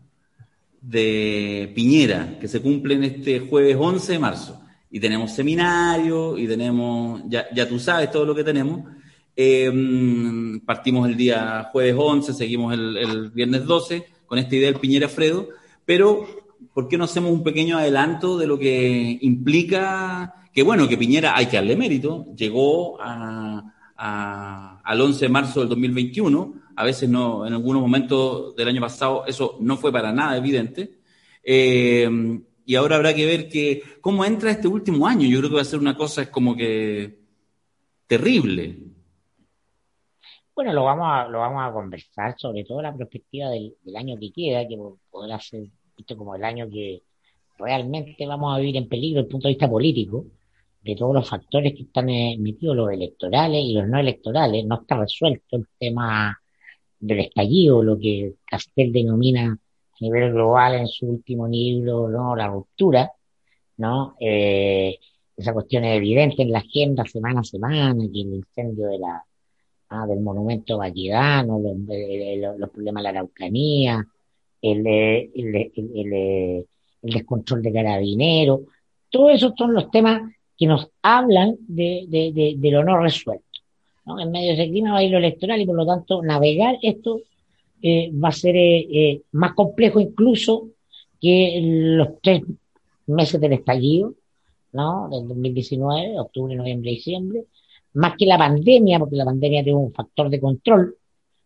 de 0.80 1.72
Piñera, 1.74 2.38
que 2.40 2.48
se 2.48 2.62
cumplen 2.62 3.04
este 3.04 3.40
jueves 3.40 3.76
11 3.78 4.12
de 4.12 4.18
marzo. 4.18 4.62
Y 4.90 5.00
tenemos 5.00 5.32
seminario, 5.32 6.38
y 6.38 6.46
tenemos, 6.46 7.22
ya, 7.28 7.46
ya 7.54 7.68
tú 7.68 7.78
sabes 7.78 8.10
todo 8.10 8.24
lo 8.24 8.34
que 8.34 8.44
tenemos. 8.44 8.84
Em, 9.40 10.58
partimos 10.66 11.08
el 11.08 11.16
día 11.16 11.68
jueves 11.70 11.94
11, 11.96 12.32
seguimos 12.32 12.74
el, 12.74 13.30
viernes 13.30 13.64
12 13.64 14.04
con 14.26 14.36
esta 14.36 14.56
idea 14.56 14.72
del 14.72 14.80
Piñera 14.80 15.08
Fredo, 15.08 15.50
pero 15.84 16.26
¿por 16.74 16.88
qué 16.88 16.98
no 16.98 17.04
hacemos 17.04 17.30
un 17.30 17.44
pequeño 17.44 17.78
adelanto 17.78 18.36
de 18.36 18.48
lo 18.48 18.58
que 18.58 19.16
implica 19.20 20.34
que, 20.52 20.64
bueno, 20.64 20.88
que 20.88 20.98
Piñera, 20.98 21.36
hay 21.36 21.46
que 21.46 21.56
darle 21.56 21.76
mérito, 21.76 22.26
llegó 22.34 23.00
al 23.00 23.70
11 25.00 25.24
de 25.24 25.28
marzo 25.28 25.60
del 25.60 25.68
2021, 25.68 26.54
a 26.74 26.82
veces 26.82 27.08
no, 27.08 27.46
en 27.46 27.52
algunos 27.52 27.80
momentos 27.80 28.56
del 28.56 28.66
año 28.66 28.80
pasado 28.80 29.24
eso 29.24 29.56
no 29.60 29.76
fue 29.76 29.92
para 29.92 30.12
nada 30.12 30.36
evidente, 30.36 30.98
em, 31.44 32.42
y 32.68 32.76
ahora 32.76 32.96
habrá 32.96 33.14
que 33.14 33.24
ver 33.24 33.48
que 33.48 33.82
cómo 34.02 34.26
entra 34.26 34.50
este 34.50 34.68
último 34.68 35.06
año, 35.06 35.26
yo 35.26 35.38
creo 35.38 35.48
que 35.48 35.56
va 35.56 35.62
a 35.62 35.64
ser 35.64 35.78
una 35.78 35.96
cosa 35.96 36.30
como 36.30 36.54
que 36.54 37.18
terrible, 38.06 38.78
bueno, 40.54 40.72
lo 40.72 40.84
vamos 40.84 41.06
a, 41.08 41.28
lo 41.28 41.38
vamos 41.38 41.62
a 41.62 41.72
conversar, 41.72 42.34
sobre 42.36 42.64
todo 42.64 42.82
la 42.82 42.92
perspectiva 42.92 43.48
del, 43.48 43.76
año 43.96 44.18
que 44.18 44.32
queda, 44.32 44.66
que 44.66 44.76
podrá 45.08 45.38
ser 45.38 45.68
visto 45.96 46.16
como 46.16 46.34
el 46.34 46.42
año 46.42 46.68
que 46.68 47.04
realmente 47.56 48.26
vamos 48.26 48.54
a 48.54 48.58
vivir 48.58 48.76
en 48.76 48.88
peligro 48.88 49.22
desde 49.22 49.28
el 49.28 49.30
punto 49.30 49.46
de 49.46 49.54
vista 49.54 49.70
político, 49.70 50.26
de 50.82 50.96
todos 50.96 51.14
los 51.14 51.28
factores 51.28 51.74
que 51.74 51.82
están 51.84 52.08
eh, 52.08 52.36
metidos, 52.40 52.74
los 52.74 52.90
electorales 52.90 53.62
y 53.64 53.72
los 53.72 53.86
no 53.86 54.00
electorales. 54.00 54.64
No 54.66 54.80
está 54.80 54.98
resuelto 54.98 55.56
el 55.58 55.68
tema 55.78 56.36
del 56.98 57.20
estallido, 57.20 57.82
lo 57.84 57.96
que 57.96 58.34
Castel 58.44 58.92
denomina 58.92 59.56
nivel 60.00 60.32
global 60.32 60.74
en 60.74 60.88
su 60.88 61.06
último 61.06 61.46
libro, 61.48 62.08
¿no? 62.08 62.36
La 62.36 62.48
ruptura, 62.48 63.10
¿no? 63.78 64.14
Eh, 64.20 64.98
esa 65.36 65.52
cuestión 65.52 65.84
es 65.84 65.96
evidente 65.96 66.42
en 66.42 66.52
la 66.52 66.58
agenda 66.58 67.04
semana 67.04 67.40
a 67.40 67.44
semana, 67.44 67.90
el 67.90 68.16
incendio 68.16 68.88
de 68.88 68.98
la 68.98 69.24
ah, 69.90 70.06
del 70.06 70.20
monumento 70.20 70.78
vaquedano, 70.78 71.58
los, 71.60 72.58
los, 72.58 72.70
problemas 72.70 73.00
de 73.00 73.04
la 73.04 73.08
Araucanía, 73.10 74.06
el, 74.60 74.86
el, 74.86 75.72
el, 75.94 76.66
descontrol 77.00 77.62
de 77.62 77.72
carabineros, 77.72 78.60
todos 79.08 79.32
esos 79.32 79.52
son 79.56 79.72
los 79.72 79.90
temas 79.90 80.22
que 80.56 80.66
nos 80.66 80.90
hablan 81.02 81.56
de, 81.60 82.04
de, 82.08 82.56
de, 82.58 82.70
lo 82.70 82.82
no 82.82 82.98
resuelto. 82.98 83.44
¿no? 84.04 84.20
En 84.20 84.30
medio 84.32 84.48
de 84.48 84.62
ese 84.62 84.70
clima 84.70 84.92
va 84.92 84.98
a 84.98 85.04
ir 85.04 85.12
lo 85.12 85.18
electoral 85.18 85.60
y 85.60 85.66
por 85.66 85.76
lo 85.76 85.86
tanto 85.86 86.22
navegar 86.22 86.78
esto 86.82 87.20
eh, 87.82 88.10
va 88.12 88.28
a 88.28 88.32
ser 88.32 88.56
eh, 88.56 88.86
eh, 88.90 89.22
más 89.32 89.54
complejo 89.54 90.00
incluso 90.00 90.70
que 91.20 91.60
los 91.62 92.20
tres 92.20 92.42
meses 93.06 93.40
del 93.40 93.52
estallido, 93.52 94.14
¿no? 94.72 95.08
Del 95.08 95.28
2019, 95.28 96.18
octubre, 96.20 96.54
noviembre, 96.56 96.90
diciembre, 96.90 97.44
más 97.94 98.14
que 98.16 98.26
la 98.26 98.38
pandemia, 98.38 98.98
porque 98.98 99.16
la 99.16 99.24
pandemia 99.24 99.62
tiene 99.62 99.78
un 99.78 99.92
factor 99.92 100.28
de 100.28 100.40
control, 100.40 100.96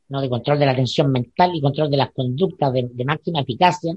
¿no? 0.08 0.20
De 0.20 0.28
control 0.28 0.58
de 0.58 0.66
la 0.66 0.76
tensión 0.76 1.10
mental 1.10 1.52
y 1.54 1.60
control 1.60 1.90
de 1.90 1.96
las 1.96 2.12
conductas 2.12 2.72
de, 2.72 3.04
máxima 3.04 3.40
eficacia, 3.40 3.94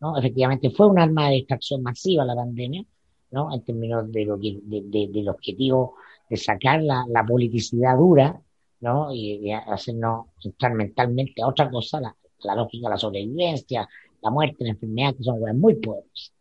¿no? 0.00 0.18
Efectivamente 0.18 0.70
fue 0.70 0.88
un 0.88 0.98
arma 0.98 1.28
de 1.28 1.36
distracción 1.36 1.82
masiva 1.82 2.24
la 2.24 2.34
pandemia, 2.34 2.84
¿no? 3.30 3.52
En 3.52 3.62
términos 3.62 4.10
de 4.12 4.24
lo 4.24 4.38
que, 4.38 4.58
de, 4.62 5.08
del 5.08 5.28
objetivo 5.28 5.94
de 6.28 6.36
sacar 6.36 6.82
la, 6.82 7.04
la 7.08 7.24
politicidad 7.24 7.96
dura, 7.96 8.40
¿no? 8.80 9.12
Y, 9.14 9.50
hacernos 9.52 10.26
entrar 10.42 10.74
mentalmente 10.74 11.42
a 11.42 11.48
otra 11.48 11.70
cosa, 11.70 12.00
la, 12.00 12.16
la 12.44 12.54
lógica, 12.54 12.88
la 12.88 12.96
sobrevivencia, 12.98 13.88
la 14.22 14.30
muerte, 14.30 14.64
la 14.64 14.70
enfermedad, 14.70 15.14
que 15.16 15.24
son 15.24 15.40
cosas 15.40 15.56
muy 15.56 15.74
poderosas. 15.76 16.32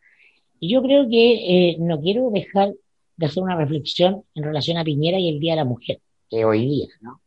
Y 0.60 0.74
yo 0.74 0.82
creo 0.82 1.08
que 1.10 1.70
eh, 1.72 1.78
no 1.80 2.00
quiero 2.02 2.30
dejar 2.32 2.74
de 3.18 3.26
hacer 3.26 3.44
una 3.44 3.56
reflexión 3.56 4.24
en 4.34 4.44
relación 4.44 4.78
a 4.78 4.84
Piñera 4.84 5.20
y 5.20 5.30
el 5.30 5.40
Día 5.40 5.54
de 5.54 5.58
la 5.58 5.66
Mujer, 5.66 6.00
que 6.30 6.46
hoy 6.46 6.66
día, 6.66 6.88
¿no? 7.02 7.22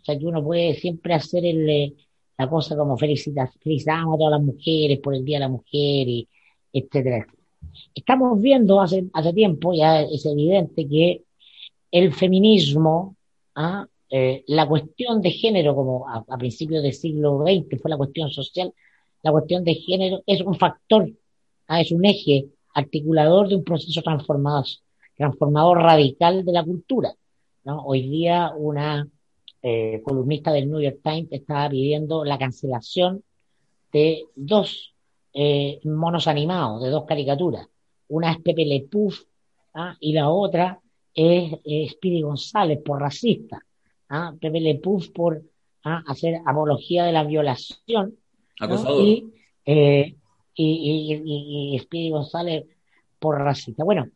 O 0.00 0.04
sea, 0.04 0.18
que 0.18 0.26
uno 0.26 0.42
puede 0.42 0.74
siempre 0.74 1.14
hacer 1.14 1.44
el, 1.44 1.68
eh, 1.68 1.94
la 2.38 2.48
cosa 2.48 2.76
como 2.76 2.96
felicitar, 2.96 3.50
felicitamos 3.60 4.14
a 4.14 4.18
todas 4.18 4.32
las 4.32 4.42
mujeres 4.42 4.98
por 5.00 5.14
el 5.14 5.24
Día 5.24 5.36
de 5.36 5.40
la 5.40 5.48
Mujer, 5.48 6.08
y 6.08 6.28
etcétera, 6.72 7.26
Estamos 7.94 8.40
viendo 8.40 8.80
hace, 8.80 9.04
hace 9.12 9.32
tiempo, 9.32 9.72
ya 9.74 10.02
es 10.02 10.26
evidente 10.26 10.88
que 10.88 11.22
el 11.90 12.12
feminismo, 12.12 13.16
¿ah? 13.54 13.86
Eh, 14.14 14.44
la 14.48 14.68
cuestión 14.68 15.22
de 15.22 15.30
género, 15.30 15.74
como 15.74 16.06
a, 16.06 16.36
principios 16.36 16.82
del 16.82 16.92
siglo 16.92 17.42
XX 17.46 17.80
fue 17.80 17.90
la 17.90 17.96
cuestión 17.96 18.28
social, 18.28 18.70
la 19.22 19.32
cuestión 19.32 19.64
de 19.64 19.74
género 19.74 20.22
es 20.26 20.42
un 20.42 20.54
factor, 20.54 21.10
¿ah? 21.66 21.80
es 21.80 21.92
un 21.92 22.04
eje 22.04 22.44
articulador 22.74 23.48
de 23.48 23.56
un 23.56 23.64
proceso 23.64 24.02
transformador 24.02 24.66
transformador 25.16 25.78
radical 25.78 26.44
de 26.44 26.52
la 26.52 26.62
cultura. 26.62 27.14
Hoy 27.64 28.02
día 28.02 28.52
una 28.54 29.08
eh, 29.62 30.02
columnista 30.04 30.52
del 30.52 30.68
New 30.68 30.80
York 30.80 30.98
Times 31.02 31.28
estaba 31.30 31.70
pidiendo 31.70 32.22
la 32.22 32.36
cancelación 32.36 33.24
de 33.94 34.24
dos 34.36 34.94
eh, 35.32 35.80
monos 35.84 36.28
animados, 36.28 36.82
de 36.82 36.90
dos 36.90 37.06
caricaturas. 37.06 37.66
Una 38.08 38.32
es 38.32 38.42
Pepe 38.42 38.66
Le 38.66 38.86
¿ah? 39.72 39.96
y 40.00 40.12
la 40.12 40.28
otra 40.28 40.80
es, 41.14 41.52
Speedy 41.92 42.20
González 42.20 42.78
por 42.84 43.00
racista. 43.00 43.64
¿Ah? 44.12 44.32
Pepe 44.40 44.60
Le 44.60 44.76
Puff 44.76 45.08
por 45.10 45.42
hacer 45.82 46.40
apología 46.46 47.04
de 47.04 47.12
la 47.12 47.24
violación. 47.24 48.14
Y, 49.00 49.24
eh, 49.66 50.14
y, 50.54 51.20
y, 51.24 51.74
y 51.74 51.78
Speedy 51.80 52.10
González 52.10 52.64
por 53.18 53.38
racista. 53.38 53.82
Bueno, 53.82 54.06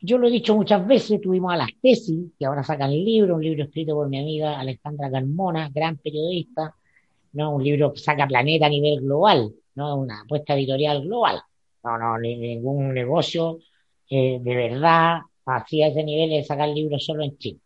yo 0.00 0.18
lo 0.18 0.28
he 0.28 0.30
dicho 0.30 0.56
muchas 0.56 0.86
veces, 0.86 1.20
tuvimos 1.20 1.52
a 1.52 1.56
las 1.56 1.70
tesis, 1.80 2.32
que 2.38 2.46
ahora 2.46 2.64
sacan 2.64 2.90
el 2.90 3.04
libro, 3.04 3.36
un 3.36 3.42
libro 3.42 3.64
escrito 3.64 3.94
por 3.94 4.08
mi 4.08 4.18
amiga 4.18 4.58
Alejandra 4.58 5.10
Carmona, 5.10 5.70
gran 5.72 5.96
periodista, 5.98 6.74
¿no? 7.32 7.54
Un 7.54 7.62
libro 7.62 7.92
que 7.92 8.00
saca 8.00 8.26
Planeta 8.26 8.66
a 8.66 8.70
nivel 8.70 9.00
global, 9.00 9.52
¿no? 9.76 9.96
Una 9.96 10.22
apuesta 10.22 10.54
editorial 10.54 11.02
global. 11.02 11.40
No, 11.84 11.98
no, 11.98 12.18
ningún 12.18 12.94
negocio 12.94 13.58
eh, 14.10 14.40
de 14.42 14.56
verdad 14.56 15.20
hacia 15.46 15.88
ese 15.88 16.02
nivel 16.02 16.30
de 16.30 16.44
sacar 16.44 16.68
libros 16.70 17.04
solo 17.04 17.22
en 17.22 17.36
Chile. 17.38 17.60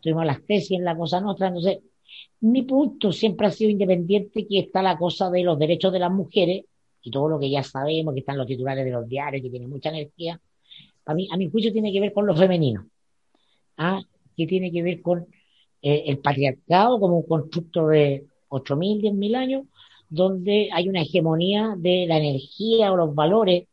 Tuvimos 0.00 0.24
las 0.26 0.44
tesis 0.44 0.72
en 0.72 0.84
la 0.84 0.96
cosa 0.96 1.20
nuestra, 1.20 1.48
entonces, 1.48 1.78
mi 2.40 2.62
punto 2.62 3.12
siempre 3.12 3.46
ha 3.46 3.50
sido 3.50 3.70
independiente 3.70 4.46
que 4.46 4.60
está 4.60 4.82
la 4.82 4.96
cosa 4.98 5.30
de 5.30 5.42
los 5.42 5.58
derechos 5.58 5.92
de 5.92 5.98
las 5.98 6.10
mujeres 6.10 6.64
y 7.02 7.10
todo 7.10 7.28
lo 7.28 7.38
que 7.38 7.50
ya 7.50 7.62
sabemos, 7.62 8.14
que 8.14 8.20
están 8.20 8.38
los 8.38 8.46
titulares 8.46 8.84
de 8.84 8.90
los 8.90 9.08
diarios, 9.08 9.42
que 9.42 9.50
tienen 9.50 9.70
mucha 9.70 9.90
energía, 9.90 10.40
a, 11.10 11.14
mi 11.36 11.50
juicio 11.50 11.72
tiene 11.72 11.92
que 11.92 12.00
ver 12.00 12.12
con 12.12 12.26
lo 12.26 12.36
femenino, 12.36 12.86
¿ah? 13.76 14.02
que 14.36 14.46
tiene 14.46 14.70
que 14.70 14.82
ver 14.82 15.02
con 15.02 15.26
eh, 15.82 16.04
el 16.06 16.18
patriarcado 16.18 17.00
como 17.00 17.18
un 17.18 17.26
constructo 17.26 17.88
de 17.88 18.26
8.000, 18.48 19.00
10.000 19.00 19.36
años, 19.36 19.64
donde 20.08 20.70
hay 20.72 20.88
una 20.88 21.02
hegemonía 21.02 21.74
de 21.76 22.06
la 22.06 22.18
energía 22.18 22.92
o 22.92 22.96
los 22.96 23.14
valores 23.14 23.66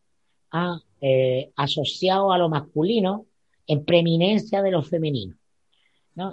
¿ah? 0.51 0.80
eh, 1.01 1.51
asociados 1.55 2.34
a 2.34 2.38
lo 2.38 2.49
masculino 2.49 3.25
en 3.65 3.86
preeminencia 3.86 4.61
de 4.61 4.71
lo 4.71 4.84
femenino. 4.84 5.36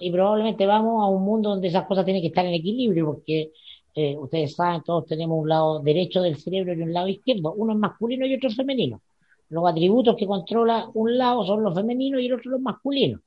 Y 0.01 0.11
probablemente 0.11 0.67
vamos 0.67 1.03
a 1.03 1.09
un 1.09 1.25
mundo 1.25 1.51
donde 1.51 1.69
esas 1.69 1.87
cosas 1.87 2.05
tienen 2.05 2.23
que 2.23 2.29
estar 2.29 2.45
en 2.47 2.55
equilibrio, 2.55 3.07
porque 3.07 3.53
eh, 3.95 4.17
ustedes 4.17 4.55
saben, 4.55 4.83
todos 4.83 5.07
tenemos 5.07 5.39
un 5.39 5.49
lado 5.49 5.81
derecho 5.81 6.23
del 6.23 6.37
cerebro 6.37 6.73
y 6.73 6.83
un 6.83 6.93
lado 6.93 7.09
izquierdo, 7.09 7.53
uno 7.53 7.73
es 7.75 7.79
masculino 7.79 8.27
y 8.27 8.35
otro 8.35 8.49
es 8.49 8.57
femenino 8.57 9.01
los 9.55 9.71
atributos 9.71 10.17
que 10.17 10.27
controla 10.27 10.91
un 10.95 11.17
lado 11.17 11.47
son 11.47 11.63
los 11.63 11.75
femeninos 11.75 12.21
y 12.21 12.27
el 12.27 12.35
otro 12.35 12.51
los 12.51 12.61
masculinos. 12.61 13.21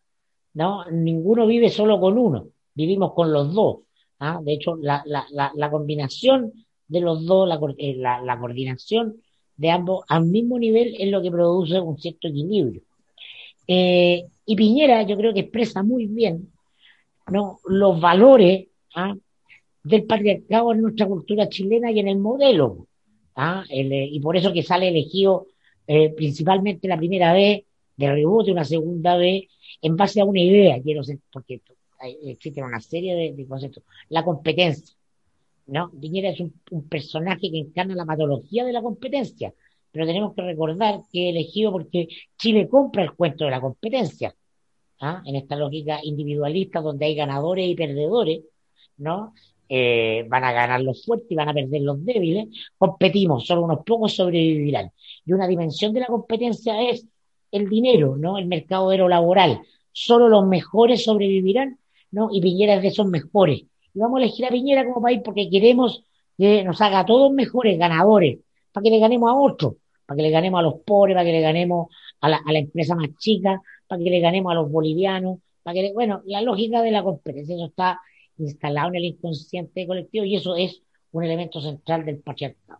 ¿no? 0.53 0.89
Ninguno 0.91 1.45
vive 1.45 1.69
solo 1.69 1.99
con 1.99 2.17
uno, 2.17 2.49
vivimos 2.73 3.13
con 3.13 3.31
los 3.31 3.53
dos. 3.53 3.79
¿ah? 4.19 4.39
De 4.43 4.53
hecho, 4.53 4.75
la, 4.75 5.03
la, 5.05 5.25
la, 5.55 5.71
combinación 5.71 6.51
de 6.87 7.01
los 7.01 7.25
dos, 7.25 7.49
eh, 7.77 7.95
la, 7.95 8.21
la, 8.21 8.39
coordinación 8.39 9.21
de 9.55 9.71
ambos 9.71 10.03
al 10.09 10.25
mismo 10.25 10.57
nivel 10.59 10.95
es 10.99 11.09
lo 11.09 11.21
que 11.21 11.31
produce 11.31 11.79
un 11.79 11.97
cierto 11.97 12.27
equilibrio. 12.27 12.81
Eh, 13.67 14.25
y 14.47 14.55
Piñera 14.55 15.03
yo 15.03 15.17
creo 15.17 15.33
que 15.33 15.41
expresa 15.41 15.83
muy 15.83 16.07
bien 16.07 16.49
los 17.65 17.99
valores 17.99 18.67
¿ah? 18.95 19.13
del 19.83 20.05
patriarcado 20.05 20.71
en 20.71 20.81
nuestra 20.81 21.05
cultura 21.05 21.49
chilena 21.49 21.91
y 21.91 21.99
en 21.99 22.07
el 22.07 22.17
modelo. 22.17 22.87
¿ah? 23.35 23.65
Eh, 23.69 24.07
y 24.09 24.19
por 24.21 24.37
eso 24.37 24.53
que 24.53 24.63
sale 24.63 24.87
elegido 24.87 25.47
eh, 25.85 26.13
principalmente 26.15 26.87
la 26.87 26.97
primera 26.97 27.33
vez 27.33 27.63
de 27.97 28.11
rebote, 28.11 28.51
una 28.51 28.63
segunda 28.63 29.17
vez, 29.17 29.45
en 29.81 29.97
base 29.97 30.21
a 30.21 30.25
una 30.25 30.39
idea, 30.39 30.81
quiero 30.81 31.03
ser, 31.03 31.19
porque 31.31 31.61
existen 32.25 32.63
una 32.63 32.79
serie 32.79 33.33
de, 33.33 33.47
conceptos. 33.47 33.83
La 34.09 34.23
competencia, 34.23 34.95
¿no? 35.65 35.91
Piñera 35.91 36.29
es 36.29 36.39
un, 36.39 36.87
personaje 36.87 37.51
que 37.51 37.59
encarna 37.59 37.95
la 37.95 38.05
patología 38.05 38.63
de 38.63 38.71
la 38.71 38.81
competencia, 38.81 39.53
pero 39.97 40.05
tenemos 40.05 40.35
que 40.35 40.43
recordar 40.43 41.01
que 41.11 41.29
elegido 41.29 41.71
porque 41.71 42.07
Chile 42.37 42.69
compra 42.69 43.01
el 43.01 43.13
cuento 43.13 43.45
de 43.45 43.49
la 43.49 43.59
competencia, 43.59 44.31
¿ah? 45.01 45.23
en 45.25 45.35
esta 45.37 45.55
lógica 45.55 45.99
individualista 46.03 46.81
donde 46.81 47.07
hay 47.07 47.15
ganadores 47.15 47.67
y 47.67 47.73
perdedores, 47.73 48.41
¿no? 48.97 49.33
Eh, 49.67 50.23
van 50.29 50.43
a 50.43 50.51
ganar 50.51 50.81
los 50.81 51.03
fuertes 51.03 51.31
y 51.31 51.35
van 51.35 51.49
a 51.49 51.53
perder 51.55 51.81
los 51.81 52.05
débiles, 52.05 52.47
competimos, 52.77 53.47
solo 53.47 53.63
unos 53.63 53.79
pocos 53.83 54.13
sobrevivirán. 54.13 54.91
Y 55.25 55.33
una 55.33 55.47
dimensión 55.47 55.93
de 55.93 56.01
la 56.01 56.05
competencia 56.05 56.79
es 56.87 57.07
el 57.51 57.67
dinero, 57.67 58.17
¿no? 58.17 58.37
El 58.37 58.45
mercado 58.45 58.91
de 58.91 58.99
lo 58.99 59.09
laboral. 59.09 59.61
Solo 59.91 60.29
los 60.29 60.45
mejores 60.45 61.05
sobrevivirán, 61.05 61.79
¿no? 62.11 62.29
Y 62.31 62.39
Piñera 62.39 62.75
es 62.75 62.83
de 62.83 62.89
esos 62.89 63.07
mejores. 63.07 63.61
Y 63.95 63.99
vamos 63.99 64.19
a 64.19 64.23
elegir 64.25 64.45
a 64.45 64.49
Piñera 64.49 64.85
como 64.85 65.01
país 65.01 65.21
porque 65.25 65.49
queremos 65.49 66.03
que 66.37 66.63
nos 66.63 66.79
haga 66.81 66.99
a 66.99 67.05
todos 67.07 67.31
mejores, 67.31 67.79
ganadores, 67.79 68.37
para 68.71 68.83
que 68.83 68.91
le 68.91 68.99
ganemos 68.99 69.31
a 69.31 69.35
otros, 69.35 69.73
para 70.07 70.15
que 70.15 70.23
le 70.23 70.31
ganemos 70.31 70.59
a 70.59 70.63
los 70.63 70.79
pobres, 70.79 71.13
para 71.13 71.25
que 71.25 71.33
le 71.33 71.41
ganemos 71.41 71.87
a 72.21 72.29
la, 72.29 72.41
empresa 72.47 72.95
más 72.95 73.09
chica, 73.19 73.61
para 73.87 74.01
que 74.01 74.09
le 74.09 74.19
ganemos 74.19 74.51
a 74.51 74.55
los 74.55 74.71
bolivianos, 74.71 75.39
para 75.61 75.75
que 75.75 75.81
le, 75.83 75.93
bueno, 75.93 76.23
la 76.25 76.41
lógica 76.41 76.81
de 76.81 76.91
la 76.91 77.03
competencia, 77.03 77.55
eso 77.55 77.65
está 77.65 77.99
instalado 78.37 78.89
en 78.89 78.95
el 78.95 79.05
inconsciente 79.05 79.85
colectivo 79.85 80.25
y 80.25 80.35
eso 80.37 80.55
es 80.55 80.81
un 81.11 81.23
elemento 81.23 81.61
central 81.61 82.05
del 82.05 82.19
patriarcado. 82.19 82.79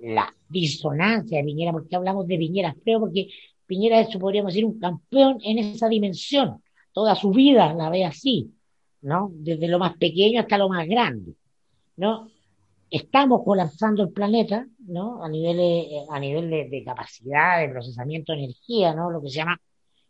La 0.00 0.32
disonancia 0.48 1.38
de 1.38 1.44
Piñera, 1.44 1.72
porque 1.72 1.94
hablamos 1.96 2.26
de 2.26 2.38
Piñera 2.38 2.74
feo, 2.84 3.00
porque 3.00 3.28
Piñera 3.66 4.00
es, 4.00 4.16
podríamos 4.16 4.52
decir, 4.52 4.64
un 4.64 4.78
campeón 4.78 5.38
en 5.42 5.58
esa 5.58 5.88
dimensión. 5.88 6.62
Toda 6.92 7.14
su 7.14 7.30
vida 7.30 7.72
la 7.74 7.88
ve 7.88 8.04
así, 8.04 8.52
¿no? 9.02 9.30
Desde 9.32 9.68
lo 9.68 9.78
más 9.78 9.96
pequeño 9.96 10.40
hasta 10.40 10.58
lo 10.58 10.68
más 10.68 10.88
grande, 10.88 11.34
¿no? 11.96 12.28
Estamos 12.90 13.42
colapsando 13.44 14.02
el 14.02 14.10
planeta, 14.10 14.66
¿no? 14.86 15.22
A 15.22 15.28
nivel, 15.28 15.58
eh, 15.60 16.06
a 16.10 16.18
nivel 16.18 16.50
de, 16.50 16.68
de, 16.68 16.84
capacidad 16.84 17.60
de 17.60 17.68
procesamiento 17.68 18.32
de 18.32 18.44
energía, 18.44 18.94
¿no? 18.94 19.10
Lo 19.10 19.20
que 19.20 19.28
se 19.28 19.36
llama 19.36 19.60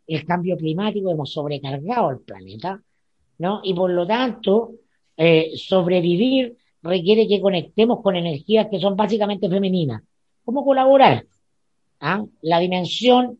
el 0.07 0.25
cambio 0.25 0.57
climático, 0.57 1.11
hemos 1.11 1.31
sobrecargado 1.31 2.09
el 2.09 2.19
planeta, 2.19 2.81
¿no? 3.37 3.61
Y 3.63 3.73
por 3.73 3.91
lo 3.91 4.07
tanto, 4.07 4.73
eh, 5.17 5.51
sobrevivir 5.55 6.57
requiere 6.81 7.27
que 7.27 7.41
conectemos 7.41 8.01
con 8.01 8.15
energías 8.15 8.67
que 8.71 8.79
son 8.79 8.95
básicamente 8.95 9.49
femeninas. 9.49 10.01
¿Cómo 10.45 10.63
colaborar? 10.63 11.25
¿Ah? 11.99 12.23
La 12.41 12.59
dimensión 12.59 13.39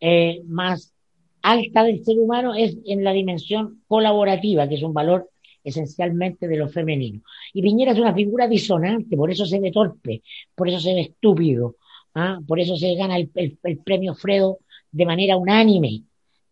eh, 0.00 0.42
más 0.46 0.94
alta 1.42 1.84
del 1.84 2.04
ser 2.04 2.18
humano 2.18 2.54
es 2.54 2.78
en 2.86 3.04
la 3.04 3.12
dimensión 3.12 3.82
colaborativa, 3.86 4.68
que 4.68 4.76
es 4.76 4.82
un 4.82 4.94
valor 4.94 5.28
esencialmente 5.68 6.48
de 6.48 6.56
lo 6.56 6.68
femenino. 6.68 7.22
Y 7.52 7.62
Piñera 7.62 7.92
es 7.92 7.98
una 7.98 8.14
figura 8.14 8.48
disonante, 8.48 9.16
por 9.16 9.30
eso 9.30 9.46
se 9.46 9.60
ve 9.60 9.70
torpe, 9.70 10.22
por 10.54 10.68
eso 10.68 10.80
se 10.80 10.94
ve 10.94 11.00
estúpido, 11.00 11.76
¿ah? 12.14 12.40
por 12.46 12.60
eso 12.60 12.76
se 12.76 12.94
gana 12.94 13.16
el, 13.16 13.58
premio 13.84 14.14
Fredo 14.14 14.58
de 14.90 15.06
manera 15.06 15.36
unánime, 15.36 16.02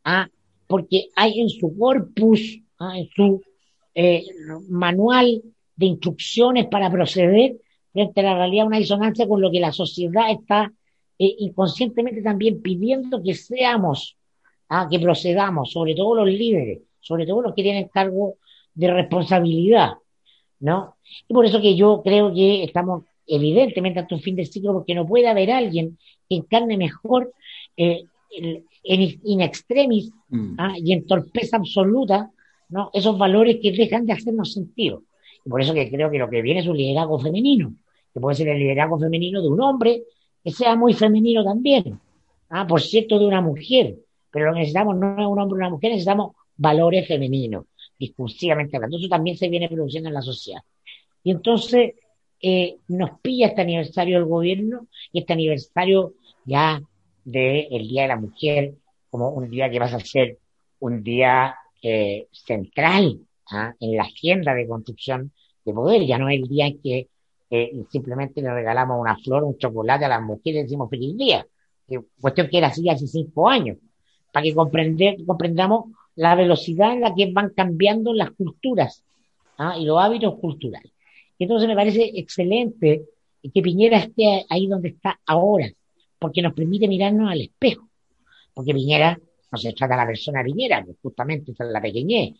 ¿ah? 0.04 0.28
porque 0.66 1.08
hay 1.16 1.40
en 1.40 1.48
su 1.48 1.76
corpus 1.76 2.60
¿ah? 2.78 2.98
en 2.98 3.08
su 3.14 3.42
eh, 3.94 4.24
manual 4.68 5.42
de 5.74 5.86
instrucciones 5.86 6.66
para 6.66 6.90
proceder 6.90 7.56
frente 7.92 8.20
a 8.20 8.24
la 8.24 8.34
realidad 8.34 8.66
una 8.66 8.78
disonancia 8.78 9.26
con 9.26 9.40
lo 9.40 9.50
que 9.50 9.60
la 9.60 9.72
sociedad 9.72 10.30
está 10.30 10.72
eh, 11.18 11.34
inconscientemente 11.38 12.22
también 12.22 12.60
pidiendo 12.60 13.22
que 13.22 13.34
seamos, 13.34 14.16
¿ah? 14.68 14.86
que 14.90 14.98
procedamos, 14.98 15.72
sobre 15.72 15.94
todo 15.94 16.14
los 16.16 16.28
líderes, 16.28 16.80
sobre 17.00 17.26
todo 17.26 17.42
los 17.42 17.54
que 17.54 17.62
tienen 17.62 17.88
cargo 17.88 18.36
de 18.76 18.92
responsabilidad, 18.92 19.94
¿no? 20.60 20.94
Y 21.26 21.34
por 21.34 21.44
eso 21.44 21.60
que 21.60 21.74
yo 21.74 22.02
creo 22.04 22.32
que 22.32 22.62
estamos 22.62 23.04
evidentemente 23.26 23.98
ante 23.98 24.14
un 24.14 24.20
fin 24.20 24.36
del 24.36 24.46
ciclo 24.46 24.72
porque 24.72 24.94
no 24.94 25.04
puede 25.04 25.26
haber 25.26 25.50
alguien 25.50 25.98
que 26.28 26.36
encarne 26.36 26.76
mejor 26.76 27.32
eh, 27.76 28.04
en 28.30 28.64
in 28.84 29.40
extremis 29.40 30.12
mm. 30.28 30.54
¿ah? 30.58 30.74
y 30.76 30.92
en 30.92 31.06
torpeza 31.06 31.56
absoluta 31.56 32.30
¿no? 32.68 32.90
Esos 32.92 33.16
valores 33.18 33.58
que 33.62 33.72
dejan 33.72 34.06
de 34.06 34.12
hacernos 34.12 34.52
sentido. 34.52 35.02
Y 35.44 35.48
por 35.48 35.60
eso 35.60 35.74
que 35.74 35.90
creo 35.90 36.10
que 36.10 36.18
lo 36.18 36.28
que 36.28 36.42
viene 36.42 36.60
es 36.60 36.66
un 36.66 36.76
liderazgo 36.76 37.18
femenino, 37.18 37.72
que 38.12 38.20
puede 38.20 38.36
ser 38.36 38.48
el 38.48 38.58
liderazgo 38.58 38.98
femenino 38.98 39.40
de 39.40 39.48
un 39.48 39.60
hombre, 39.60 40.02
que 40.42 40.50
sea 40.50 40.76
muy 40.76 40.94
femenino 40.94 41.44
también. 41.44 41.98
Ah, 42.50 42.66
por 42.66 42.80
cierto, 42.80 43.18
de 43.18 43.26
una 43.26 43.40
mujer. 43.40 43.96
Pero 44.30 44.46
lo 44.46 44.52
que 44.52 44.60
necesitamos 44.60 44.96
no 44.96 45.12
es 45.12 45.26
un 45.26 45.38
hombre 45.38 45.54
o 45.54 45.58
una 45.58 45.70
mujer, 45.70 45.90
necesitamos 45.90 46.32
valores 46.56 47.06
femeninos, 47.06 47.66
discursivamente 47.98 48.76
hablando. 48.76 48.98
Eso 48.98 49.08
también 49.08 49.36
se 49.36 49.48
viene 49.48 49.68
produciendo 49.68 50.08
en 50.08 50.14
la 50.14 50.22
sociedad. 50.22 50.62
Y 51.22 51.30
entonces 51.30 51.94
eh, 52.40 52.76
nos 52.88 53.18
pilla 53.20 53.48
este 53.48 53.62
aniversario 53.62 54.18
del 54.18 54.28
gobierno 54.28 54.88
y 55.12 55.20
este 55.20 55.32
aniversario 55.32 56.14
ya 56.44 56.80
del 57.24 57.88
Día 57.88 58.02
de 58.02 58.08
la 58.08 58.16
Mujer 58.16 58.74
como 59.10 59.30
un 59.30 59.50
día 59.50 59.70
que 59.70 59.78
va 59.78 59.86
a 59.86 60.00
ser 60.00 60.38
un 60.80 61.02
día 61.02 61.56
eh, 61.82 62.28
central 62.30 63.20
¿ah? 63.50 63.74
en 63.80 63.96
la 63.96 64.02
agenda 64.02 64.54
de 64.54 64.68
construcción 64.68 65.32
de 65.64 65.72
poder. 65.72 66.04
Ya 66.04 66.18
no 66.18 66.28
es 66.28 66.40
el 66.40 66.48
día 66.48 66.66
en 66.66 66.80
que 66.80 67.08
eh, 67.50 67.72
simplemente 67.90 68.42
le 68.42 68.52
regalamos 68.52 69.00
una 69.00 69.16
flor, 69.16 69.44
un 69.44 69.56
chocolate 69.56 70.04
a 70.04 70.08
las 70.08 70.22
mujeres 70.22 70.60
y 70.60 70.62
decimos 70.64 70.90
feliz 70.90 71.16
día. 71.16 71.46
cuestión 72.20 72.48
que 72.48 72.58
era 72.58 72.68
así 72.68 72.88
hace 72.88 73.06
cinco 73.06 73.48
años. 73.48 73.78
Para 74.32 74.44
que 74.44 74.54
comprender, 74.54 75.16
comprendamos 75.24 75.86
la 76.16 76.34
velocidad 76.34 76.92
en 76.92 77.02
la 77.02 77.14
que 77.14 77.30
van 77.32 77.50
cambiando 77.50 78.12
las 78.12 78.30
culturas 78.32 79.04
¿ah? 79.58 79.76
y 79.78 79.84
los 79.84 79.98
hábitos 79.98 80.38
culturales. 80.38 80.92
Entonces 81.38 81.68
me 81.68 81.76
parece 81.76 82.12
excelente 82.14 83.04
que 83.52 83.62
Piñera 83.62 83.98
esté 83.98 84.44
ahí 84.48 84.66
donde 84.66 84.88
está 84.88 85.20
ahora, 85.26 85.70
porque 86.18 86.42
nos 86.42 86.54
permite 86.54 86.88
mirarnos 86.88 87.30
al 87.30 87.42
espejo. 87.42 87.88
Porque 88.54 88.72
Piñera 88.72 89.18
no 89.52 89.58
se 89.58 89.72
trata 89.72 89.94
de 89.94 90.00
la 90.00 90.06
persona 90.06 90.42
Piñera, 90.42 90.84
que 90.84 90.94
justamente 91.00 91.52
es 91.52 91.58
la 91.60 91.80
pequeñez. 91.80 92.34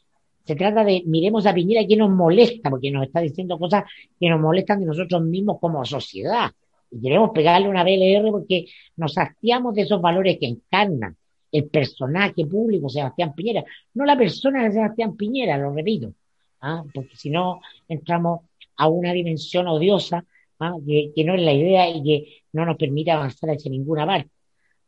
Se 0.45 0.55
trata 0.55 0.85
de 0.85 1.03
miremos 1.07 1.45
a 1.47 1.53
Piñera 1.53 1.83
y 1.83 1.89
que 1.89 1.97
nos 1.97 2.11
molesta, 2.11 2.71
porque 2.71 2.91
nos 2.91 3.07
está 3.07 3.21
diciendo 3.21 3.59
cosas 3.59 3.85
que 4.19 4.29
nos 4.29 4.41
molestan 4.41 4.81
de 4.81 4.87
nosotros 4.87 5.23
mismos 5.23 5.59
como 5.61 5.85
sociedad. 5.85 6.51
Y 6.91 7.01
queremos 7.01 7.31
pegarle 7.31 7.69
una 7.69 7.85
BLR 7.85 8.31
porque 8.31 8.67
nos 8.97 9.19
hastiamos 9.19 9.75
de 9.75 9.83
esos 9.83 10.01
valores 10.01 10.39
que 10.39 10.47
encarnan 10.47 11.17
el 11.53 11.69
personaje 11.69 12.47
público 12.47 12.89
Sebastián 12.89 13.35
Piñera, 13.35 13.65
no 13.95 14.05
la 14.05 14.17
persona 14.17 14.65
de 14.65 14.73
Sebastián 14.73 15.17
Piñera, 15.17 15.59
lo 15.59 15.73
repito, 15.73 16.13
¿ah? 16.61 16.85
porque 16.93 17.17
si 17.17 17.31
no 17.31 17.61
entramos 17.89 18.41
a 18.77 18.89
una 18.89 19.13
dimensión 19.13 19.67
odiosa 19.69 20.25
¿ah? 20.61 20.75
que, 20.87 21.13
que, 21.15 21.25
no 21.25 21.35
es 21.35 21.43
la 21.43 21.53
idea 21.53 21.89
y 21.89 22.03
que 22.03 22.43
no 22.53 22.65
nos 22.67 22.77
permite 22.77 23.11
avanzar 23.11 23.51
hacia 23.51 23.71
ninguna 23.71 24.07
parte. 24.07 24.31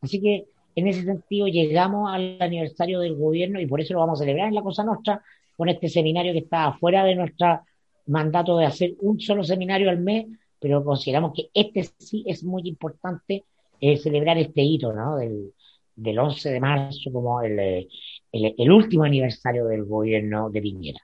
Así 0.01 0.21
que 0.21 0.45
en 0.75 0.87
ese 0.87 1.03
sentido, 1.03 1.47
llegamos 1.47 2.09
al 2.11 2.37
aniversario 2.39 2.99
del 2.99 3.15
gobierno 3.15 3.59
y 3.59 3.67
por 3.67 3.81
eso 3.81 3.93
lo 3.93 3.99
vamos 3.99 4.19
a 4.19 4.23
celebrar 4.23 4.47
en 4.47 4.55
la 4.55 4.61
Cosa 4.61 4.83
Nostra 4.83 5.21
con 5.57 5.67
este 5.67 5.89
seminario 5.89 6.31
que 6.31 6.39
está 6.39 6.71
fuera 6.73 7.03
de 7.03 7.15
nuestro 7.15 7.61
mandato 8.05 8.57
de 8.57 8.65
hacer 8.65 8.95
un 9.01 9.19
solo 9.19 9.43
seminario 9.43 9.89
al 9.89 9.99
mes, 9.99 10.27
pero 10.59 10.83
consideramos 10.83 11.33
que 11.35 11.49
este 11.53 11.83
sí 11.97 12.23
es 12.25 12.43
muy 12.43 12.63
importante 12.65 13.43
eh, 13.81 13.97
celebrar 13.97 14.37
este 14.37 14.61
hito, 14.61 14.93
¿no? 14.93 15.17
Del, 15.17 15.53
del 16.01 16.19
11 16.19 16.49
de 16.49 16.59
marzo 16.59 17.11
como 17.11 17.41
el, 17.41 17.59
el, 17.59 18.55
el, 18.57 18.71
último 18.71 19.03
aniversario 19.03 19.65
del 19.65 19.85
gobierno 19.85 20.49
de 20.49 20.61
Piñera. 20.61 20.99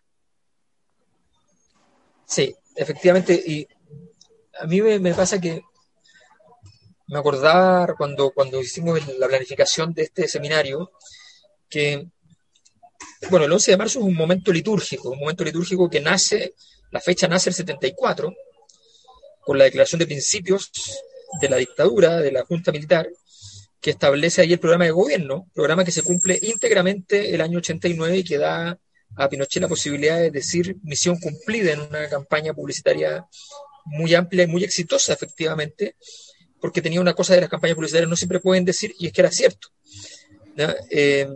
Sí, 2.25 2.55
efectivamente, 2.75 3.33
y 3.45 3.67
a 4.59 4.65
mí 4.65 4.81
me, 4.81 4.99
me 4.99 5.13
pasa 5.13 5.39
que 5.39 5.61
me 7.07 7.19
acordaba 7.19 7.93
cuando, 7.95 8.31
cuando 8.31 8.61
hicimos 8.61 8.99
la 9.19 9.27
planificación 9.27 9.93
de 9.93 10.03
este 10.03 10.27
seminario 10.27 10.91
que, 11.69 12.07
bueno, 13.29 13.45
el 13.45 13.51
11 13.51 13.71
de 13.71 13.77
marzo 13.77 13.99
es 13.99 14.05
un 14.05 14.15
momento 14.15 14.51
litúrgico, 14.51 15.09
un 15.11 15.19
momento 15.19 15.43
litúrgico 15.43 15.89
que 15.89 15.99
nace, 15.99 16.55
la 16.91 17.01
fecha 17.01 17.27
nace 17.27 17.49
el 17.49 17.55
74, 17.55 18.33
con 19.41 19.57
la 19.57 19.65
declaración 19.65 19.99
de 19.99 20.07
principios 20.07 20.71
de 21.41 21.49
la 21.49 21.57
dictadura, 21.57 22.17
de 22.17 22.31
la 22.31 22.45
Junta 22.45 22.71
Militar, 22.71 23.07
que 23.85 23.91
establece 23.91 24.41
ahí 24.41 24.51
el 24.51 24.57
programa 24.57 24.85
de 24.85 24.89
gobierno, 24.89 25.47
programa 25.53 25.85
que 25.85 25.91
se 25.91 26.01
cumple 26.01 26.39
íntegramente 26.41 27.35
el 27.35 27.39
año 27.39 27.59
89 27.59 28.17
y 28.17 28.23
que 28.23 28.39
da 28.39 28.79
a 29.15 29.29
Pinochet 29.29 29.61
la 29.61 29.67
posibilidad 29.67 30.17
de 30.17 30.31
decir 30.31 30.77
misión 30.81 31.19
cumplida 31.19 31.73
en 31.73 31.81
una 31.81 32.09
campaña 32.09 32.51
publicitaria 32.51 33.23
muy 33.85 34.15
amplia 34.15 34.45
y 34.45 34.47
muy 34.47 34.63
exitosa, 34.63 35.13
efectivamente, 35.13 35.97
porque 36.59 36.81
tenía 36.81 36.99
una 36.99 37.13
cosa 37.13 37.35
de 37.35 37.41
las 37.41 37.49
campañas 37.51 37.75
publicitarias, 37.75 38.09
no 38.09 38.15
siempre 38.15 38.39
pueden 38.39 38.65
decir, 38.65 38.91
y 38.97 39.05
es 39.05 39.13
que 39.13 39.21
era 39.21 39.29
cierto. 39.29 39.67
Eh, 40.89 41.27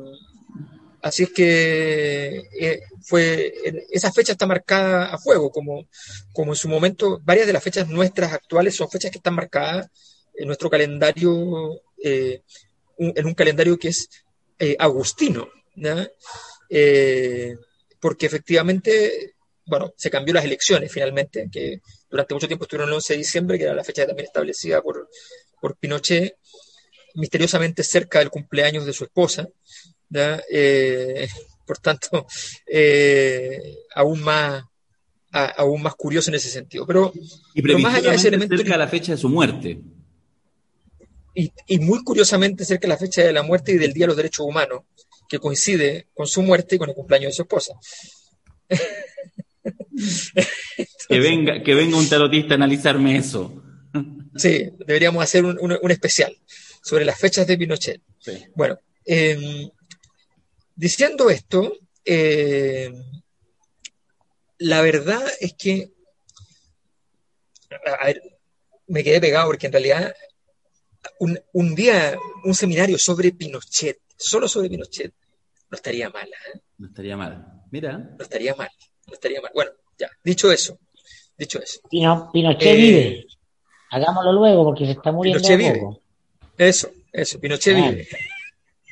así 1.04 1.22
es 1.26 1.30
que 1.30 2.48
eh, 2.60 2.82
fue, 3.04 3.54
esa 3.92 4.12
fecha 4.12 4.32
está 4.32 4.48
marcada 4.48 5.06
a 5.14 5.20
fuego, 5.20 5.52
como, 5.52 5.88
como 6.34 6.54
en 6.54 6.58
su 6.58 6.68
momento, 6.68 7.22
varias 7.24 7.46
de 7.46 7.54
las 7.54 7.62
fechas 7.62 7.88
nuestras 7.90 8.34
actuales 8.34 8.76
son 8.76 8.90
fechas 8.90 9.12
que 9.12 9.20
están 9.20 9.36
marcadas 9.36 9.92
en 10.34 10.48
nuestro 10.48 10.68
calendario, 10.68 11.84
eh, 12.04 12.42
en 12.98 13.26
un 13.26 13.34
calendario 13.34 13.78
que 13.78 13.90
es 13.90 14.10
agustino. 14.78 15.50
porque 18.00 18.26
efectivamente, 18.26 19.36
bueno, 19.66 19.94
se 19.96 20.10
cambió 20.10 20.34
las 20.34 20.46
elecciones 20.46 20.92
finalmente, 20.92 21.50
que 21.52 21.82
durante 22.10 22.34
mucho 22.34 22.48
tiempo 22.48 22.66
estuvieron 22.66 22.90
el 22.90 22.96
11 22.96 23.14
de 23.14 23.18
diciembre, 23.18 23.58
que 23.58 23.66
era 23.66 23.74
la 23.74 23.84
fecha 23.84 24.06
también 24.06 24.28
establecida 24.28 24.82
por, 24.82 25.10
por 25.62 25.78
Pinochet, 25.78 26.36
misteriosamente 27.16 27.84
cerca 27.84 28.20
del 28.20 28.30
cumpleaños 28.30 28.86
de 28.86 28.94
su 28.94 29.04
esposa. 29.04 29.48
Eh, 30.52 31.28
por 31.66 31.78
tanto, 31.78 32.26
eh, 32.66 33.76
aún 33.94 34.22
más 34.22 34.64
aún 35.32 35.84
más 35.84 35.94
curioso 35.94 36.32
en 36.32 36.36
ese 36.36 36.50
sentido. 36.50 36.88
Pero, 36.88 37.14
y 37.54 37.62
más 37.62 37.96
allá 37.96 38.10
de 38.10 38.16
ese 38.16 38.30
elemento. 38.30 38.58
Cerca 38.58 38.72
de 38.72 38.78
la 38.80 38.88
fecha 38.88 39.12
de 39.12 39.18
su 39.20 39.30
muerte. 39.30 39.80
Y, 41.40 41.54
y, 41.68 41.80
muy 41.80 42.04
curiosamente 42.04 42.66
cerca 42.66 42.82
de 42.82 42.90
la 42.90 42.98
fecha 42.98 43.24
de 43.24 43.32
la 43.32 43.44
muerte 43.44 43.72
y 43.72 43.78
del 43.78 43.94
Día 43.94 44.04
de 44.04 44.08
los 44.08 44.18
Derechos 44.18 44.46
Humanos, 44.46 44.82
que 45.30 45.40
coincide 45.40 46.08
con 46.14 46.28
su 46.28 46.42
muerte 46.42 46.76
y 46.76 46.78
con 46.80 46.90
el 46.90 46.96
cumpleaños 46.96 47.30
de 47.30 47.36
su 47.36 47.44
esposa. 47.44 47.76
que, 51.08 51.20
venga, 51.20 51.64
que 51.64 51.76
venga 51.76 51.98
un 51.98 52.10
tarotista 52.10 52.56
a 52.56 52.58
analizarme 52.58 53.16
eso. 53.16 53.64
sí, 54.36 54.70
deberíamos 54.86 55.24
hacer 55.24 55.46
un, 55.46 55.58
un, 55.62 55.92
especial 55.92 56.36
sobre 56.84 57.06
las 57.06 57.18
fechas 57.18 57.48
de 57.48 57.58
Pinochet. 57.58 58.02
Bueno, 58.54 58.78
em, 59.06 59.70
diciendo 60.76 61.30
esto, 61.30 61.72
eh, 62.04 62.92
la 64.58 64.82
verdad 64.82 65.24
es 65.40 65.54
que, 65.54 65.92
a 68.00 68.06
ver, 68.08 68.22
me 68.88 69.06
quedé 69.06 69.22
pegado 69.22 69.48
porque 69.48 69.68
en 69.68 69.74
realidad 69.74 70.14
un, 71.20 71.40
un, 71.54 71.76
día, 71.76 72.18
un 72.44 72.56
seminario 72.56 72.98
sobre 72.98 73.32
Pinochet, 73.32 74.00
solo 74.18 74.48
sobre 74.48 74.70
Pinochet, 74.70 75.14
no 75.70 75.76
estaría 75.76 76.10
mal. 76.10 76.28
¿eh? 76.28 76.60
No 76.78 76.88
estaría 76.88 77.16
mal. 77.16 77.46
Mira. 77.72 77.98
No 77.98 78.24
estaría 78.24 78.56
mal, 78.56 78.70
no 79.08 79.14
estaría 79.14 79.42
mal. 79.42 79.52
Bueno, 79.54 79.72
ya, 79.98 80.10
dicho 80.24 80.52
eso, 80.52 80.80
dicho 81.38 81.62
eso. 81.62 81.82
Pinochet 81.90 82.62
eh, 82.62 82.76
vive. 82.76 83.26
Hagámoslo 83.92 84.34
luego 84.34 84.66
porque 84.66 84.86
se 84.86 84.92
está 84.92 85.12
muriendo 85.12 85.42
Pinochet 85.42 85.58
vive. 85.58 86.00
Eso, 86.58 86.90
eso, 87.12 87.40
Pinochet 87.40 87.76
vive. 87.76 88.08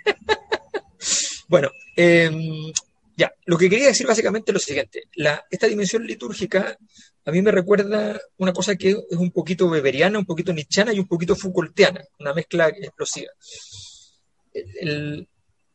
bueno, 1.48 1.70
eh, 1.96 2.72
ya, 3.18 3.34
lo 3.45 3.57
que 3.57 3.68
quería 3.68 3.88
decir 3.88 4.05
básicamente 4.05 4.51
es 4.51 4.53
lo 4.53 4.59
siguiente. 4.59 5.05
Esta 5.49 5.65
dimensión 5.65 6.05
litúrgica 6.05 6.78
a 7.26 7.32
mí 7.32 7.41
me 7.41 7.51
recuerda 7.51 8.22
una 8.38 8.53
cosa 8.53 8.76
que 8.76 8.91
es 8.91 9.18
un 9.18 9.32
poquito 9.32 9.68
beberiana, 9.68 10.20
un 10.20 10.26
poquito 10.26 10.53
nichana 10.53 10.93
y 10.93 10.99
un 10.99 11.07
poquito 11.07 11.36
Foucaultiana, 11.36 12.03
una 12.20 12.34
mezcla 12.36 12.68
explosiva. 12.70 13.32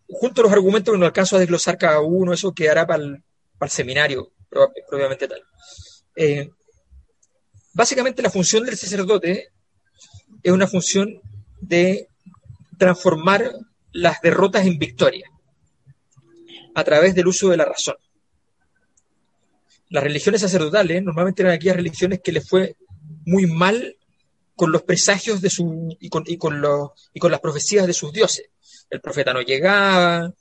junto 0.08 0.40
a 0.40 0.44
los 0.44 0.52
argumentos 0.52 0.94
que 0.94 0.98
no 0.98 1.04
alcanzo 1.04 1.34
a 1.34 1.40
desglosar 1.40 1.76
cada 1.78 2.00
uno, 2.00 2.32
eso 2.32 2.54
quedará 2.54 2.86
para 2.86 3.02
el, 3.02 3.22
el 3.60 3.70
seminario, 3.70 4.32
propiamente 4.48 5.26
tal. 5.26 5.42
Eh, 6.14 6.48
básicamente 7.74 8.22
la 8.22 8.30
función 8.30 8.64
del 8.64 8.76
sacerdote 8.76 9.48
es 10.44 10.52
una 10.52 10.68
función 10.68 11.20
de 11.60 12.06
transformar 12.78 13.52
las 13.90 14.20
derrotas 14.20 14.64
en 14.64 14.78
victoria 14.78 15.28
a 16.74 16.84
través 16.84 17.14
del 17.14 17.26
uso 17.26 17.50
de 17.50 17.56
la 17.56 17.64
razón. 17.64 17.96
Las 19.88 20.02
religiones 20.02 20.40
sacerdotales 20.40 21.02
normalmente 21.02 21.42
eran 21.42 21.54
aquellas 21.54 21.76
religiones 21.76 22.20
que 22.22 22.32
les 22.32 22.48
fue 22.48 22.76
muy 23.26 23.46
mal 23.46 23.96
con 24.56 24.72
los 24.72 24.82
presagios 24.82 25.40
de 25.40 25.50
su 25.50 25.96
y 26.00 26.08
con, 26.08 26.24
y 26.26 26.38
con, 26.38 26.60
los, 26.60 26.90
y 27.12 27.20
con 27.20 27.30
las 27.30 27.40
profecías 27.40 27.86
de 27.86 27.92
sus 27.92 28.12
dioses. 28.12 28.50
El 28.88 29.00
profeta 29.00 29.32
no 29.32 29.42
llegaba, 29.42 30.32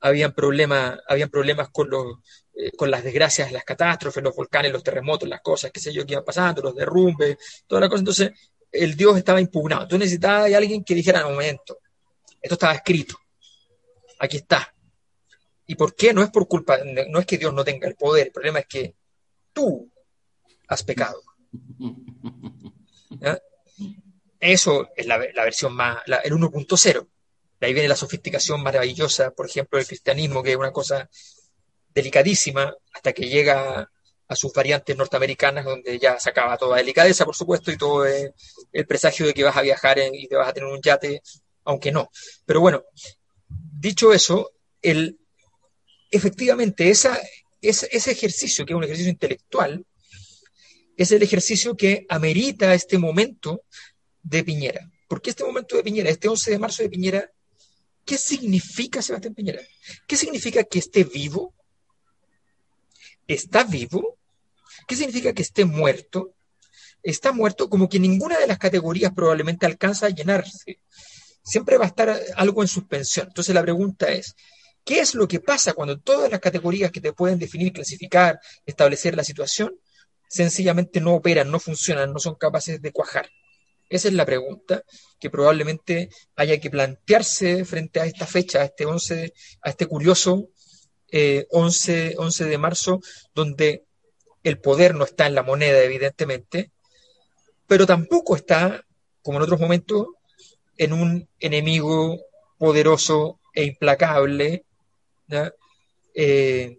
habían 0.00 0.32
problemas, 0.32 0.98
habían 1.08 1.28
problemas 1.28 1.68
con 1.70 1.90
los 1.90 2.18
eh, 2.60 2.72
con 2.72 2.90
las 2.90 3.02
desgracias, 3.02 3.52
las 3.52 3.64
catástrofes, 3.64 4.22
los 4.22 4.34
volcanes, 4.34 4.72
los 4.72 4.82
terremotos, 4.82 5.28
las 5.28 5.40
cosas, 5.40 5.70
qué 5.70 5.80
sé 5.80 5.92
yo, 5.92 6.04
que 6.04 6.12
iban 6.12 6.24
pasando, 6.24 6.60
los 6.60 6.74
derrumbes, 6.74 7.36
toda 7.66 7.80
la 7.80 7.88
cosa. 7.88 8.00
Entonces, 8.00 8.32
el 8.70 8.96
Dios 8.96 9.16
estaba 9.16 9.40
impugnado. 9.40 9.82
Entonces 9.84 10.06
necesitaba 10.06 10.44
alguien 10.44 10.84
que 10.84 10.94
dijera, 10.94 11.26
un 11.26 11.34
momento, 11.34 11.78
esto 12.40 12.54
estaba 12.54 12.74
escrito, 12.74 13.16
aquí 14.18 14.38
está, 14.38 14.74
¿Y 15.70 15.76
por 15.76 15.94
qué? 15.94 16.12
No 16.12 16.20
es 16.24 16.30
por 16.30 16.48
culpa, 16.48 16.78
no 16.82 17.20
es 17.20 17.26
que 17.26 17.38
Dios 17.38 17.54
no 17.54 17.62
tenga 17.62 17.86
el 17.86 17.94
poder, 17.94 18.26
el 18.26 18.32
problema 18.32 18.58
es 18.58 18.66
que 18.66 18.96
tú 19.52 19.88
has 20.66 20.82
pecado. 20.82 21.22
Eso 24.40 24.88
es 24.96 25.06
la, 25.06 25.16
versión 25.16 25.72
más, 25.76 25.98
el 26.24 26.32
1.0. 26.32 27.08
De 27.60 27.66
ahí 27.68 27.72
viene 27.72 27.88
la 27.88 27.94
sofisticación 27.94 28.60
maravillosa, 28.64 29.30
por 29.30 29.46
ejemplo, 29.46 29.78
del 29.78 29.86
cristianismo, 29.86 30.42
que 30.42 30.50
es 30.50 30.56
una 30.56 30.72
cosa 30.72 31.08
delicadísima, 31.94 32.74
hasta 32.92 33.12
que 33.12 33.28
llega 33.28 33.88
a 34.26 34.34
sus 34.34 34.52
variantes 34.52 34.96
norteamericanas, 34.96 35.64
donde 35.64 36.00
ya 36.00 36.18
se 36.18 36.30
acaba 36.30 36.58
toda 36.58 36.78
delicadeza, 36.78 37.24
por 37.24 37.36
supuesto, 37.36 37.70
y 37.70 37.76
todo 37.76 38.06
el 38.06 38.86
presagio 38.88 39.24
de 39.24 39.34
que 39.34 39.44
vas 39.44 39.56
a 39.56 39.62
viajar 39.62 40.00
y 40.00 40.26
te 40.26 40.34
vas 40.34 40.48
a 40.48 40.52
tener 40.52 40.68
un 40.68 40.82
yate, 40.82 41.22
aunque 41.62 41.92
no. 41.92 42.10
Pero 42.44 42.60
bueno, 42.60 42.82
dicho 43.46 44.12
eso, 44.12 44.50
el, 44.82 45.20
efectivamente, 46.10 46.90
esa, 46.90 47.18
ese 47.60 48.10
ejercicio, 48.10 48.64
que 48.64 48.72
es 48.72 48.76
un 48.76 48.84
ejercicio 48.84 49.10
intelectual, 49.10 49.84
es 50.96 51.12
el 51.12 51.22
ejercicio 51.22 51.76
que 51.76 52.06
amerita 52.08 52.74
este 52.74 52.98
momento 52.98 53.62
de 54.22 54.44
Piñera. 54.44 54.90
¿Por 55.08 55.22
qué 55.22 55.30
este 55.30 55.44
momento 55.44 55.76
de 55.76 55.82
Piñera, 55.82 56.10
este 56.10 56.28
11 56.28 56.50
de 56.50 56.58
marzo 56.58 56.82
de 56.82 56.90
Piñera? 56.90 57.32
¿Qué 58.04 58.18
significa 58.18 59.02
Sebastián 59.02 59.34
Piñera? 59.34 59.62
¿Qué 60.06 60.16
significa 60.16 60.62
que 60.64 60.78
esté 60.78 61.04
vivo? 61.04 61.54
¿Está 63.26 63.64
vivo? 63.64 64.18
¿Qué 64.86 64.96
significa 64.96 65.32
que 65.32 65.42
esté 65.42 65.64
muerto? 65.64 66.34
Está 67.02 67.32
muerto 67.32 67.70
como 67.70 67.88
que 67.88 67.98
ninguna 67.98 68.38
de 68.38 68.46
las 68.46 68.58
categorías 68.58 69.12
probablemente 69.14 69.66
alcanza 69.66 70.06
a 70.06 70.10
llenarse. 70.10 70.80
Siempre 71.42 71.78
va 71.78 71.84
a 71.84 71.88
estar 71.88 72.20
algo 72.36 72.62
en 72.62 72.68
suspensión. 72.68 73.28
Entonces 73.28 73.54
la 73.54 73.62
pregunta 73.62 74.12
es, 74.12 74.34
¿Qué 74.90 74.98
es 74.98 75.14
lo 75.14 75.28
que 75.28 75.38
pasa 75.38 75.72
cuando 75.72 76.00
todas 76.00 76.28
las 76.32 76.40
categorías 76.40 76.90
que 76.90 77.00
te 77.00 77.12
pueden 77.12 77.38
definir, 77.38 77.72
clasificar, 77.72 78.40
establecer 78.66 79.16
la 79.16 79.22
situación, 79.22 79.78
sencillamente 80.28 81.00
no 81.00 81.14
operan, 81.14 81.48
no 81.48 81.60
funcionan, 81.60 82.12
no 82.12 82.18
son 82.18 82.34
capaces 82.34 82.82
de 82.82 82.90
cuajar? 82.90 83.30
Esa 83.88 84.08
es 84.08 84.14
la 84.14 84.26
pregunta 84.26 84.82
que 85.20 85.30
probablemente 85.30 86.08
haya 86.34 86.58
que 86.58 86.70
plantearse 86.70 87.64
frente 87.64 88.00
a 88.00 88.06
esta 88.06 88.26
fecha, 88.26 88.62
a 88.62 88.64
este 88.64 88.84
11, 88.84 89.32
a 89.62 89.70
este 89.70 89.86
curioso 89.86 90.48
11, 91.12 92.06
eh, 92.08 92.14
11 92.18 92.44
de 92.46 92.58
marzo, 92.58 93.00
donde 93.32 93.84
el 94.42 94.58
poder 94.58 94.96
no 94.96 95.04
está 95.04 95.28
en 95.28 95.36
la 95.36 95.44
moneda, 95.44 95.80
evidentemente, 95.84 96.72
pero 97.68 97.86
tampoco 97.86 98.34
está, 98.34 98.84
como 99.22 99.38
en 99.38 99.44
otros 99.44 99.60
momentos, 99.60 100.08
en 100.76 100.94
un 100.94 101.28
enemigo 101.38 102.18
poderoso 102.58 103.38
e 103.54 103.62
implacable 103.62 104.64
eh, 106.14 106.78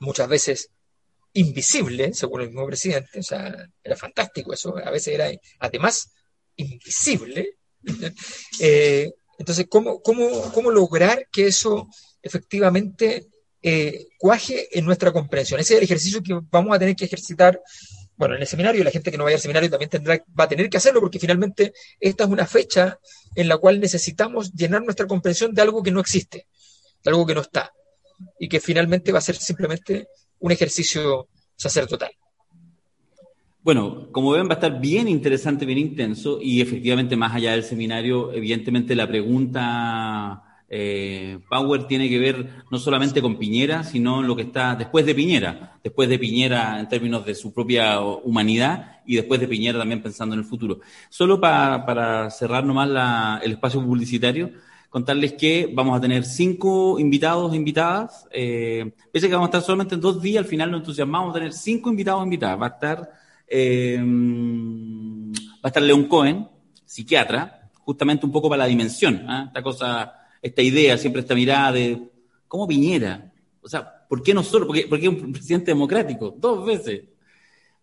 muchas 0.00 0.28
veces 0.28 0.70
invisible, 1.34 2.12
según 2.12 2.42
el 2.42 2.48
mismo 2.48 2.66
presidente, 2.66 3.18
o 3.18 3.22
sea, 3.22 3.54
era 3.82 3.96
fantástico 3.96 4.52
eso, 4.52 4.76
a 4.76 4.90
veces 4.90 5.14
era 5.14 5.30
además 5.58 6.10
invisible. 6.56 7.56
Eh, 8.60 9.10
entonces, 9.38 9.66
¿cómo, 9.68 10.00
cómo, 10.02 10.70
lograr 10.70 11.26
que 11.32 11.48
eso 11.48 11.88
efectivamente 12.22 13.26
eh, 13.60 14.06
cuaje 14.18 14.68
en 14.78 14.84
nuestra 14.84 15.10
comprensión? 15.10 15.58
Ese 15.58 15.74
es 15.74 15.78
el 15.78 15.84
ejercicio 15.84 16.22
que 16.22 16.38
vamos 16.48 16.76
a 16.76 16.78
tener 16.78 16.94
que 16.94 17.06
ejercitar, 17.06 17.60
bueno, 18.14 18.36
en 18.36 18.42
el 18.42 18.46
seminario, 18.46 18.84
la 18.84 18.92
gente 18.92 19.10
que 19.10 19.18
no 19.18 19.24
vaya 19.24 19.34
al 19.34 19.42
seminario 19.42 19.68
también 19.68 19.90
tendrá, 19.90 20.22
va 20.38 20.44
a 20.44 20.48
tener 20.48 20.70
que 20.70 20.76
hacerlo, 20.76 21.00
porque 21.00 21.18
finalmente 21.18 21.72
esta 21.98 22.22
es 22.22 22.30
una 22.30 22.46
fecha 22.46 23.00
en 23.34 23.48
la 23.48 23.56
cual 23.56 23.80
necesitamos 23.80 24.52
llenar 24.52 24.84
nuestra 24.84 25.08
comprensión 25.08 25.52
de 25.52 25.62
algo 25.62 25.82
que 25.82 25.90
no 25.90 25.98
existe 25.98 26.46
algo 27.10 27.26
que 27.26 27.34
no 27.34 27.40
está, 27.40 27.72
y 28.38 28.48
que 28.48 28.60
finalmente 28.60 29.12
va 29.12 29.18
a 29.18 29.22
ser 29.22 29.36
simplemente 29.36 30.08
un 30.40 30.52
ejercicio 30.52 31.28
sacerdotal. 31.56 32.10
Bueno, 33.62 34.08
como 34.10 34.32
ven, 34.32 34.48
va 34.48 34.52
a 34.52 34.54
estar 34.54 34.80
bien 34.80 35.06
interesante, 35.06 35.64
bien 35.64 35.78
intenso, 35.78 36.40
y 36.42 36.60
efectivamente, 36.60 37.14
más 37.16 37.34
allá 37.34 37.52
del 37.52 37.62
seminario, 37.62 38.32
evidentemente 38.32 38.96
la 38.96 39.06
pregunta 39.06 40.42
eh, 40.68 41.38
Power 41.48 41.86
tiene 41.86 42.08
que 42.08 42.18
ver 42.18 42.64
no 42.70 42.78
solamente 42.78 43.22
con 43.22 43.38
Piñera, 43.38 43.84
sino 43.84 44.22
lo 44.22 44.34
que 44.34 44.42
está 44.42 44.74
después 44.74 45.04
de 45.04 45.14
Piñera, 45.14 45.78
después 45.84 46.08
de 46.08 46.18
Piñera 46.18 46.80
en 46.80 46.88
términos 46.88 47.26
de 47.26 47.34
su 47.34 47.52
propia 47.52 48.00
humanidad 48.00 49.00
y 49.06 49.16
después 49.16 49.38
de 49.38 49.48
Piñera 49.48 49.78
también 49.78 50.02
pensando 50.02 50.34
en 50.34 50.40
el 50.40 50.46
futuro. 50.46 50.80
Solo 51.10 51.40
para 51.40 52.30
cerrar 52.30 52.64
nomás 52.64 53.42
el 53.44 53.52
espacio 53.52 53.80
publicitario, 53.80 54.50
contarles 54.92 55.32
que 55.32 55.70
vamos 55.72 55.96
a 55.96 56.00
tener 56.02 56.22
cinco 56.22 57.00
invitados 57.00 57.50
e 57.54 57.56
invitadas. 57.56 58.28
Eh, 58.30 58.92
pese 59.10 59.24
a 59.24 59.28
que 59.30 59.34
vamos 59.34 59.46
a 59.46 59.50
estar 59.50 59.62
solamente 59.62 59.94
en 59.94 60.02
dos 60.02 60.20
días, 60.20 60.44
al 60.44 60.50
final 60.50 60.70
nos 60.70 60.80
entusiasmamos 60.80 61.30
a 61.30 61.38
tener 61.38 61.54
cinco 61.54 61.88
invitados 61.88 62.20
e 62.20 62.24
invitadas. 62.24 62.60
Va 62.60 62.66
a 62.66 62.68
estar, 62.68 63.10
eh, 63.48 63.98
va 63.98 65.62
a 65.62 65.68
estar 65.68 65.82
León 65.82 66.04
Cohen, 66.04 66.46
psiquiatra, 66.84 67.70
justamente 67.72 68.26
un 68.26 68.32
poco 68.32 68.50
para 68.50 68.64
la 68.64 68.66
dimensión. 68.66 69.24
¿ah? 69.28 69.44
Esta 69.46 69.62
cosa, 69.62 70.12
esta 70.42 70.60
idea, 70.60 70.98
siempre 70.98 71.22
esta 71.22 71.34
mirada 71.34 71.72
de 71.72 72.10
cómo 72.46 72.68
Piñera 72.68 73.32
O 73.62 73.68
sea, 73.70 74.06
¿por 74.06 74.22
qué 74.22 74.34
nosotros? 74.34 74.66
Porque, 74.66 74.86
porque 74.86 75.06
es 75.06 75.08
un 75.08 75.32
presidente 75.32 75.70
democrático, 75.70 76.34
dos 76.36 76.66
veces. 76.66 77.04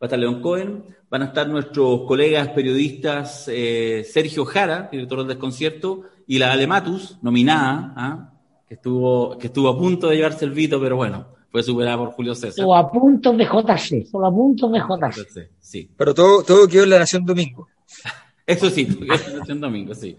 Va 0.02 0.06
a 0.06 0.08
estar 0.08 0.20
León 0.20 0.42
Cohen, 0.42 0.84
van 1.10 1.24
a 1.24 1.26
estar 1.26 1.48
nuestros 1.50 2.04
colegas 2.04 2.48
periodistas 2.50 3.50
eh, 3.50 4.06
Sergio 4.10 4.46
Jara, 4.46 4.88
director 4.90 5.20
del 5.20 5.28
desconcierto, 5.28 6.04
y 6.26 6.40
la 6.40 6.54
Alematus, 6.54 7.18
nominada, 7.22 7.94
¿ah? 7.98 8.34
que, 8.68 8.76
estuvo, 8.76 9.38
que 9.38 9.48
estuvo 9.48 9.68
a 9.68 9.78
punto 9.78 10.08
de 10.08 10.16
llevarse 10.16 10.46
el 10.46 10.52
Vito, 10.52 10.80
pero 10.80 10.96
bueno, 10.96 11.28
fue 11.52 11.64
superada 11.64 11.98
por 11.98 12.12
Julio 12.12 12.34
César. 12.36 12.50
Estuvo 12.50 12.76
a 12.76 12.90
punto 12.90 13.34
de 13.34 13.44
JC, 13.44 14.06
solo 14.06 14.28
a 14.28 14.32
punto 14.32 14.70
de 14.70 14.80
JC. 14.80 15.50
Sí. 15.60 15.90
Pero 15.98 16.14
todo, 16.14 16.44
todo 16.44 16.68
quedó 16.68 16.84
en 16.84 16.92
la 16.92 17.00
Nación 17.00 17.26
Domingo. 17.26 17.68
Eso 18.46 18.70
sí, 18.70 18.86
todo 18.86 19.00
quedó 19.00 19.14
en 19.16 19.34
la 19.34 19.40
Nación 19.40 19.60
Domingo, 19.60 19.96
sí. 19.96 20.16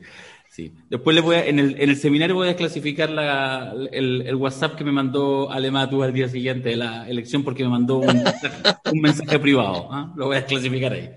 Sí. 0.61 0.73
Después 0.91 1.15
le 1.15 1.23
voy 1.23 1.37
a, 1.37 1.47
en, 1.47 1.59
el, 1.59 1.81
en 1.81 1.89
el 1.89 1.97
seminario 1.97 2.37
voy 2.37 2.45
a 2.45 2.49
desclasificar 2.49 3.09
la, 3.09 3.73
el, 3.93 4.21
el, 4.27 4.35
WhatsApp 4.35 4.75
que 4.75 4.85
me 4.85 4.93
mandó 4.93 5.51
Alematu 5.51 6.03
al 6.03 6.13
día 6.13 6.29
siguiente 6.29 6.69
de 6.69 6.77
la 6.77 7.09
elección 7.09 7.43
porque 7.43 7.63
me 7.63 7.71
mandó 7.71 8.01
un 8.01 8.07
mensaje, 8.09 8.63
un 8.93 9.01
mensaje 9.01 9.39
privado. 9.39 9.89
¿ah? 9.91 10.13
Lo 10.17 10.27
voy 10.27 10.37
a 10.37 10.41
desclasificar 10.41 10.93
ahí. 10.93 11.09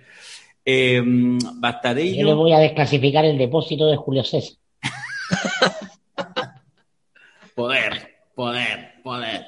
Eh. 0.64 1.04
Yo 1.04 2.26
le 2.26 2.34
voy 2.34 2.54
a 2.54 2.60
desclasificar 2.60 3.26
el 3.26 3.38
depósito 3.38 3.86
de 3.88 3.98
Julio 3.98 4.24
César. 4.24 4.56
poder, 7.54 8.16
poder, 8.34 8.94
poder. 9.04 9.48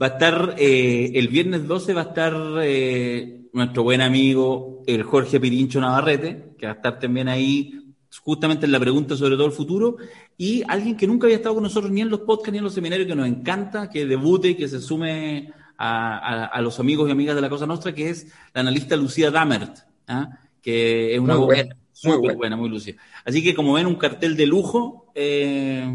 Va 0.00 0.08
a 0.08 0.10
estar 0.10 0.56
eh, 0.58 1.12
el 1.14 1.28
viernes 1.28 1.66
12 1.66 1.94
va 1.94 2.02
a 2.02 2.04
estar 2.04 2.34
eh, 2.62 3.48
nuestro 3.54 3.82
buen 3.82 4.02
amigo 4.02 4.82
el 4.86 5.04
Jorge 5.04 5.40
Pirincho 5.40 5.80
Navarrete, 5.80 6.54
que 6.58 6.66
va 6.66 6.72
a 6.72 6.76
estar 6.76 6.98
también 6.98 7.28
ahí 7.28 7.85
justamente 8.22 8.66
en 8.66 8.72
la 8.72 8.80
pregunta 8.80 9.16
sobre 9.16 9.36
todo 9.36 9.46
el 9.46 9.52
futuro, 9.52 9.96
y 10.36 10.62
alguien 10.68 10.96
que 10.96 11.06
nunca 11.06 11.26
había 11.26 11.36
estado 11.36 11.54
con 11.54 11.64
nosotros 11.64 11.90
ni 11.90 12.00
en 12.00 12.10
los 12.10 12.20
podcasts 12.20 12.52
ni 12.52 12.58
en 12.58 12.64
los 12.64 12.74
seminarios, 12.74 13.06
que 13.06 13.14
nos 13.14 13.26
encanta, 13.26 13.90
que 13.90 14.06
debute 14.06 14.48
y 14.50 14.54
que 14.54 14.68
se 14.68 14.80
sume 14.80 15.52
a, 15.78 16.16
a, 16.18 16.44
a 16.46 16.60
los 16.60 16.80
amigos 16.80 17.08
y 17.08 17.12
amigas 17.12 17.34
de 17.34 17.42
la 17.42 17.48
Cosa 17.48 17.66
Nostra, 17.66 17.94
que 17.94 18.10
es 18.10 18.28
la 18.54 18.62
analista 18.62 18.96
Lucía 18.96 19.30
Damert, 19.30 19.78
¿ah? 20.08 20.38
que 20.62 21.14
es 21.14 21.20
una 21.20 21.36
muy 21.36 21.46
buena, 21.46 21.76
muy 22.04 22.16
buena. 22.16 22.34
buena, 22.34 22.56
muy 22.56 22.68
lucida. 22.68 22.96
Así 23.24 23.42
que 23.42 23.54
como 23.54 23.74
ven, 23.74 23.86
un 23.86 23.96
cartel 23.96 24.36
de 24.36 24.46
lujo 24.46 25.12
eh, 25.14 25.88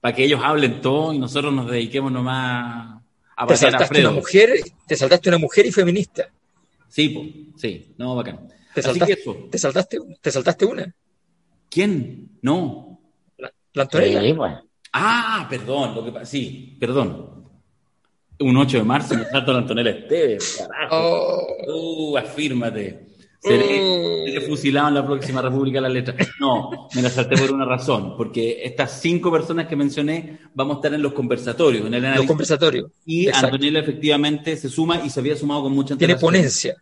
para 0.00 0.14
que 0.14 0.24
ellos 0.24 0.40
hablen 0.42 0.80
todo 0.80 1.12
y 1.12 1.18
nosotros 1.18 1.52
nos 1.52 1.70
dediquemos 1.70 2.12
nomás 2.12 3.02
a 3.36 3.46
te 3.46 3.56
saltaste 3.56 4.00
una 4.00 4.12
mujer, 4.12 4.60
te 4.86 4.96
saltaste 4.96 5.28
una 5.28 5.38
mujer 5.38 5.66
y 5.66 5.72
feminista. 5.72 6.30
Sí, 6.88 7.10
po, 7.10 7.24
sí, 7.58 7.92
no, 7.98 8.16
bacán. 8.16 8.48
Te 8.74 8.80
saltaste, 8.80 9.18
te 9.50 9.58
saltaste, 9.58 9.98
te 10.20 10.30
saltaste 10.30 10.64
una. 10.64 10.94
¿Quién? 11.70 12.38
No. 12.42 13.00
La, 13.38 13.50
la. 13.74 13.84
Sí, 13.90 14.32
pues. 14.34 14.54
Ah, 14.92 15.46
perdón, 15.50 15.94
lo 15.94 16.04
que 16.04 16.12
pasa, 16.12 16.24
sí, 16.26 16.76
perdón. 16.80 17.34
Un 18.38 18.56
8 18.56 18.78
de 18.78 18.84
marzo 18.84 19.14
me 19.14 19.24
salto 19.24 19.52
la 19.52 19.58
Antonella 19.60 19.90
Esteves, 19.90 20.56
carajo. 20.58 21.46
Oh. 21.68 22.12
Uh, 22.12 22.16
afírmate. 22.18 23.06
Seré, 23.40 24.24
seré 24.26 24.40
fusilado 24.40 24.88
en 24.88 24.94
la 24.94 25.06
próxima 25.06 25.40
República 25.40 25.76
de 25.78 25.82
la 25.82 25.88
Letra. 25.88 26.14
No, 26.40 26.88
me 26.94 27.02
la 27.02 27.10
salté 27.10 27.36
por 27.36 27.52
una 27.52 27.64
razón, 27.64 28.16
porque 28.16 28.60
estas 28.64 29.00
cinco 29.00 29.30
personas 29.30 29.66
que 29.68 29.76
mencioné 29.76 30.38
vamos 30.54 30.76
a 30.76 30.78
estar 30.78 30.94
en 30.94 31.02
los 31.02 31.12
conversatorios, 31.12 31.86
en 31.86 31.94
el 31.94 32.00
Los 32.02 32.08
análisis. 32.08 32.28
conversatorios. 32.28 32.90
Y 33.04 33.26
Exacto. 33.28 33.46
Antonella 33.54 33.80
efectivamente 33.80 34.56
se 34.56 34.68
suma 34.68 35.00
y 35.04 35.10
se 35.10 35.20
había 35.20 35.36
sumado 35.36 35.62
con 35.64 35.72
mucha 35.72 35.96
Tiene 35.96 36.16
ponencia. 36.16 36.74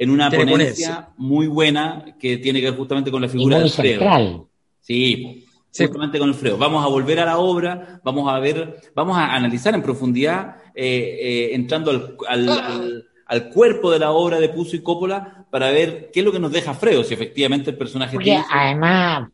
En 0.00 0.10
una 0.10 0.30
ponencia, 0.30 1.08
muy 1.18 1.46
buena 1.46 2.16
que 2.18 2.38
tiene 2.38 2.60
que 2.60 2.70
ver 2.70 2.76
justamente 2.78 3.10
con 3.10 3.20
la 3.22 3.28
figura 3.28 3.58
de 3.58 3.64
Alfredo. 3.64 4.48
Sí, 4.80 5.44
Sí. 5.70 5.84
justamente 5.86 6.18
con 6.18 6.28
Alfredo. 6.30 6.56
Vamos 6.58 6.84
a 6.84 6.88
volver 6.88 7.20
a 7.20 7.26
la 7.26 7.38
obra, 7.38 8.00
vamos 8.02 8.28
a 8.32 8.38
ver, 8.40 8.80
vamos 8.94 9.16
a 9.16 9.34
analizar 9.36 9.72
en 9.74 9.82
profundidad, 9.82 10.56
eh, 10.74 11.18
eh, 11.20 11.54
entrando 11.54 11.90
al, 11.92 12.16
al, 12.28 12.48
al- 12.48 13.04
al 13.26 13.48
cuerpo 13.50 13.92
de 13.92 14.00
la 14.00 14.10
obra 14.10 14.40
de 14.40 14.48
Puzo 14.48 14.74
y 14.74 14.82
Coppola 14.82 15.46
para 15.52 15.70
ver 15.70 16.10
qué 16.12 16.18
es 16.20 16.26
lo 16.26 16.32
que 16.32 16.40
nos 16.40 16.50
deja 16.50 16.70
Alfredo, 16.72 17.04
si 17.04 17.14
efectivamente 17.14 17.70
el 17.70 17.76
personaje 17.76 18.14
Porque 18.14 18.24
tiene- 18.30 18.44
además, 18.50 19.28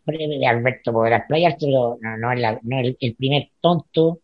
Alberto 0.47 0.93
podrá 0.93 1.17
explayarse, 1.19 1.65
pero 1.67 1.97
no, 2.03 2.17
no 2.19 2.33
es, 2.33 2.41
la- 2.41 2.61
no 2.63 2.79
es 2.81 2.95
el, 3.01 3.15
primer 3.15 3.49
tonto 3.61 4.19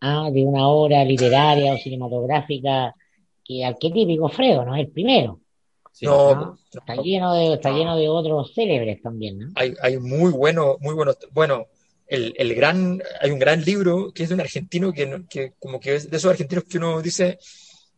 ah, 0.00 0.30
de 0.32 0.44
una 0.44 0.68
obra 0.68 1.04
literaria 1.04 1.74
o 1.74 1.76
cinematográfica 1.76 2.94
que 3.44 3.64
arquetípico 3.64 4.28
Fredo, 4.30 4.64
no 4.64 4.74
es 4.76 4.86
el 4.86 4.92
primero. 4.92 5.40
Sí. 5.98 6.06
No, 6.06 6.34
¿no? 6.34 6.58
Está 6.72 6.94
lleno 6.96 7.34
de, 7.34 7.54
está 7.54 7.70
lleno 7.72 7.96
de 7.96 8.08
otros 8.08 8.52
célebres 8.54 9.02
también, 9.02 9.38
¿no? 9.38 9.48
hay, 9.56 9.74
hay 9.82 9.98
muy 9.98 10.30
bueno, 10.30 10.76
muy 10.80 10.94
buenos. 10.94 11.16
Bueno, 11.32 11.66
el, 12.06 12.34
el 12.38 12.54
gran, 12.54 13.02
hay 13.20 13.30
un 13.32 13.38
gran 13.40 13.64
libro 13.64 14.12
que 14.14 14.22
es 14.22 14.28
de 14.28 14.36
un 14.36 14.40
argentino 14.40 14.92
que, 14.92 15.06
no- 15.06 15.26
que 15.28 15.54
como 15.58 15.80
que 15.80 15.96
es 15.96 16.08
de 16.08 16.16
esos 16.16 16.30
argentinos 16.30 16.64
que 16.64 16.78
uno 16.78 17.02
dice, 17.02 17.38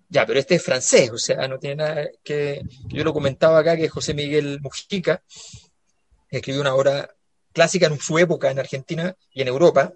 ya, 0.09 0.25
pero 0.25 0.39
este 0.39 0.55
es 0.55 0.63
francés, 0.63 1.11
o 1.11 1.19
sea, 1.19 1.47
no 1.47 1.59
tiene 1.59 1.77
nada 1.77 2.09
que. 2.25 2.63
Yo 2.89 3.05
lo 3.05 3.13
comentaba 3.13 3.59
acá 3.59 3.77
que 3.77 3.89
José 3.91 4.15
Miguel 4.15 4.61
Mujica 4.63 5.23
escribió 6.31 6.61
una 6.63 6.75
obra 6.75 7.11
clásica 7.53 7.87
en 7.87 7.99
su 7.99 8.19
época 8.19 8.51
en 8.51 8.59
Argentina 8.59 9.15
y 9.33 9.43
en 9.43 9.49
Europa. 9.49 9.93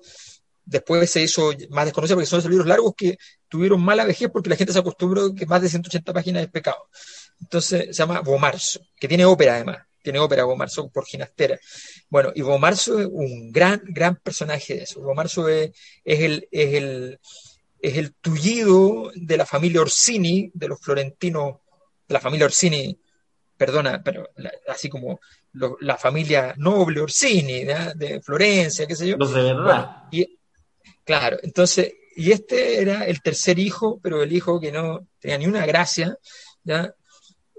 Después 0.67 1.11
se 1.11 1.21
hizo 1.23 1.53
más 1.71 1.85
desconocida 1.85 2.17
porque 2.17 2.27
son 2.27 2.39
esos 2.39 2.51
libros 2.51 2.67
largos 2.67 2.95
que 2.97 3.19
tuvieron 3.49 3.83
mala 3.83 4.05
vejez 4.05 4.31
porque 4.33 4.49
la 4.49 4.57
gente 4.57 4.73
se 4.73 4.79
acostumbró 4.79 5.35
que 5.35 5.45
más 5.47 5.61
de 5.61 5.69
180 5.69 6.13
páginas 6.13 6.43
es 6.43 6.51
pecado. 6.51 6.89
Entonces 7.41 7.87
se 7.89 7.93
llama 7.93 8.21
Bomarzo, 8.21 8.81
que 8.99 9.09
tiene 9.09 9.25
ópera 9.25 9.55
además, 9.57 9.79
tiene 10.03 10.19
ópera 10.19 10.45
Bomarzo 10.45 10.89
por 10.91 11.05
Ginastera. 11.07 11.59
Bueno, 12.09 12.33
y 12.35 12.43
Bomarzo 12.43 12.99
es 13.01 13.07
un 13.11 13.51
gran, 13.53 13.83
gran 13.87 14.17
personaje 14.17 14.75
de 14.77 14.83
eso. 14.85 15.01
Bomarzo 15.01 15.49
es, 15.49 15.71
es 16.05 16.21
el, 16.21 16.49
es 16.51 16.75
el, 16.75 17.21
es 17.81 17.97
el 17.99 18.15
tullido 18.15 19.11
de 19.15 19.37
la 19.37 19.47
familia 19.47 19.81
Orsini, 19.83 20.51
de 20.55 20.69
los 20.69 20.81
florentinos, 20.81 21.57
de 22.09 22.13
la 22.15 22.21
familia 22.21 22.47
Orsini, 22.47 22.99
perdona, 23.57 24.03
pero 24.03 24.29
la- 24.37 24.53
así 24.69 24.89
como 24.89 25.21
lo- 25.53 25.77
la 25.81 25.97
familia 25.97 26.55
noble 26.57 27.01
Orsini, 27.01 27.65
¿ya? 27.65 27.93
de 27.95 28.21
Florencia, 28.21 28.87
qué 28.87 28.97
sé 28.97 29.07
yo. 29.09 29.17
Los 29.17 29.33
de 29.35 29.43
verdad. 29.43 29.63
Bueno, 29.65 30.09
y, 30.11 30.39
claro, 31.05 31.39
entonces, 31.43 31.93
y 32.17 32.31
este 32.33 32.81
era 32.81 33.05
el 33.07 33.23
tercer 33.23 33.59
hijo, 33.59 34.01
pero 34.03 34.23
el 34.23 34.33
hijo 34.33 34.61
que 34.61 34.71
no 34.73 35.07
tenía 35.19 35.39
ni 35.39 35.47
una 35.47 35.65
gracia, 35.67 36.17
¿ya? 36.63 36.95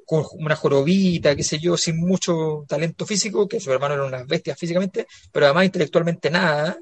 Una 0.07 0.55
jorobita, 0.55 1.35
qué 1.35 1.43
sé 1.43 1.59
yo, 1.59 1.77
sin 1.77 1.97
mucho 1.97 2.65
talento 2.67 3.05
físico, 3.05 3.47
que 3.47 3.59
su 3.59 3.71
hermano 3.71 3.95
era 3.95 4.05
unas 4.05 4.27
bestias 4.27 4.57
físicamente, 4.57 5.07
pero 5.31 5.47
además 5.47 5.65
intelectualmente 5.65 6.29
nada, 6.29 6.77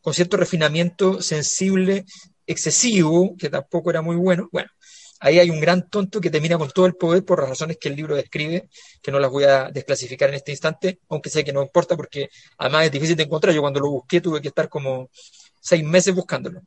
con 0.00 0.14
cierto 0.14 0.36
refinamiento 0.36 1.20
sensible, 1.20 2.04
excesivo, 2.46 3.36
que 3.36 3.50
tampoco 3.50 3.90
era 3.90 4.02
muy 4.02 4.16
bueno. 4.16 4.48
Bueno, 4.52 4.70
ahí 5.20 5.38
hay 5.38 5.50
un 5.50 5.60
gran 5.60 5.88
tonto 5.88 6.20
que 6.20 6.30
termina 6.30 6.58
con 6.58 6.70
todo 6.70 6.86
el 6.86 6.94
poder 6.94 7.24
por 7.24 7.40
las 7.40 7.50
razones 7.50 7.78
que 7.78 7.88
el 7.88 7.96
libro 7.96 8.16
describe, 8.16 8.68
que 9.02 9.12
no 9.12 9.18
las 9.18 9.30
voy 9.30 9.44
a 9.44 9.70
desclasificar 9.70 10.28
en 10.30 10.36
este 10.36 10.52
instante, 10.52 11.00
aunque 11.08 11.30
sé 11.30 11.44
que 11.44 11.52
no 11.52 11.62
importa 11.62 11.96
porque 11.96 12.28
además 12.58 12.86
es 12.86 12.92
difícil 12.92 13.16
de 13.16 13.24
encontrar. 13.24 13.54
Yo 13.54 13.60
cuando 13.60 13.80
lo 13.80 13.90
busqué 13.90 14.20
tuve 14.20 14.40
que 14.40 14.48
estar 14.48 14.68
como 14.68 15.10
seis 15.60 15.84
meses 15.84 16.14
buscándolo. 16.14 16.62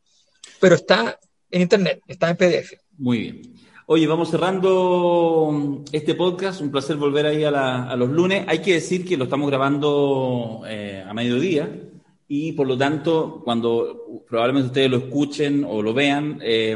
Pero 0.59 0.75
está 0.75 1.19
en 1.49 1.61
internet, 1.61 2.01
está 2.07 2.29
en 2.29 2.37
PDF. 2.37 2.73
Muy 2.97 3.17
bien. 3.17 3.72
Oye, 3.85 4.07
vamos 4.07 4.29
cerrando 4.29 5.83
este 5.91 6.15
podcast. 6.15 6.61
Un 6.61 6.71
placer 6.71 6.95
volver 6.95 7.25
ahí 7.25 7.43
a, 7.43 7.51
la- 7.51 7.83
a 7.89 7.95
los 7.95 8.09
lunes. 8.09 8.45
Hay 8.47 8.59
que 8.59 8.73
decir 8.73 9.05
que 9.05 9.17
lo 9.17 9.25
estamos 9.25 9.49
grabando 9.49 10.61
eh, 10.67 11.03
a 11.05 11.13
mediodía 11.13 11.69
y 12.27 12.53
por 12.53 12.65
lo 12.67 12.77
tanto, 12.77 13.41
cuando 13.43 14.23
probablemente 14.27 14.67
ustedes 14.67 14.89
lo 14.89 14.97
escuchen 14.97 15.65
o 15.67 15.81
lo 15.81 15.93
vean, 15.93 16.39
eh, 16.41 16.73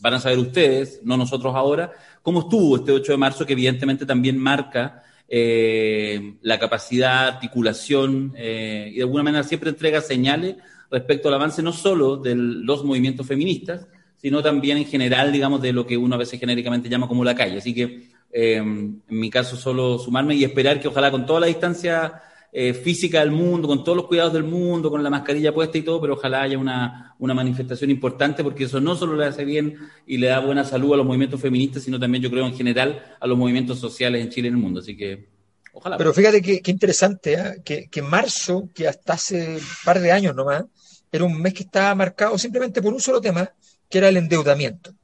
van 0.00 0.14
a 0.14 0.18
saber 0.18 0.38
ustedes, 0.38 1.00
no 1.04 1.16
nosotros 1.16 1.54
ahora, 1.54 1.92
cómo 2.22 2.40
estuvo 2.40 2.76
este 2.76 2.92
8 2.92 3.12
de 3.12 3.18
marzo, 3.18 3.46
que 3.46 3.52
evidentemente 3.52 4.06
también 4.06 4.38
marca 4.38 5.04
eh, 5.28 6.34
la 6.40 6.58
capacidad, 6.58 7.28
articulación 7.28 8.32
eh, 8.36 8.88
y 8.92 8.96
de 8.96 9.02
alguna 9.02 9.22
manera 9.22 9.44
siempre 9.44 9.70
entrega 9.70 10.00
señales 10.00 10.56
respecto 10.90 11.28
al 11.28 11.34
avance 11.34 11.62
no 11.62 11.72
solo 11.72 12.16
de 12.16 12.34
los 12.34 12.82
movimientos 12.84 13.26
feministas, 13.26 13.86
sino 14.22 14.40
también 14.40 14.78
en 14.78 14.86
general, 14.86 15.32
digamos, 15.32 15.60
de 15.60 15.72
lo 15.72 15.84
que 15.84 15.96
uno 15.96 16.14
a 16.14 16.18
veces 16.18 16.38
genéricamente 16.38 16.88
llama 16.88 17.08
como 17.08 17.24
la 17.24 17.34
calle. 17.34 17.58
Así 17.58 17.74
que, 17.74 18.08
eh, 18.30 18.56
en 18.56 19.02
mi 19.08 19.28
caso, 19.28 19.56
solo 19.56 19.98
sumarme 19.98 20.36
y 20.36 20.44
esperar 20.44 20.78
que 20.78 20.86
ojalá 20.86 21.10
con 21.10 21.26
toda 21.26 21.40
la 21.40 21.46
distancia 21.48 22.22
eh, 22.52 22.72
física 22.72 23.18
del 23.20 23.32
mundo, 23.32 23.66
con 23.66 23.82
todos 23.82 23.96
los 23.96 24.06
cuidados 24.06 24.32
del 24.32 24.44
mundo, 24.44 24.90
con 24.90 25.02
la 25.02 25.10
mascarilla 25.10 25.52
puesta 25.52 25.76
y 25.76 25.82
todo, 25.82 26.00
pero 26.00 26.14
ojalá 26.14 26.42
haya 26.42 26.56
una, 26.56 27.16
una 27.18 27.34
manifestación 27.34 27.90
importante, 27.90 28.44
porque 28.44 28.64
eso 28.64 28.80
no 28.80 28.94
solo 28.94 29.16
le 29.16 29.26
hace 29.26 29.44
bien 29.44 29.76
y 30.06 30.18
le 30.18 30.28
da 30.28 30.38
buena 30.38 30.62
salud 30.62 30.94
a 30.94 30.98
los 30.98 31.06
movimientos 31.06 31.40
feministas, 31.40 31.82
sino 31.82 31.98
también, 31.98 32.22
yo 32.22 32.30
creo, 32.30 32.46
en 32.46 32.54
general, 32.54 33.16
a 33.18 33.26
los 33.26 33.36
movimientos 33.36 33.80
sociales 33.80 34.22
en 34.22 34.30
Chile 34.30 34.46
y 34.46 34.50
en 34.50 34.54
el 34.54 34.60
mundo. 34.60 34.78
Así 34.78 34.96
que, 34.96 35.30
ojalá. 35.72 35.96
Pero 35.96 36.14
fíjate 36.14 36.40
qué, 36.40 36.60
qué 36.60 36.70
interesante, 36.70 37.34
¿eh? 37.34 37.62
que, 37.64 37.88
que 37.88 38.02
marzo, 38.02 38.68
que 38.72 38.86
hasta 38.86 39.14
hace 39.14 39.56
un 39.56 39.84
par 39.84 39.98
de 39.98 40.12
años 40.12 40.36
nomás, 40.36 40.64
era 41.10 41.24
un 41.24 41.42
mes 41.42 41.54
que 41.54 41.64
estaba 41.64 41.92
marcado 41.96 42.38
simplemente 42.38 42.80
por 42.80 42.92
un 42.92 43.00
solo 43.00 43.20
tema, 43.20 43.50
que 43.92 43.98
era 43.98 44.08
el 44.08 44.16
endeudamiento. 44.16 44.94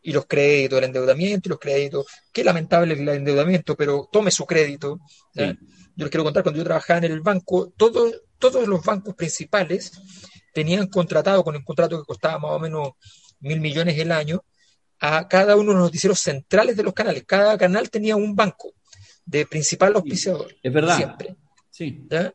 Y 0.00 0.12
los 0.12 0.24
créditos, 0.24 0.78
el 0.78 0.84
endeudamiento 0.86 1.48
y 1.48 1.50
los 1.50 1.58
créditos. 1.58 2.06
Qué 2.32 2.42
lamentable 2.42 2.94
el 2.94 3.06
endeudamiento, 3.06 3.76
pero 3.76 4.08
tome 4.10 4.30
su 4.30 4.46
crédito. 4.46 5.00
Yo 5.34 5.44
les 5.96 6.08
quiero 6.08 6.24
contar, 6.24 6.42
cuando 6.42 6.58
yo 6.58 6.64
trabajaba 6.64 6.98
en 7.00 7.12
el 7.12 7.20
banco, 7.20 7.74
todos, 7.76 8.22
todos 8.38 8.66
los 8.66 8.82
bancos 8.82 9.14
principales 9.14 9.92
tenían 10.54 10.86
contratado 10.86 11.44
con 11.44 11.56
un 11.56 11.62
contrato 11.62 11.98
que 11.98 12.06
costaba 12.06 12.38
más 12.38 12.52
o 12.52 12.58
menos 12.58 12.92
mil 13.40 13.60
millones 13.60 13.98
el 13.98 14.12
año 14.12 14.42
a 15.00 15.28
cada 15.28 15.54
uno 15.54 15.72
de 15.72 15.74
los 15.74 15.84
noticieros 15.84 16.20
centrales 16.20 16.78
de 16.78 16.84
los 16.84 16.94
canales. 16.94 17.24
Cada 17.26 17.58
canal 17.58 17.90
tenía 17.90 18.16
un 18.16 18.34
banco 18.34 18.72
de 19.26 19.44
principal 19.44 19.94
auspiciador. 19.94 20.56
Es 20.62 20.72
verdad. 20.72 20.96
Siempre. 20.96 21.36
Sí. 21.70 22.02
¿ya? 22.10 22.32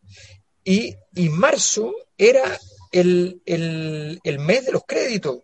Y, 0.64 0.96
y 1.16 1.30
marzo 1.30 1.92
era 2.16 2.56
el, 2.92 3.42
el, 3.46 4.20
el 4.24 4.40
mes 4.40 4.66
de 4.66 4.72
los 4.72 4.84
créditos. 4.88 5.40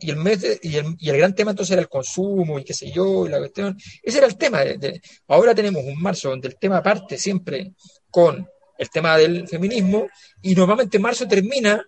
Y, 0.00 0.10
el 0.10 0.16
mes 0.16 0.60
y, 0.62 0.76
el, 0.76 0.94
y 0.98 1.10
el 1.10 1.16
gran 1.16 1.34
tema 1.34 1.50
entonces 1.50 1.72
era 1.72 1.82
el 1.82 1.88
consumo 1.88 2.60
y 2.60 2.64
qué 2.64 2.72
sé 2.72 2.92
yo, 2.92 3.26
y 3.26 3.28
la 3.30 3.38
cuestión. 3.38 3.76
Ese 4.02 4.18
era 4.18 4.26
el 4.28 4.36
tema. 4.36 4.60
de- 4.60 5.00
ahora 5.28 5.54
tenemos 5.54 5.84
un 5.84 6.00
marzo 6.00 6.30
donde 6.30 6.46
el 6.48 6.56
tema 6.58 6.80
parte 6.82 7.18
siempre 7.18 7.72
con 8.10 8.46
el 8.78 8.90
tema 8.90 9.16
del 9.18 9.48
feminismo 9.48 10.06
y 10.42 10.54
normalmente 10.54 10.98
marzo 11.00 11.26
termina, 11.26 11.84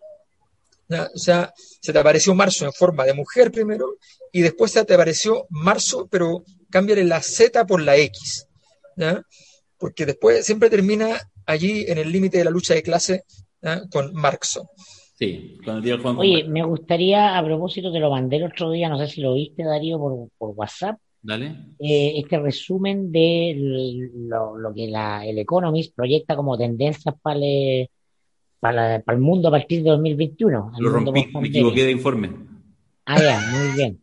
o 0.89 1.19
sea, 1.19 1.53
se 1.81 1.93
te 1.93 1.99
apareció 1.99 2.35
marzo 2.35 2.65
en 2.65 2.73
forma 2.73 3.05
de 3.05 3.15
mujer 3.15 3.53
primero 3.53 3.97
y 4.33 4.41
después 4.43 4.73
se 4.73 4.85
te 4.85 4.95
apareció 4.95 5.47
marzo, 5.51 6.09
pero 6.11 6.45
cámbiale 6.71 7.05
la 7.05 7.23
Z 7.23 7.67
por 7.67 7.81
la 7.83 7.97
X. 7.97 8.47
Porque 9.79 10.07
después 10.07 10.45
siempre 10.45 10.71
termina 10.71 11.21
allí 11.45 11.85
en 11.87 11.99
el 11.99 12.11
límite 12.11 12.39
de 12.39 12.45
la 12.45 12.51
lucha 12.51 12.75
de 12.75 12.83
clase 12.83 13.25
¿ya? 13.67 13.83
con 13.91 14.15
Marxo. 14.15 14.71
Sí, 14.77 15.59
con 15.65 15.77
el 15.77 15.83
día 15.83 15.95
del 15.95 16.03
Juan 16.03 16.19
Oye, 16.19 16.45
me 16.45 16.63
gustaría, 16.63 17.39
a 17.39 17.45
propósito, 17.45 17.91
te 17.93 17.99
lo 18.01 18.11
mandé 18.11 18.37
el 18.37 18.45
otro 18.45 18.71
día, 18.71 18.89
no 18.89 18.99
sé 18.99 19.07
si 19.09 19.21
lo 19.23 19.35
viste, 19.35 19.65
Darío, 19.65 19.99
por, 19.99 20.29
por 20.37 20.51
WhatsApp, 20.51 20.99
Dale. 21.23 21.47
eh, 21.79 22.13
este 22.19 22.39
resumen 22.39 23.11
de 23.11 23.55
lo, 24.15 24.59
lo 24.59 24.75
que 24.75 24.89
la, 24.89 25.25
el 25.25 25.39
Economist 25.39 25.95
proyecta 25.97 26.37
como 26.37 26.57
tendencias 26.59 27.15
para 27.23 27.39
el, 27.41 27.89
para, 28.61 28.97
la- 28.99 29.01
para 29.03 29.17
el 29.17 29.23
mundo 29.23 29.49
a 29.49 29.53
partir 29.53 29.83
de 29.83 29.91
2021. 29.91 30.73
al 30.75 30.83
Lo 30.83 30.91
mundo 30.91 31.13
rompí, 31.13 31.39
me 31.39 31.49
equivoqué 31.49 31.85
de 31.85 31.93
informe. 31.93 32.31
Ah, 33.07 33.21
ya, 33.23 33.41
muy 33.41 33.73
bien. 33.75 34.03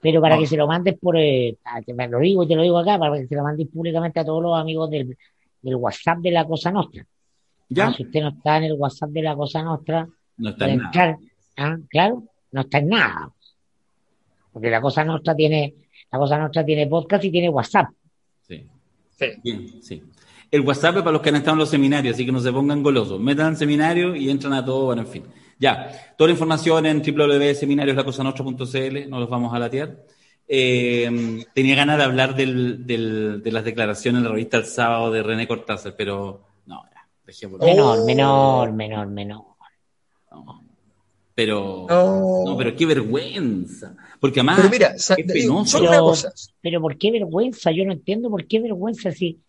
Pero 0.00 0.20
para 0.20 0.36
No. 0.36 0.40
que 0.42 0.46
se 0.46 0.56
lo 0.56 0.66
mandes 0.68 0.98
por, 1.00 1.16
eh, 1.16 1.56
te 1.84 2.08
lo 2.08 2.18
digo 2.20 2.44
y 2.44 2.46
te 2.46 2.54
lo 2.54 2.62
digo 2.62 2.78
acá, 2.78 2.98
para 2.98 3.18
que 3.18 3.26
se 3.26 3.34
lo 3.34 3.42
mandes 3.42 3.66
públicamente 3.68 4.20
a 4.20 4.24
todos 4.24 4.42
los 4.42 4.56
amigos 4.56 4.88
del, 4.90 5.16
del 5.62 5.74
WhatsApp 5.76 6.18
de 6.18 6.30
la 6.30 6.46
Cosa 6.46 6.70
Nostra. 6.70 7.04
¿Ya? 7.68 7.88
Ah, 7.88 7.94
si 7.94 8.04
usted 8.04 8.20
no 8.20 8.28
está 8.28 8.58
en 8.58 8.64
el 8.64 8.74
WhatsApp 8.74 9.10
de 9.10 9.22
la 9.22 9.34
Cosa 9.34 9.62
Nostra, 9.62 10.06
No 10.36 10.50
está 10.50 10.68
en 10.68 10.78
nada. 10.78 11.18
ah, 11.56 11.76
claro, 11.88 12.24
no 12.52 12.60
está 12.60 12.78
en 12.78 12.88
nada. 12.88 13.32
Porque 14.52 14.70
la 14.70 14.80
Cosa 14.80 15.04
Nostra 15.04 15.34
tiene, 15.34 15.74
la 16.12 16.18
Cosa 16.18 16.38
Nostra 16.38 16.64
tiene 16.64 16.86
podcast 16.86 17.24
y 17.24 17.30
tiene 17.30 17.48
WhatsApp. 17.48 17.88
Sí. 18.42 18.66
Sí. 19.18 19.26
Bien, 19.42 19.82
sí. 19.82 20.02
El 20.50 20.60
WhatsApp 20.60 20.96
es 20.98 21.02
para 21.02 21.12
los 21.12 21.22
que 21.22 21.30
han 21.30 21.36
estado 21.36 21.54
en 21.54 21.58
los 21.60 21.70
seminarios, 21.70 22.14
así 22.14 22.24
que 22.26 22.32
no 22.32 22.40
se 22.40 22.52
pongan 22.52 22.82
golosos. 22.82 23.18
Metan 23.20 23.48
en 23.48 23.56
seminario 23.56 24.14
y 24.14 24.30
entran 24.30 24.52
a 24.52 24.64
todo, 24.64 24.86
bueno, 24.86 25.02
en 25.02 25.08
fin. 25.08 25.24
Ya, 25.58 25.90
toda 26.16 26.28
la 26.28 26.32
información 26.32 26.86
en 26.86 27.02
www.seminarioslacosanostra.cl, 27.02 29.08
no 29.10 29.18
los 29.20 29.28
vamos 29.28 29.52
a 29.54 29.58
latear. 29.58 29.96
Eh, 30.46 31.42
tenía 31.54 31.74
ganas 31.74 31.96
de 31.98 32.04
hablar 32.04 32.36
del, 32.36 32.86
del- 32.86 33.42
de 33.42 33.52
las 33.52 33.64
declaraciones 33.64 34.18
en 34.18 34.24
la 34.24 34.30
revista 34.30 34.58
el 34.58 34.66
sábado 34.66 35.10
de 35.10 35.22
René 35.22 35.48
Cortázar, 35.48 35.94
pero 35.96 36.44
no, 36.66 36.82
dejémoslo. 37.26 37.66
Menor, 37.66 37.98
Oh. 38.00 38.04
menor, 38.04 38.72
menor, 38.72 39.06
menor. 39.08 39.44
No. 40.30 40.64
Pero, 41.34 41.86
No. 41.88 42.44
no, 42.46 42.56
pero 42.56 42.76
qué 42.76 42.86
vergüenza. 42.86 43.96
Porque 44.20 44.40
además, 44.40 44.56
Pero 44.58 44.70
mira, 44.70 44.94
penoso. 45.26 45.78
Pero-. 45.80 46.12
Pero 46.60 46.80
¿por 46.80 46.96
qué 46.96 47.10
vergüenza? 47.10 47.72
Yo 47.72 47.84
no 47.84 47.92
entiendo 47.92 48.30
por 48.30 48.46
qué 48.46 48.60
vergüenza 48.60 49.10
si 49.10 49.40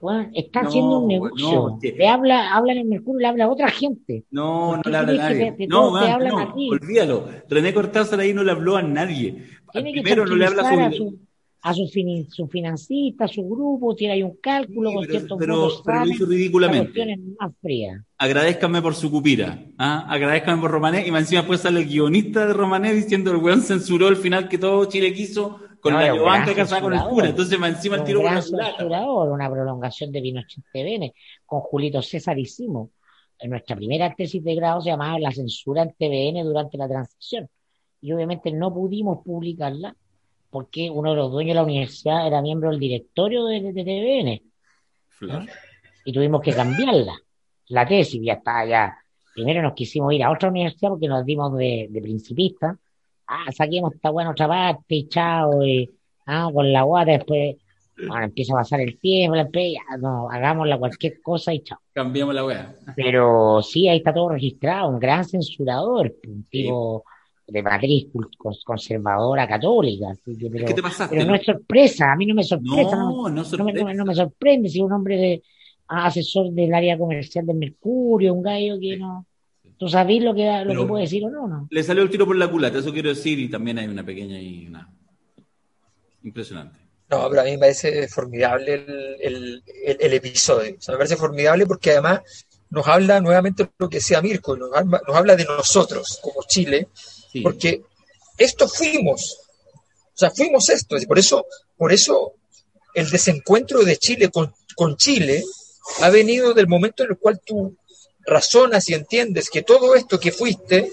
bueno, 0.00 0.30
está 0.34 0.62
No, 0.62 0.68
haciendo 0.68 0.98
un 0.98 1.02
no, 1.04 1.08
negocio. 1.08 1.78
Le 1.82 2.08
habla, 2.08 2.54
habla 2.54 2.72
en 2.72 2.78
el 2.78 2.84
Mercurio, 2.84 3.20
le 3.20 3.26
habla 3.28 3.44
a 3.44 3.48
otra 3.48 3.68
gente. 3.70 4.24
No, 4.30 4.80
¿Por 4.82 4.86
no 4.86 4.90
le 4.92 4.98
habla 4.98 5.12
a 5.26 5.30
nadie. 5.30 5.66
No, 5.68 5.90
man, 5.90 6.18
no, 6.22 6.38
a 6.38 6.54
olvídalo. 6.54 7.28
René 7.48 7.72
Cortázar 7.72 8.20
ahí 8.20 8.34
no 8.34 8.44
le 8.44 8.52
habló 8.52 8.76
a 8.76 8.82
nadie. 8.82 9.46
Tiene 9.72 9.92
que 9.92 10.02
Primero 10.02 10.26
no 10.26 10.36
le 10.36 10.46
habla 10.46 10.86
a 10.86 10.92
su... 10.92 11.18
a 11.62 11.74
su, 11.74 11.88
fin- 11.88 12.28
su 12.30 12.46
financista, 12.46 13.24
a 13.24 13.28
su 13.28 13.48
grupo, 13.48 13.94
tiene 13.96 14.14
ahí 14.14 14.22
un 14.22 14.36
cálculo 14.40 14.90
Sí, 14.90 14.94
con 14.96 15.04
pero- 15.06 15.18
ciertos 15.18 15.38
pero- 15.38 15.56
votos 15.56 15.82
pero 15.84 15.98
lo 16.04 16.10
hizo 16.12 16.24
la 16.24 16.30
ridículamente. 16.30 17.16
más 17.40 17.52
fría. 17.60 18.04
Agradezcanme 18.18 18.80
por 18.82 18.94
su 18.94 19.10
cupira. 19.10 19.64
¿ah? 19.78 20.06
Agradezcanme 20.08 20.60
por 20.60 20.70
Romané. 20.70 21.06
Y 21.06 21.10
más 21.10 21.22
encima 21.22 21.40
después 21.40 21.60
sale 21.60 21.80
el 21.80 21.86
guionista 21.86 22.46
de 22.46 22.52
Romané 22.52 22.92
diciendo 22.94 23.30
el 23.32 23.38
weón 23.38 23.62
censuró 23.62 24.08
el 24.08 24.16
final 24.16 24.48
que 24.48 24.58
todo 24.58 24.84
Chile 24.86 25.12
quiso 25.12 25.58
con 25.80 25.92
No, 25.92 26.00
la 26.00 26.14
gran 26.14 26.54
casada 26.54 26.80
con 26.82 26.94
el 26.94 27.00
cura. 27.02 27.28
Entonces 27.28 27.58
más 27.58 27.70
encima 27.74 27.96
el 27.96 28.04
tiro 28.04 28.20
gran 28.20 28.36
la 28.36 28.42
censurador, 28.42 29.30
una 29.30 29.50
prolongación 29.50 30.12
de 30.12 30.20
Pinochet 30.22 30.64
TVN. 30.72 31.12
Con 31.44 31.60
Julito 31.60 32.00
César 32.02 32.38
hicimos. 32.38 32.90
En 33.38 33.50
nuestra 33.50 33.76
primera 33.76 34.14
tesis 34.14 34.42
de 34.42 34.54
grado 34.54 34.80
se 34.80 34.88
llamaba 34.90 35.18
La 35.18 35.30
censura 35.30 35.82
en 35.82 35.90
TVN 35.92 36.42
durante 36.44 36.78
la 36.78 36.88
transición. 36.88 37.48
Y 38.00 38.12
obviamente 38.12 38.50
no 38.52 38.72
pudimos 38.72 39.18
publicarla 39.24 39.94
porque 40.50 40.90
uno 40.90 41.10
de 41.10 41.16
los 41.16 41.30
dueños 41.30 41.50
de 41.50 41.54
la 41.54 41.64
universidad 41.64 42.26
era 42.26 42.42
miembro 42.42 42.70
del 42.70 42.80
directorio 42.80 43.44
de, 43.46 43.72
de 43.72 43.84
TVN 43.84 44.46
y 46.04 46.12
tuvimos 46.12 46.40
que 46.40 46.52
cambiarla. 46.52 47.14
La 47.68 47.86
tesis 47.86 48.20
ya 48.22 48.34
está 48.34 48.64
ya. 48.64 48.96
Primero 49.34 49.60
nos 49.60 49.74
quisimos 49.74 50.12
ir 50.12 50.22
a 50.22 50.30
otra 50.30 50.48
universidad 50.48 50.90
porque 50.90 51.08
nos 51.08 51.24
dimos 51.26 51.54
de, 51.56 51.88
de 51.90 52.00
principistas. 52.00 52.76
Ah, 53.26 53.50
saquemos 53.52 53.92
esta 53.94 54.10
buena 54.10 54.30
otra 54.30 54.48
parte 54.48 54.94
y 54.94 55.08
chao. 55.08 55.64
Y, 55.64 55.90
ah, 56.26 56.48
con 56.52 56.72
la 56.72 56.82
guata 56.82 57.12
después, 57.12 57.56
bueno, 57.98 58.24
empieza 58.24 58.54
a 58.54 58.58
pasar 58.58 58.80
el 58.80 58.98
tiempo, 58.98 59.36
la 59.36 59.48
ya, 59.52 59.96
no, 59.98 60.30
hagámosla 60.30 60.78
cualquier 60.78 61.20
cosa 61.20 61.52
y 61.52 61.60
chao. 61.60 61.78
Cambiamos 61.92 62.34
la 62.34 62.44
weá. 62.44 62.74
Pero 62.94 63.62
sí, 63.62 63.88
ahí 63.88 63.98
está 63.98 64.14
todo 64.14 64.30
registrado, 64.30 64.88
un 64.90 65.00
gran 65.00 65.24
censurador, 65.24 66.14
un 66.26 66.44
tipo 66.44 67.04
de 67.48 67.62
matriz 67.62 68.06
conservadora 68.64 69.46
católica. 69.46 70.10
así 70.10 70.36
que, 70.36 70.50
pero, 70.50 70.66
¿Qué 70.66 70.74
te 70.74 70.82
pasaste? 70.82 71.14
pero 71.16 71.28
no 71.28 71.34
es 71.36 71.44
sorpresa, 71.44 72.12
a 72.12 72.16
mí 72.16 72.26
no 72.26 72.34
me 72.34 72.42
sorpresa, 72.44 72.96
no, 72.96 73.10
No, 73.10 73.28
no 73.28 73.28
no 73.28 73.42
me, 73.42 73.44
sorprende. 73.44 73.80
no 73.80 73.86
me- 73.86 73.94
no 73.94 74.04
me 74.04 74.14
sorprende 74.14 74.68
si 74.68 74.80
un 74.80 74.92
hombre 74.92 75.16
de 75.16 75.42
asesor 75.88 76.50
del 76.50 76.74
área 76.74 76.98
comercial 76.98 77.46
del 77.46 77.56
Mercurio, 77.56 78.34
un 78.34 78.42
gallo 78.42 78.78
que 78.80 78.96
no. 78.96 79.26
Tú 79.78 79.88
sabes 79.88 80.22
lo 80.22 80.34
que, 80.34 80.44
lo 80.64 80.68
Pero- 80.68 80.80
que 80.82 80.88
puede 80.88 81.02
decir 81.04 81.24
o 81.24 81.30
no, 81.30 81.46
¿no? 81.46 81.68
Le 81.70 81.82
salió 81.82 82.02
el 82.02 82.10
tiro 82.10 82.26
por 82.26 82.36
la 82.36 82.50
culata, 82.50 82.78
eso 82.78 82.92
quiero 82.92 83.10
decir, 83.10 83.38
y 83.38 83.48
también 83.50 83.78
hay 83.78 83.86
una 83.86 84.04
pequeña 84.04 84.40
y 84.40 84.66
una 84.66 84.90
impresionante. 86.24 86.78
No, 87.08 87.28
pero 87.30 87.42
a 87.42 87.44
mí 87.44 87.52
me 87.52 87.58
parece 87.58 88.08
formidable 88.08 88.74
el, 88.74 89.16
el- 89.20 89.62
el- 89.84 89.96
el 90.00 90.12
episodio. 90.14 90.74
O 90.76 90.80
sea, 90.80 90.92
me 90.94 90.98
parece 90.98 91.16
formidable 91.16 91.64
porque 91.66 91.92
además 91.92 92.20
nos 92.70 92.86
habla 92.88 93.20
nuevamente 93.20 93.62
de 93.64 93.70
lo 93.78 93.88
que 93.88 93.98
decía 93.98 94.20
Mirko, 94.20 94.56
nos 94.56 94.74
habla, 94.74 95.00
nos 95.06 95.16
habla 95.16 95.36
de 95.36 95.44
nosotros 95.44 96.18
como 96.20 96.40
Chile, 96.48 96.88
Porque 97.42 97.82
esto 98.38 98.68
fuimos. 98.68 99.38
O 100.14 100.18
sea, 100.18 100.30
fuimos 100.30 100.68
esto. 100.70 100.96
Y 100.96 101.06
por 101.06 101.18
eso, 101.18 101.46
por 101.76 101.92
eso 101.92 102.32
el 102.94 103.10
desencuentro 103.10 103.82
de 103.84 103.96
Chile 103.96 104.30
con, 104.30 104.96
Chile 104.96 105.44
ha 106.00 106.10
venido 106.10 106.54
del 106.54 106.66
momento 106.66 107.04
en 107.04 107.10
el 107.10 107.18
cual 107.18 107.40
tú 107.44 107.76
razonas 108.26 108.88
y 108.88 108.94
entiendes 108.94 109.50
que 109.50 109.62
todo 109.62 109.94
esto 109.94 110.18
que 110.18 110.32
fuiste 110.32 110.90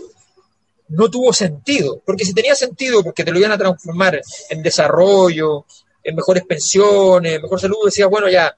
no 0.90 1.10
tuvo 1.10 1.34
sentido. 1.34 2.02
Porque 2.06 2.26
si 2.26 2.34
tenía 2.34 2.56
sentido, 2.56 3.04
porque 3.04 3.24
te 3.24 3.32
lo 3.32 3.40
iban 3.40 3.52
a 3.52 3.58
transformar 3.58 4.22
en 4.50 4.62
desarrollo, 4.62 5.66
en 6.04 6.16
mejores 6.16 6.44
pensiones, 6.44 7.36
en 7.36 7.42
mejor 7.42 7.60
salud, 7.60 7.86
decías, 7.86 8.10
bueno, 8.10 8.30
ya, 8.30 8.56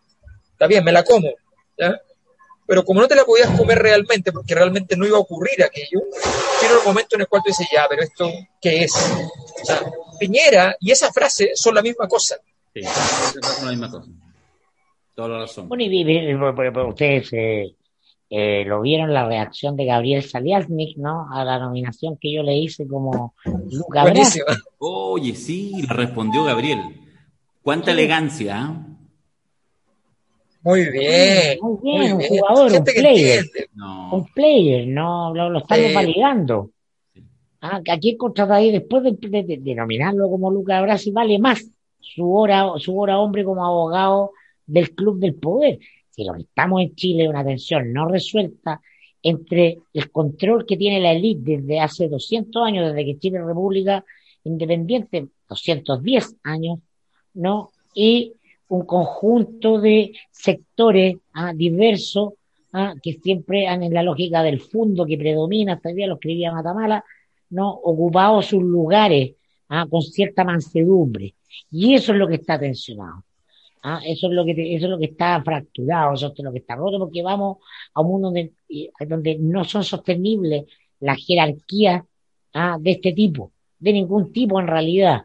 está 0.52 0.68
bien, 0.68 0.84
me 0.84 0.92
la 0.92 1.04
como. 1.04 1.30
Pero 2.68 2.84
como 2.84 3.02
no 3.02 3.08
te 3.08 3.16
la 3.16 3.26
podías 3.26 3.50
comer 3.58 3.78
realmente, 3.78 4.32
porque 4.32 4.56
realmente 4.56 4.98
no 4.98 5.06
iba 5.06 5.18
a 5.18 5.22
ocurrir 5.22 5.64
aquello, 5.64 6.02
tiene 6.60 6.76
un 6.78 6.86
momento 6.86 7.16
en 7.16 7.22
el 7.22 7.28
cual 7.28 7.44
tú 7.44 7.50
dices, 7.50 7.68
ya, 7.72 7.86
pero 7.88 8.02
esto, 8.02 8.32
¿qué 8.60 8.84
es? 8.84 8.94
O 9.62 9.66
sea, 9.66 9.82
Piñera 10.20 10.76
y 10.80 10.92
esa 10.92 11.12
frase 11.12 11.52
son 11.56 11.76
la 11.76 11.82
misma 11.82 12.08
cosa. 12.08 12.38
Sí, 12.74 12.82
es 12.82 13.64
la 13.64 13.70
misma 13.70 13.92
cosa. 13.92 14.10
Toda 15.14 15.30
la 15.30 15.40
razón. 15.40 15.70
Bueno, 15.70 15.84
y, 15.84 16.36
ustedes 16.90 17.32
eh, 17.34 17.76
eh, 18.30 18.66
lo 18.66 18.82
vieron 18.82 19.14
la 19.14 19.28
reacción 19.28 19.78
de 19.78 19.86
Gabriel 19.86 20.24
Saliasnik, 20.24 20.98
¿no? 20.98 21.28
A 21.32 21.46
la 21.46 21.60
nominación 21.60 22.18
que 22.18 22.34
yo 22.34 22.44
le 22.44 22.58
hice 22.58 22.88
como 22.88 23.34
Luca. 23.72 24.06
Oye, 24.80 25.36
sí, 25.36 25.84
la 25.88 25.94
respondió 25.94 26.44
Gabriel. 26.44 26.80
Cuánta 27.62 27.92
elegancia, 27.92 28.58
¿ah? 28.58 28.95
Muy 30.66 30.90
bien. 30.92 31.58
Muy 31.62 31.78
bien, 31.84 32.02
muy 32.02 32.12
un 32.12 32.18
bien. 32.18 32.30
jugador, 32.42 32.72
un 32.74 32.84
que 32.84 32.92
player. 32.94 33.46
No. 33.76 34.16
un 34.16 34.26
player, 34.34 34.88
no 34.88 35.34
lo, 35.34 35.50
lo 35.50 35.60
estamos 35.60 35.88
Sí. 35.88 35.94
validando. 35.94 36.72
Ah, 37.62 37.82
¿A 37.90 37.98
quién 38.00 38.18
contrata 38.18 38.56
ahí 38.56 38.72
después 38.72 39.04
de, 39.04 39.12
de- 39.30 39.44
de- 39.44 39.58
de 39.58 39.76
nominarlo 39.76 40.30
como 40.30 40.52
Luca 40.52 40.82
Brasi? 40.82 41.12
Vale 41.12 41.40
más 41.40 41.66
su 42.00 42.32
hora, 42.34 42.66
su 42.78 42.98
hora 43.00 43.20
hombre 43.20 43.44
como 43.44 43.66
abogado 43.66 44.32
del 44.66 44.92
Club 44.96 45.20
del 45.20 45.36
Poder. 45.36 45.80
Si 46.10 46.24
lo 46.24 46.34
que 46.34 46.42
estamos 46.42 46.82
en 46.82 46.96
Chile 46.96 47.24
es 47.24 47.30
una 47.30 47.44
tensión 47.44 47.92
no 47.92 48.08
resuelta 48.08 48.82
entre 49.22 49.80
el 49.94 50.12
control 50.12 50.66
que 50.68 50.78
tiene 50.78 51.00
la 51.00 51.12
élite 51.14 51.58
desde 51.58 51.80
hace 51.80 52.08
200 52.08 52.64
años, 52.66 52.88
desde 52.88 53.06
que 53.06 53.18
Chile 53.20 53.40
es 53.40 53.46
república 53.46 54.06
independiente, 54.44 55.28
210 55.50 56.36
años, 56.44 56.80
¿no? 57.34 57.72
Y 57.96 58.34
un 58.68 58.86
conjunto 58.86 59.80
de 59.80 60.14
sectores 60.32 61.18
ah, 61.34 61.54
diversos 61.54 62.34
ah, 62.74 62.94
que 63.02 63.14
siempre 63.14 63.68
han 63.68 63.84
en 63.84 63.94
la 63.94 64.04
lógica 64.04 64.44
del 64.44 64.60
fondo 64.60 65.06
que 65.06 65.18
predomina, 65.18 65.74
hasta 65.74 65.90
el 65.90 65.96
día 65.96 66.08
lo 66.08 66.16
escribía 66.16 66.52
Matamala, 66.52 67.04
¿no? 67.50 67.72
ocupado 67.72 68.42
sus 68.42 68.64
lugares 68.64 69.36
ah, 69.70 69.86
con 69.90 70.02
cierta 70.02 70.44
mansedumbre. 70.44 71.36
Y 71.72 71.94
eso 71.94 72.12
es 72.14 72.20
lo 72.20 72.28
que 72.28 72.36
está 72.36 72.60
tensionado. 72.60 73.24
Ah, 73.84 74.02
eso 74.04 74.28
es 74.28 74.34
lo 74.34 74.44
que 74.46 74.76
eso 74.76 74.86
es 74.86 74.92
lo 74.92 74.98
que 74.98 75.06
está 75.06 75.42
fracturado, 75.44 76.16
eso 76.16 76.34
es 76.36 76.44
lo 76.44 76.52
que 76.52 76.58
está 76.58 76.76
roto, 76.76 76.98
porque 76.98 77.22
vamos 77.22 77.58
a 77.94 78.02
un 78.02 78.08
mundo 78.08 78.28
donde, 78.30 78.52
donde 79.08 79.38
no 79.38 79.64
son 79.64 79.84
sostenibles 79.84 80.66
las 81.00 81.24
jerarquías 81.24 82.04
ah, 82.54 82.78
de 82.80 82.92
este 82.92 83.14
tipo, 83.14 83.52
de 83.78 83.94
ningún 83.94 84.34
tipo 84.34 84.60
en 84.60 84.68
realidad. 84.68 85.22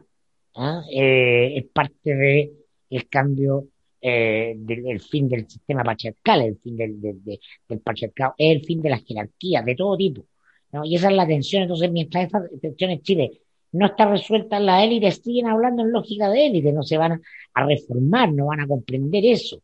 ¿ah? 0.55 0.83
Eh, 0.91 1.57
es 1.57 1.65
parte 1.73 2.15
de 2.15 2.60
el 2.91 3.07
cambio 3.09 3.67
eh, 4.01 4.53
del, 4.57 4.99
fin 4.99 5.27
del 5.29 5.47
sistema 5.47 5.83
patriarcal, 5.83 6.41
el 6.41 6.57
fin 6.57 6.75
del, 6.75 7.01
del, 7.01 7.39
del 7.67 7.79
patriarcado, 7.79 8.35
es 8.37 8.57
el 8.57 8.65
fin 8.65 8.81
de 8.81 8.89
las 8.89 9.03
jerarquías 9.03 9.65
de 9.65 9.75
todo 9.75 9.97
tipo. 9.97 10.25
¿no? 10.71 10.85
Y 10.85 10.95
esa 10.95 11.09
es 11.09 11.15
la 11.15 11.27
tensión. 11.27 11.63
Entonces, 11.63 11.91
mientras 11.91 12.27
esa 12.27 12.41
tensión 12.61 12.91
en 12.91 13.01
Chile 13.01 13.41
no 13.73 13.85
está 13.85 14.09
resuelta, 14.09 14.59
las 14.59 14.83
élites 14.83 15.21
siguen 15.23 15.47
hablando 15.47 15.83
en 15.83 15.91
lógica 15.91 16.29
de 16.29 16.47
élite, 16.47 16.73
no 16.73 16.83
se 16.83 16.97
van 16.97 17.21
a, 17.53 17.65
reformar, 17.65 18.31
no 18.33 18.47
van 18.47 18.61
a 18.61 18.67
comprender 18.67 19.25
eso. 19.25 19.61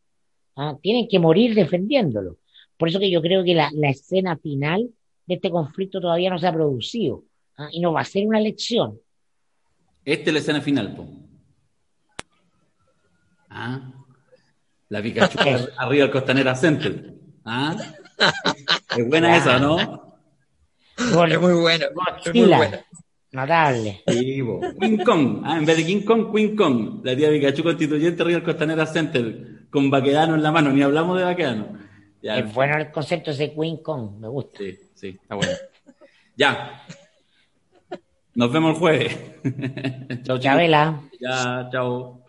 ¿ah? 0.55 0.77
Tienen 0.81 1.07
que 1.07 1.19
morir 1.19 1.53
defendiéndolo. 1.55 2.37
Por 2.77 2.89
eso 2.89 2.99
que 2.99 3.09
yo 3.09 3.21
creo 3.21 3.43
que 3.43 3.55
la, 3.55 3.69
la 3.73 3.89
escena 3.89 4.37
final 4.37 4.89
de 5.25 5.35
este 5.35 5.49
conflicto 5.49 5.99
todavía 5.99 6.29
no 6.29 6.39
se 6.39 6.47
ha 6.47 6.53
producido 6.53 7.23
¿ah? 7.57 7.69
y 7.71 7.79
no 7.79 7.91
va 7.91 8.01
a 8.01 8.05
ser 8.05 8.25
una 8.25 8.39
elección. 8.39 8.99
Esta 10.05 10.29
es 10.29 10.33
la 10.33 10.39
escena 10.39 10.61
final, 10.61 10.95
po. 10.95 11.26
¿Ah? 13.49 13.91
La 14.89 15.01
Pikachu 15.01 15.37
arriba 15.77 16.03
del 16.03 16.11
Costanera 16.11 16.55
Center. 16.55 17.13
¿Ah? 17.45 17.75
Es 18.95 19.07
buena 19.07 19.37
esa, 19.37 19.59
¿no? 19.59 19.77
es 20.97 21.39
muy 21.39 21.53
bueno. 21.53 21.85
Es 22.25 22.33
muy 22.33 22.47
buena. 22.47 22.85
Notable. 23.31 24.01
Sí, 24.07 24.41
Kong. 25.05 25.41
Ah, 25.43 25.57
en 25.57 25.65
vez 25.65 25.77
de 25.77 25.85
King 25.85 26.03
Kong, 26.03 26.33
Queen 26.33 26.55
Kong. 26.55 27.01
La 27.03 27.15
tía 27.15 27.29
Pikachu 27.29 27.63
constituyente 27.63 28.23
arriba 28.23 28.39
del 28.39 28.45
Costanera 28.45 28.85
Center. 28.85 29.67
Con 29.69 29.89
Baquedano 29.89 30.35
en 30.35 30.43
la 30.43 30.51
mano. 30.51 30.71
Ni 30.71 30.81
hablamos 30.81 31.17
de 31.17 31.25
Baquedano. 31.25 31.77
Es 32.21 32.53
bueno 32.53 32.77
el 32.77 32.91
concepto 32.91 33.31
ese 33.31 33.53
Queen 33.53 33.77
Kong. 33.77 34.19
Me 34.19 34.27
gusta. 34.27 34.57
Sí, 34.59 34.77
sí, 34.95 35.07
está 35.21 35.35
bueno. 35.35 35.53
ya. 36.35 36.83
Nos 38.33 38.51
vemos 38.51 38.73
el 38.73 38.79
jueves. 38.79 39.17
chao, 40.23 40.37
Chabela. 40.37 41.01
Ya, 41.19 41.69
chao. 41.71 42.23